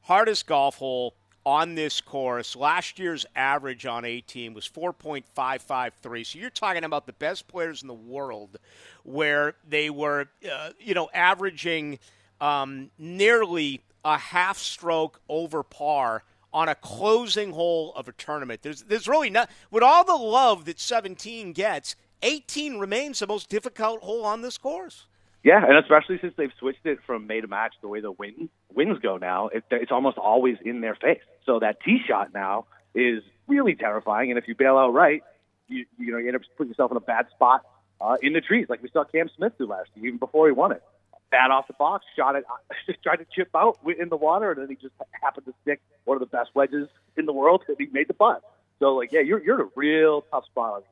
[0.03, 1.15] hardest golf hole
[1.49, 2.55] on this course.
[2.55, 6.25] Last year's average on 18 was 4.553.
[6.25, 8.59] So you're talking about the best players in the world
[9.03, 11.97] where they were, uh, you know, averaging
[12.39, 16.23] um, nearly a half stroke over par
[16.53, 18.61] on a closing hole of a tournament.
[18.61, 23.49] There's there's really not with all the love that 17 gets, 18 remains the most
[23.49, 25.07] difficult hole on this course.
[25.43, 28.49] Yeah, and especially since they've switched it from May to match the way the wind,
[28.73, 31.21] winds go now, it, it's almost always in their face.
[31.45, 34.31] So that tee shot now is really terrifying.
[34.31, 35.23] And if you bail out right,
[35.67, 37.63] you you know you end up putting yourself in a bad spot
[38.01, 40.51] uh, in the trees, like we saw Cam Smith do last year, even before he
[40.51, 40.83] won it.
[41.31, 42.43] Bad off the box, shot it,
[42.87, 45.79] just tried to chip out in the water, and then he just happened to stick
[46.05, 48.41] one of the best wedges in the world, and he made the putt.
[48.79, 50.83] So like, yeah, you're you're in a real tough spot.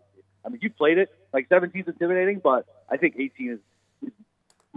[0.45, 3.59] I mean, you played it like 17 is intimidating, but I think 18 is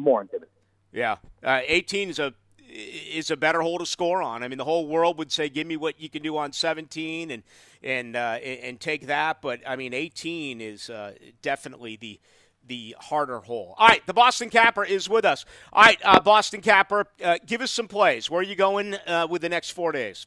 [0.01, 0.49] more intimidating.
[0.93, 2.35] Yeah, uh, 18 is a
[2.73, 4.43] is a better hole to score on.
[4.43, 7.31] I mean, the whole world would say, "Give me what you can do on 17,"
[7.31, 7.43] and
[7.83, 9.43] and uh, and take that.
[9.43, 11.13] But I mean, 18 is uh,
[11.43, 12.21] definitely the
[12.67, 13.75] the harder hole.
[13.79, 15.45] All right, the Boston Capper is with us.
[15.73, 18.31] All right, uh, Boston Capper, uh, give us some plays.
[18.31, 20.27] Where are you going uh, with the next four days?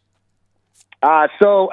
[1.01, 1.69] Uh, so,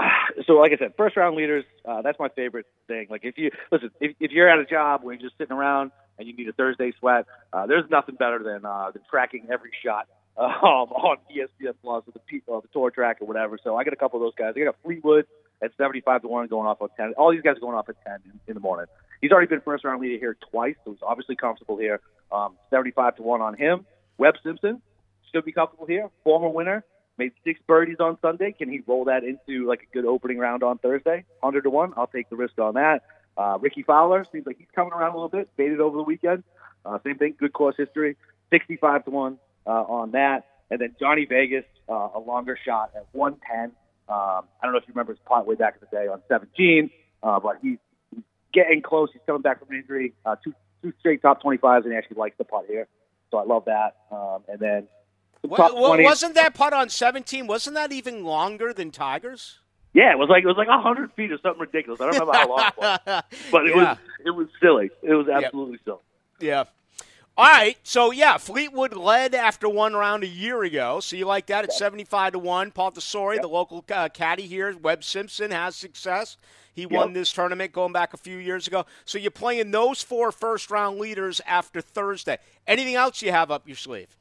[0.47, 1.65] so like I said, first round leaders.
[1.85, 3.07] Uh, that's my favorite thing.
[3.11, 5.93] Like if you listen, if, if you're at a job where you're just sitting around
[6.21, 9.71] and you need a Thursday sweat, uh, there's nothing better than uh, than tracking every
[9.83, 10.07] shot
[10.37, 10.47] um,
[10.93, 13.59] on ESPN Plus or the uh, the tour track or whatever.
[13.65, 14.55] So I got a couple of those guys.
[14.57, 15.27] I got Fleetwood
[15.63, 17.15] at 75 to one going off on 10.
[17.19, 18.87] All these guys are going off at 10 in, in the morning.
[19.21, 22.01] He's already been first round leader here twice, so he's obviously comfortable here.
[22.33, 23.87] Um, 75 to one on him.
[24.19, 24.81] Webb Simpson
[25.33, 26.09] should be comfortable here.
[26.25, 26.85] Former winner,
[27.19, 28.53] made six birdies on Sunday.
[28.53, 31.25] Can he roll that into like a good opening round on Thursday?
[31.41, 31.93] 100 to one.
[31.97, 33.03] I'll take the risk on that.
[33.37, 35.49] Uh, Rickie Fowler seems like he's coming around a little bit.
[35.57, 36.45] Faded over the weekend.
[36.85, 37.35] Uh, same thing.
[37.39, 38.17] Good course history.
[38.51, 40.47] 65 to one uh, on that.
[40.71, 43.65] And then Johnny Vegas, uh, a longer shot at 110.
[43.65, 43.73] Um,
[44.09, 46.91] I don't know if you remember his putt way back in the day on 17,
[47.23, 47.79] uh, but he's,
[48.15, 49.09] he's getting close.
[49.13, 50.15] He's coming back from an injury.
[50.25, 52.89] Uh, two two straight top 25s, and he actually likes the putt here.
[53.31, 53.97] So I love that.
[54.11, 54.89] Um, and then
[55.43, 56.05] some top Well, 20s.
[56.05, 57.47] wasn't that putt on 17?
[57.47, 59.59] Wasn't that even longer than Tigers?
[59.93, 62.01] Yeah, it was like it was like hundred feet or something ridiculous.
[62.01, 62.99] I don't remember how long it was,
[63.51, 63.83] but it Yeah.
[63.91, 64.91] was it was silly.
[65.03, 65.99] It was absolutely silly.
[66.39, 66.65] Yeah.
[67.37, 67.77] All right.
[67.83, 71.01] So yeah, Fleetwood led after one round a year ago.
[71.01, 72.71] So you like that at seventy-five to one.
[72.71, 76.37] Paul Tesori, the local uh, caddy here, Webb Simpson has success.
[76.73, 78.87] He won this tournament going back a few years ago.
[79.05, 82.39] So you're playing those four first-round leaders after Thursday.
[82.67, 84.17] Anything else you have up your sleeve?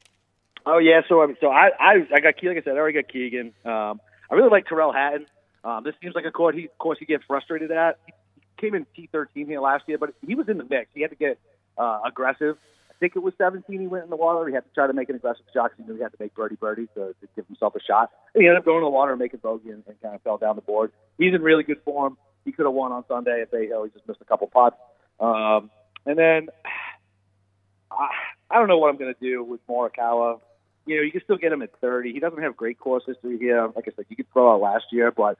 [0.65, 2.79] Oh yeah, so I mean, so I I I got Ke- like I said, I
[2.79, 3.53] already got Keegan.
[3.63, 4.01] Um,
[4.31, 5.27] I really like Tyrrell Hatton.
[5.63, 7.99] Um, this seems like a court he course he gets frustrated at.
[8.05, 8.13] He
[8.57, 10.89] came in T13 here last year, but he was in the mix.
[10.93, 11.37] He had to get
[11.77, 12.57] uh, aggressive.
[12.89, 13.79] I think it was 17.
[13.79, 14.45] He went in the water.
[14.47, 15.71] He had to try to make an aggressive shot.
[15.71, 18.11] 'cause He knew he had to make birdie birdie to, to give himself a shot.
[18.33, 20.21] And he ended up going in the water and making bogey and, and kind of
[20.21, 20.91] fell down the board.
[21.17, 22.17] He's in really good form.
[22.45, 23.83] He could have won on Sunday at Bay Hill.
[23.83, 24.75] He just missed a couple putts.
[25.19, 25.69] Um,
[26.05, 26.47] and then
[27.91, 28.09] I,
[28.49, 30.39] I don't know what I'm going to do with Morikawa.
[30.85, 32.13] You know, you can still get him at 30.
[32.13, 33.69] He doesn't have great course history here.
[33.75, 35.37] Like I said, you could throw out last year, but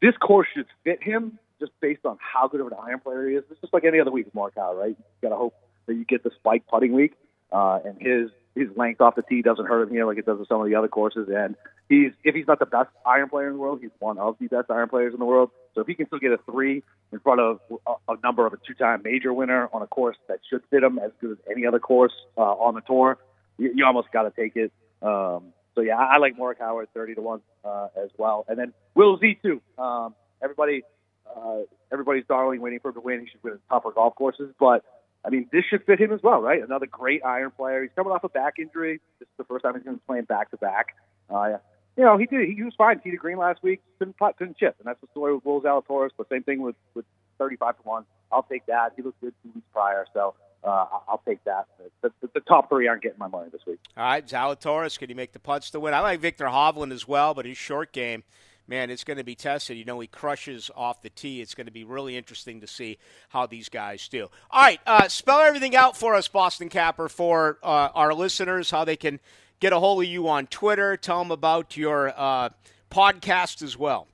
[0.00, 3.36] this course should fit him just based on how good of an iron player he
[3.36, 3.44] is.
[3.50, 4.96] It's just like any other week with Morikawa, right?
[4.98, 5.54] You got to hope
[5.86, 7.14] that you get the spike putting week,
[7.52, 10.38] uh, and his his length off the tee doesn't hurt him here like it does
[10.38, 11.28] with some of the other courses.
[11.28, 11.56] And
[11.88, 14.48] he's if he's not the best iron player in the world, he's one of the
[14.48, 15.50] best iron players in the world.
[15.74, 16.82] So if he can still get a three
[17.12, 20.40] in front of a, a number of a two-time major winner on a course that
[20.48, 23.18] should fit him as good as any other course uh, on the tour,
[23.58, 24.72] you, you almost got to take it.
[25.02, 28.58] Um, so yeah, I, I like Morikawa at thirty to one uh, as well, and
[28.58, 29.60] then Will Z too.
[29.78, 30.82] Um, everybody,
[31.36, 31.60] uh,
[31.92, 33.20] everybody's darling, waiting for him to win.
[33.20, 34.84] He should win at tougher golf courses, but
[35.24, 36.62] I mean, this should fit him as well, right?
[36.62, 37.82] Another great iron player.
[37.82, 39.00] He's coming off a back injury.
[39.18, 40.94] This is the first time he's going to be playing back to back.
[41.28, 41.58] Uh,
[41.96, 42.48] You know, he did.
[42.48, 43.00] He was fine.
[43.00, 43.80] Tee to green last week.
[43.98, 46.10] Couldn't putt, couldn't chip, and that's the story with Will Zalatoris.
[46.16, 47.04] But same thing with with
[47.38, 48.04] 35 to one.
[48.30, 48.92] I'll take that.
[48.96, 50.34] He looked good two weeks prior, so
[50.66, 51.66] uh, I- I'll take that.
[52.02, 53.78] The, the, the top three aren't getting my money this week.
[53.96, 55.94] All right, Zalatoris, can he make the putts to win?
[55.94, 58.24] I like Viktor Hovland as well, but his short game,
[58.66, 59.76] man, it's going to be tested.
[59.76, 61.40] You know, he crushes off the tee.
[61.40, 62.98] It's going to be really interesting to see
[63.30, 64.28] how these guys do.
[64.50, 68.84] All right, uh, spell everything out for us, Boston Capper, for uh, our listeners, how
[68.84, 69.20] they can
[69.60, 70.96] get a hold of you on Twitter.
[70.96, 72.50] Tell them about your uh,
[72.90, 74.08] podcast as well.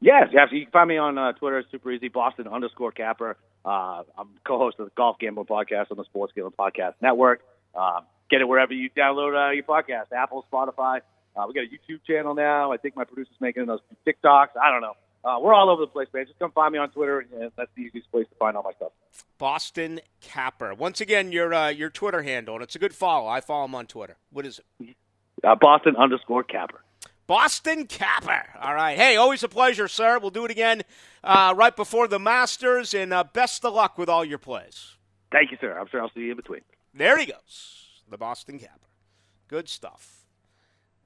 [0.00, 0.48] Yes, yes.
[0.52, 1.58] You can find me on uh, Twitter.
[1.58, 2.06] It's super easy.
[2.08, 3.36] Boston underscore Capper.
[3.68, 7.42] Uh, I'm co-host of the Golf Gambling Podcast on the Sports Gambling Podcast Network.
[7.74, 11.00] Um, get it wherever you download uh, your podcast: Apple, Spotify.
[11.36, 12.72] Uh, we got a YouTube channel now.
[12.72, 14.56] I think my producer's making those TikToks.
[14.60, 14.94] I don't know.
[15.22, 16.24] Uh, we're all over the place, man.
[16.26, 17.20] Just come find me on Twitter.
[17.20, 18.92] And that's the easiest place to find all my stuff.
[19.36, 20.72] Boston Capper.
[20.72, 23.28] Once again, your uh, your Twitter handle, and it's a good follow.
[23.28, 24.16] I follow him on Twitter.
[24.30, 24.96] What is it?
[25.44, 26.80] Uh, Boston underscore Capper.
[27.28, 28.42] Boston Capper.
[28.58, 28.96] All right.
[28.96, 30.18] Hey, always a pleasure, sir.
[30.18, 30.82] We'll do it again
[31.22, 34.96] uh, right before the Masters, and uh, best of luck with all your plays.
[35.30, 35.78] Thank you, sir.
[35.78, 36.62] I'm sure I'll see you in between.
[36.94, 38.88] There he goes, the Boston Capper.
[39.46, 40.24] Good stuff.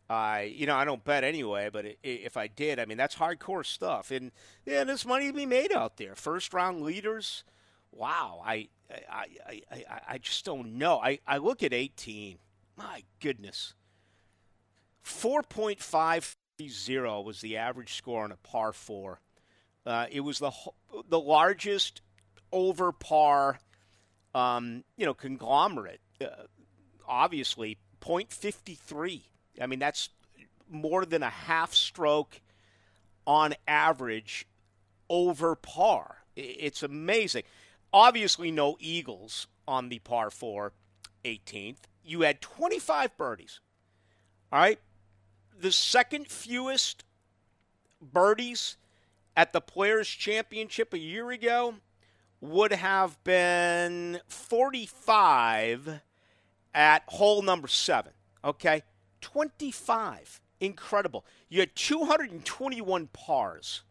[0.08, 3.66] I, you know, I don't bet anyway, but if I did, I mean, that's hardcore
[3.66, 4.30] stuff, and
[4.64, 6.14] yeah, there's money to be made out there.
[6.14, 7.42] First round leaders,
[7.90, 8.40] wow.
[8.44, 8.68] I,
[9.10, 11.00] I, I, I, I just don't know.
[11.00, 12.38] I, I look at 18.
[12.76, 13.74] My goodness,
[15.04, 19.20] 4.530 was the average score on a par four.
[19.84, 20.52] Uh, it was the
[21.08, 22.02] the largest
[22.52, 23.58] over par,
[24.34, 26.00] um, you know, conglomerate.
[26.20, 26.44] Uh,
[27.08, 29.22] obviously, 0.53
[29.60, 30.08] I mean, that's
[30.70, 32.40] more than a half stroke
[33.26, 34.46] on average
[35.08, 36.18] over par.
[36.34, 37.42] It's amazing.
[37.92, 40.72] Obviously, no Eagles on the par 4
[41.24, 41.78] 18th.
[42.04, 43.60] You had 25 birdies.
[44.50, 44.80] All right.
[45.60, 47.04] The second fewest
[48.00, 48.76] birdies
[49.36, 51.74] at the Players' Championship a year ago
[52.40, 56.00] would have been 45
[56.74, 58.12] at hole number seven.
[58.44, 58.82] Okay.
[59.20, 60.40] 25.
[60.60, 61.24] Incredible.
[61.48, 63.82] You had 221 pars.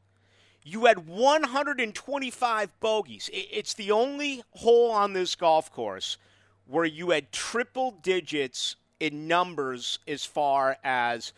[0.64, 3.30] You had 125 bogeys.
[3.34, 6.18] It's the only hole on this golf course
[6.66, 11.34] where you had triple digits in numbers as far as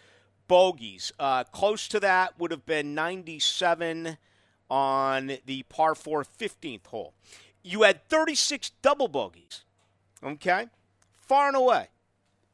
[0.53, 1.11] bogeys.
[1.17, 4.17] Uh, close to that would have been 97
[4.69, 7.13] on the par 4 15th hole.
[7.63, 9.63] You had 36 double bogeys.
[10.23, 10.67] Okay?
[11.11, 11.87] Far and away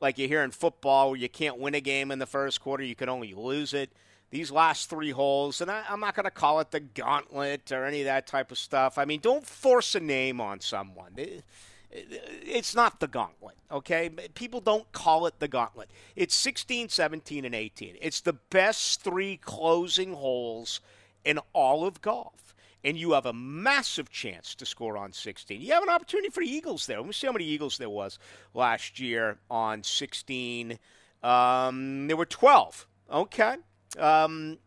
[0.00, 2.82] like you hear in football where you can't win a game in the first quarter,
[2.82, 3.90] you can only lose it.
[4.30, 7.84] These last three holes, and I, am not going to call it the gauntlet or
[7.84, 8.98] any of that type of stuff.
[8.98, 11.12] I mean, don't force a name on someone.
[11.16, 11.44] It,
[11.90, 14.10] it's not the gauntlet, okay?
[14.34, 15.90] People don't call it the gauntlet.
[16.14, 17.96] It's 16, 17, and 18.
[18.00, 20.80] It's the best three closing holes
[21.24, 22.54] in all of golf.
[22.84, 25.60] And you have a massive chance to score on 16.
[25.60, 26.98] You have an opportunity for Eagles there.
[26.98, 28.18] Let me see how many Eagles there was
[28.54, 30.78] last year on 16.
[31.22, 32.86] Um, there were 12.
[33.10, 33.56] Okay.
[33.98, 34.58] Um,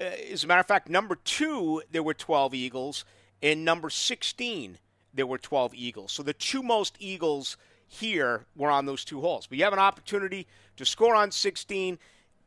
[0.00, 3.04] uh, as a matter of fact, number two, there were 12 Eagles.
[3.42, 4.78] And number 16,
[5.12, 6.12] there were 12 Eagles.
[6.12, 7.56] So the two most Eagles
[7.86, 9.46] here were on those two holes.
[9.46, 10.46] But you have an opportunity
[10.76, 11.98] to score on 16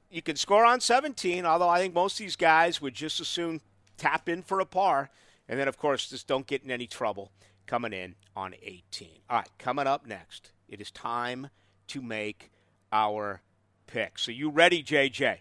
[0.09, 3.27] you can score on 17, although I think most of these guys would just as
[3.27, 3.61] soon
[3.97, 5.09] tap in for a par.
[5.47, 7.31] And then, of course, just don't get in any trouble
[7.67, 9.07] coming in on 18.
[9.29, 11.49] All right, coming up next, it is time
[11.87, 12.51] to make
[12.91, 13.41] our
[13.91, 14.19] pick.
[14.19, 15.37] So you ready, JJ?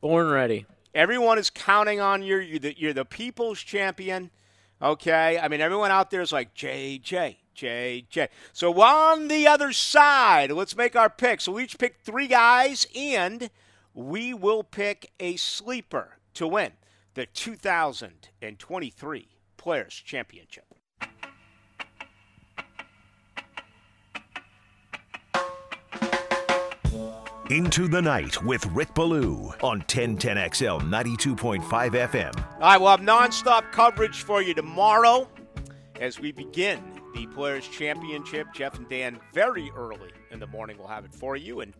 [0.00, 0.66] Born ready.
[0.94, 2.38] Everyone is counting on you.
[2.38, 4.30] You're the, you're the people's champion.
[4.80, 5.38] Okay?
[5.38, 8.28] I mean, everyone out there is like, JJ, JJ.
[8.52, 11.44] So on the other side, let's make our picks.
[11.44, 13.50] So we each pick three guys and–
[13.98, 16.70] we will pick a sleeper to win
[17.14, 20.67] the 2023 Players Championship.
[27.50, 32.36] Into the Night with Rick Ballou on 1010XL 92.5 FM.
[32.36, 35.26] All right, we'll have nonstop coverage for you tomorrow
[35.98, 36.78] as we begin
[37.14, 38.48] the Players Championship.
[38.52, 41.60] Jeff and Dan, very early in the morning, will have it for you.
[41.60, 41.72] And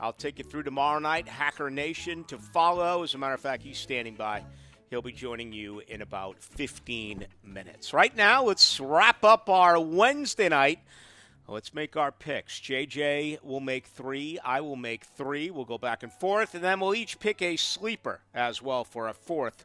[0.00, 1.28] I'll take you through tomorrow night.
[1.28, 3.02] Hacker Nation to follow.
[3.02, 4.42] As a matter of fact, he's standing by.
[4.88, 7.92] He'll be joining you in about 15 minutes.
[7.92, 10.78] Right now, let's wrap up our Wednesday night.
[11.48, 12.60] Let's make our picks.
[12.60, 14.38] JJ will make three.
[14.44, 15.50] I will make three.
[15.50, 19.08] We'll go back and forth, and then we'll each pick a sleeper as well for
[19.08, 19.64] a fourth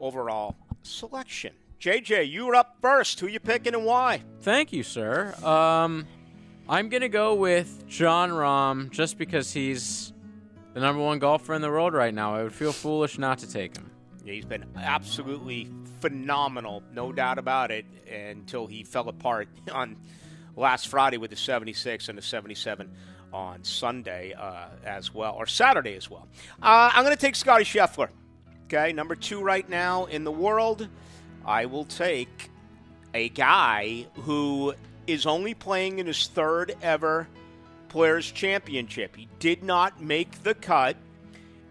[0.00, 1.52] overall selection.
[1.80, 3.20] JJ, you're up first.
[3.20, 4.22] Who you picking and why?
[4.40, 5.34] Thank you, sir.
[5.44, 6.06] Um,
[6.68, 10.12] I'm gonna go with Jon Rahm just because he's
[10.74, 12.34] the number one golfer in the world right now.
[12.34, 13.90] I would feel foolish not to take him.
[14.24, 19.96] Yeah, he's been absolutely phenomenal, no doubt about it, until he fell apart on
[20.58, 22.90] last Friday with the 76 and the 77
[23.32, 26.26] on Sunday uh, as well, or Saturday as well.
[26.62, 28.08] Uh, I'm going to take Scotty Scheffler.
[28.64, 30.88] Okay, number two right now in the world.
[31.44, 32.50] I will take
[33.14, 34.74] a guy who
[35.06, 37.28] is only playing in his third ever
[37.88, 39.16] Players Championship.
[39.16, 40.96] He did not make the cut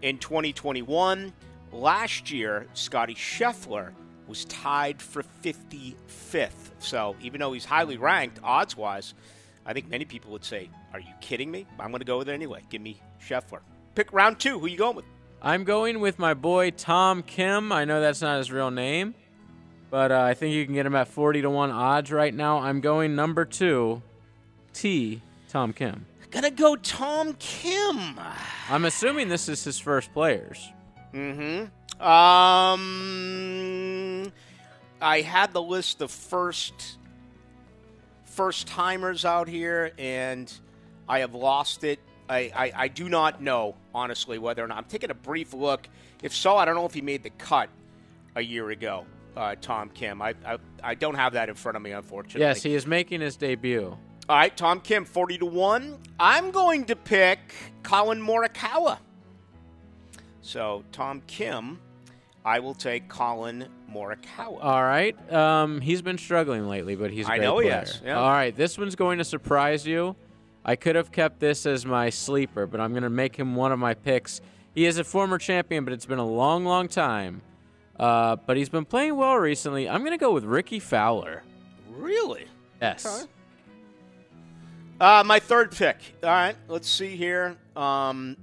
[0.02, 1.32] in 2021.
[1.70, 3.92] Last year, Scotty Scheffler
[4.28, 6.50] was tied for 55th.
[6.78, 9.14] So even though he's highly ranked odds wise,
[9.66, 11.66] I think many people would say, Are you kidding me?
[11.80, 12.62] I'm going to go with it anyway.
[12.70, 13.60] Give me Scheffler.
[13.94, 14.58] Pick round two.
[14.58, 15.06] Who you going with?
[15.40, 17.72] I'm going with my boy Tom Kim.
[17.72, 19.14] I know that's not his real name,
[19.90, 22.58] but uh, I think you can get him at 40 to 1 odds right now.
[22.58, 24.02] I'm going number two,
[24.72, 25.22] T.
[25.48, 26.06] Tom Kim.
[26.30, 28.18] Gonna go Tom Kim.
[28.68, 30.70] I'm assuming this is his first players.
[31.14, 31.66] Mm-hmm.
[32.00, 33.12] Um,
[35.00, 36.98] I had the list of first
[38.24, 40.52] first timers out here, and
[41.08, 41.98] I have lost it.
[42.28, 45.88] I, I, I do not know honestly whether or not I'm taking a brief look.
[46.22, 47.68] If so, I don't know if he made the cut
[48.36, 49.06] a year ago.
[49.36, 50.20] Uh, Tom Kim.
[50.22, 52.40] I, I I don't have that in front of me, unfortunately.
[52.42, 53.96] Yes, he is making his debut.
[54.28, 55.98] All right, Tom Kim, 40 to 1.
[56.20, 57.38] I'm going to pick
[57.82, 58.98] Collin Morikawa.
[60.42, 61.80] So, Tom Kim,
[62.44, 64.62] I will take Collin Morikawa.
[64.62, 65.32] All right.
[65.32, 67.80] Um, he's been struggling lately, but he's a I know he player.
[67.80, 68.18] has, yeah.
[68.18, 70.16] All right, this one's going to surprise you.
[70.64, 73.72] I could have kept this as my sleeper, but I'm going to make him one
[73.72, 74.40] of my picks.
[74.74, 77.42] He is a former champion, but it's been a long, long time.
[77.98, 79.88] Uh, but he's been playing well recently.
[79.88, 81.42] I'm going to go with Rickie Fowler.
[81.90, 82.46] Really?
[82.80, 83.04] Yes.
[83.22, 83.30] Okay.
[85.00, 85.96] Uh, my third pick.
[86.22, 87.56] All right, let's see here.
[87.76, 88.36] Um,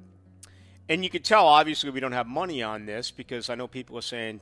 [0.89, 3.97] and you could tell, obviously, we don't have money on this because I know people
[3.97, 4.41] are saying,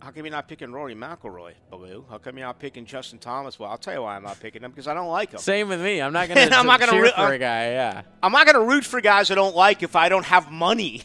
[0.00, 2.06] how come you're not picking Rory McIlroy, Ballou?
[2.08, 3.58] How come you're not picking Justin Thomas?
[3.58, 5.38] Well, I'll tell you why I'm not picking him because I don't like him.
[5.40, 6.00] Same with me.
[6.00, 7.70] I'm not going to I'm not gonna cheer re- for I'm- a guy.
[7.72, 8.02] Yeah.
[8.22, 11.02] I'm not going to root for guys I don't like if I don't have money.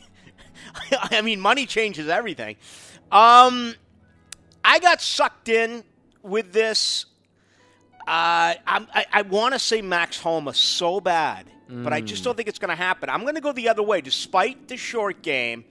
[0.91, 2.55] I mean, money changes everything.
[3.11, 3.75] Um,
[4.63, 5.83] I got sucked in
[6.23, 7.05] with this.
[8.07, 12.35] Uh, I'm, I, I want to say Max Homa so bad, but I just don't
[12.35, 13.09] think it's going to happen.
[13.09, 14.01] I'm going to go the other way.
[14.01, 15.65] Despite the short game,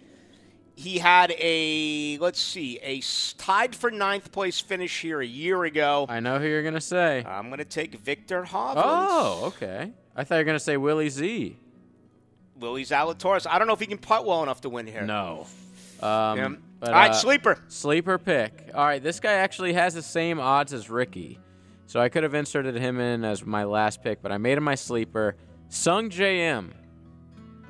[0.77, 3.01] he had a let's see, a
[3.39, 6.07] tied for ninth place finish here a year ago.
[6.09, 7.25] I know who you're going to say.
[7.27, 8.83] I'm going to take Viktor Hovland.
[8.85, 9.93] Oh, okay.
[10.17, 11.59] I thought you were going to say Willie Z.
[12.57, 13.47] Willie Zalatoris.
[13.49, 15.03] I don't know if he can putt well enough to win here.
[15.03, 15.47] No.
[16.01, 16.49] Um, Yeah.
[16.81, 17.59] but, All right, uh, sleeper.
[17.69, 18.71] Sleeper pick.
[18.75, 21.41] All right, this guy actually has the same odds as Ricky.
[21.87, 24.65] So I could have inserted him in as my last pick, but I made him
[24.65, 25.37] my sleeper.
[25.75, 26.73] Sungjae Im.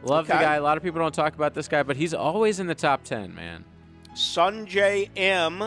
[0.02, 0.56] Love the guy.
[0.56, 3.02] A lot of people don't talk about this guy, but he's always in the top
[3.02, 3.64] 10, man.
[4.14, 5.64] Sungjae Im.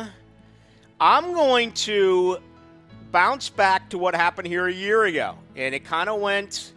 [1.01, 2.37] I'm going to
[3.11, 6.73] bounce back to what happened here a year ago, and it kind of went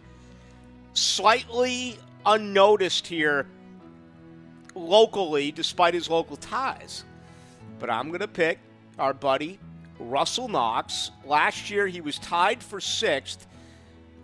[0.93, 3.45] slightly unnoticed here
[4.73, 7.03] locally, despite his local ties.
[7.77, 8.57] But I'm going to pick
[8.97, 9.59] our buddy
[9.99, 11.11] Russell Knox.
[11.23, 13.45] Last year, he was tied for sixth.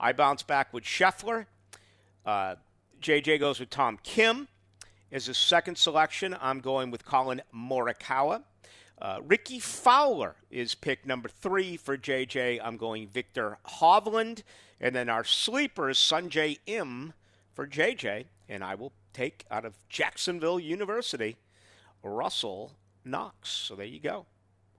[0.00, 1.44] I bounce back with Scheffler.
[2.24, 2.56] Uh,
[3.00, 4.48] JJ goes with Tom Kim
[5.12, 6.36] as his second selection.
[6.40, 8.42] I'm going with Collin Morikawa.
[9.00, 12.60] Uh, Rickie Fowler is pick number three for JJ.
[12.62, 14.42] I'm going Viktor Hovland.
[14.80, 17.12] And then our sleeper is Sungjae Im
[17.54, 18.26] for JJ.
[18.48, 21.36] And I will take out of Jacksonville University
[22.02, 22.72] Russell
[23.04, 23.48] Knox.
[23.50, 24.26] So there you go.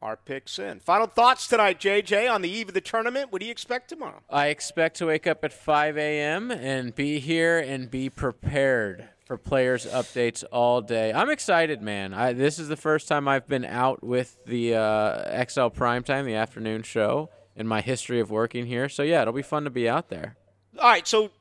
[0.05, 0.79] Our picks in.
[0.79, 3.31] Final thoughts tonight, JJ, on the eve of the tournament.
[3.31, 4.21] What do you expect tomorrow?
[4.29, 6.51] I expect to wake up at 5 a.m.
[6.51, 11.11] and be here and be prepared for players' updates all day.
[11.11, 12.13] I'm excited, man.
[12.13, 16.35] I, this is the first time I've been out with the uh, XL Primetime, the
[16.35, 18.87] afternoon show, in my history of working here.
[18.87, 20.35] So, yeah, it'll be fun to be out there.
[20.79, 21.31] All right, so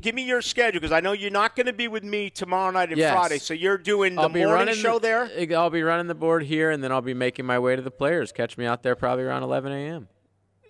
[0.00, 2.70] give me your schedule because I know you're not going to be with me tomorrow
[2.70, 3.14] night and Yes.
[3.14, 3.38] Friday.
[3.38, 5.58] So you're doing the I'll be morning running show the, there.
[5.58, 7.90] I'll be running the board here, and then I'll be making my way to the
[7.90, 8.32] players.
[8.32, 10.08] Catch me out there probably around 11 a.m.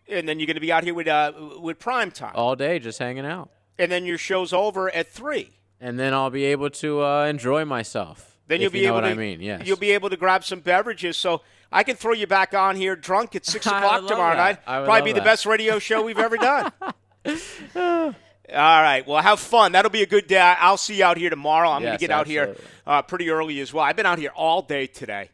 [0.09, 2.79] and then you're going to be out here with uh, with prime time, all day,
[2.79, 3.51] just hanging out.
[3.79, 5.51] and then your show's over at three.
[5.81, 8.37] And then I'll be able to uh, enjoy myself.
[8.49, 9.13] Then you'll be you know able what to.
[9.13, 9.41] I mean.
[9.41, 9.67] Yes.
[9.67, 11.17] You'll be able to grab some beverages.
[11.17, 14.67] So I can throw you back on here drunk at six o'clock tomorrow that.
[14.67, 14.85] night.
[14.87, 16.73] Probably be the best radio show we've ever done.
[18.53, 19.07] All right.
[19.07, 19.73] Well, have fun.
[19.73, 20.39] That'll be a good day.
[20.39, 21.71] I'll see you out here tomorrow.
[21.71, 22.57] I'm going to get out here
[22.87, 23.85] uh, pretty early as well.
[23.85, 25.29] I've been out here all day today,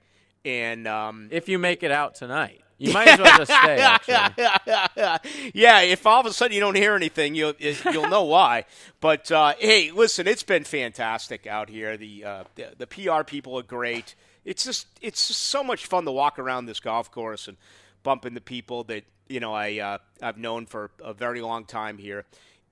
[0.45, 3.79] and um, if you make it out tonight, you might as well just stay.
[3.79, 5.51] Actually.
[5.55, 8.65] yeah, if all of a sudden you don't hear anything, you'll you'll know why.
[9.01, 11.97] But uh, hey, listen, it's been fantastic out here.
[11.97, 14.17] The, uh, the the PR people are great.
[14.45, 17.57] It's just it's just so much fun to walk around this golf course and
[18.03, 21.99] bump into people that you know I uh, I've known for a very long time
[21.99, 22.25] here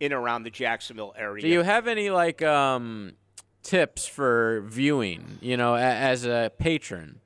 [0.03, 1.43] in around the Jacksonville area.
[1.43, 3.13] Do you have any like um,
[3.63, 5.39] tips for viewing?
[5.41, 7.21] You know, a- as a patron.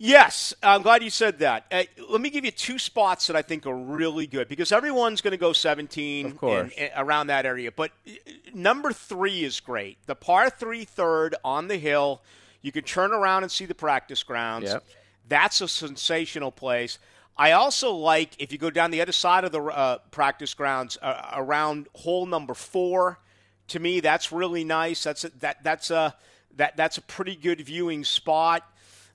[0.00, 1.64] Yes, I'm glad you said that.
[1.72, 5.20] Uh, let me give you two spots that I think are really good because everyone's
[5.20, 6.70] going to go 17 Of course.
[6.78, 7.72] and- and around that area.
[7.72, 8.12] But uh,
[8.54, 9.98] number three is great.
[10.06, 12.22] The par three third on the hill.
[12.62, 14.66] You can turn around and see the practice grounds.
[14.70, 14.84] Yep.
[15.28, 16.98] That's a sensational place.
[17.38, 20.98] I also like if you go down the other side of the uh, practice grounds
[21.00, 23.20] uh, around hole number four.
[23.68, 25.02] To me, that's really nice.
[25.04, 26.16] That's a, that that's a
[26.56, 28.64] that that's a pretty good viewing spot.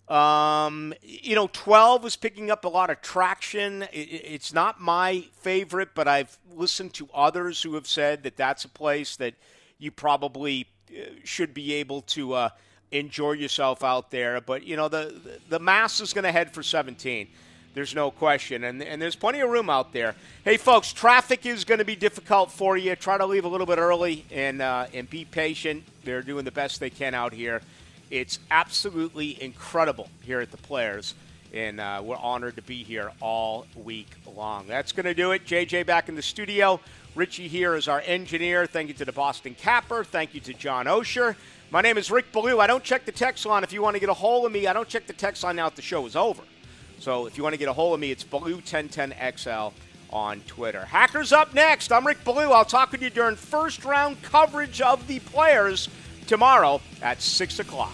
[0.07, 3.83] Um, you know, 12 was picking up a lot of traction.
[3.83, 8.35] It, it- it's not my favorite, but I've listened to others who have said that
[8.37, 9.33] that's a place that
[9.79, 12.49] you probably uh, should be able to uh,
[12.91, 14.39] enjoy yourself out there.
[14.41, 17.29] But, you know, the, the mass is going to head for 17.
[17.73, 18.63] There's no question.
[18.63, 20.15] And, and there's plenty of room out there.
[20.43, 22.95] Hey, folks, traffic is going to be difficult for you.
[22.95, 25.83] Try to leave a little bit early and, uh, and be patient.
[26.03, 27.61] They're doing the best they can out here.
[28.11, 31.15] It's absolutely incredible here at the Players,
[31.51, 34.67] and uh, we're honored to be here all week long.
[34.67, 35.47] That's going to do it.
[35.47, 36.79] JJ back in the studio.
[37.15, 38.67] Richie here is our engineer.
[38.67, 40.03] Thank you to the Boston Capper.
[40.03, 41.35] Thank you to John Oehser.
[41.71, 42.59] My name is Rick Ballou.
[42.59, 43.63] I don't check the text line.
[43.63, 45.55] If you want to get a hold of me, I don't check the text line
[45.55, 46.43] now if the show is over.
[46.99, 49.73] So if you want to get a hold of me, it's Blue1010XL
[50.09, 50.85] on Twitter.
[50.85, 51.91] Hackers up next.
[51.91, 52.51] I'm Rick Ballou.
[52.51, 55.89] I'll talk with you during first round coverage of the players
[56.27, 57.93] tomorrow at 6 o'clock.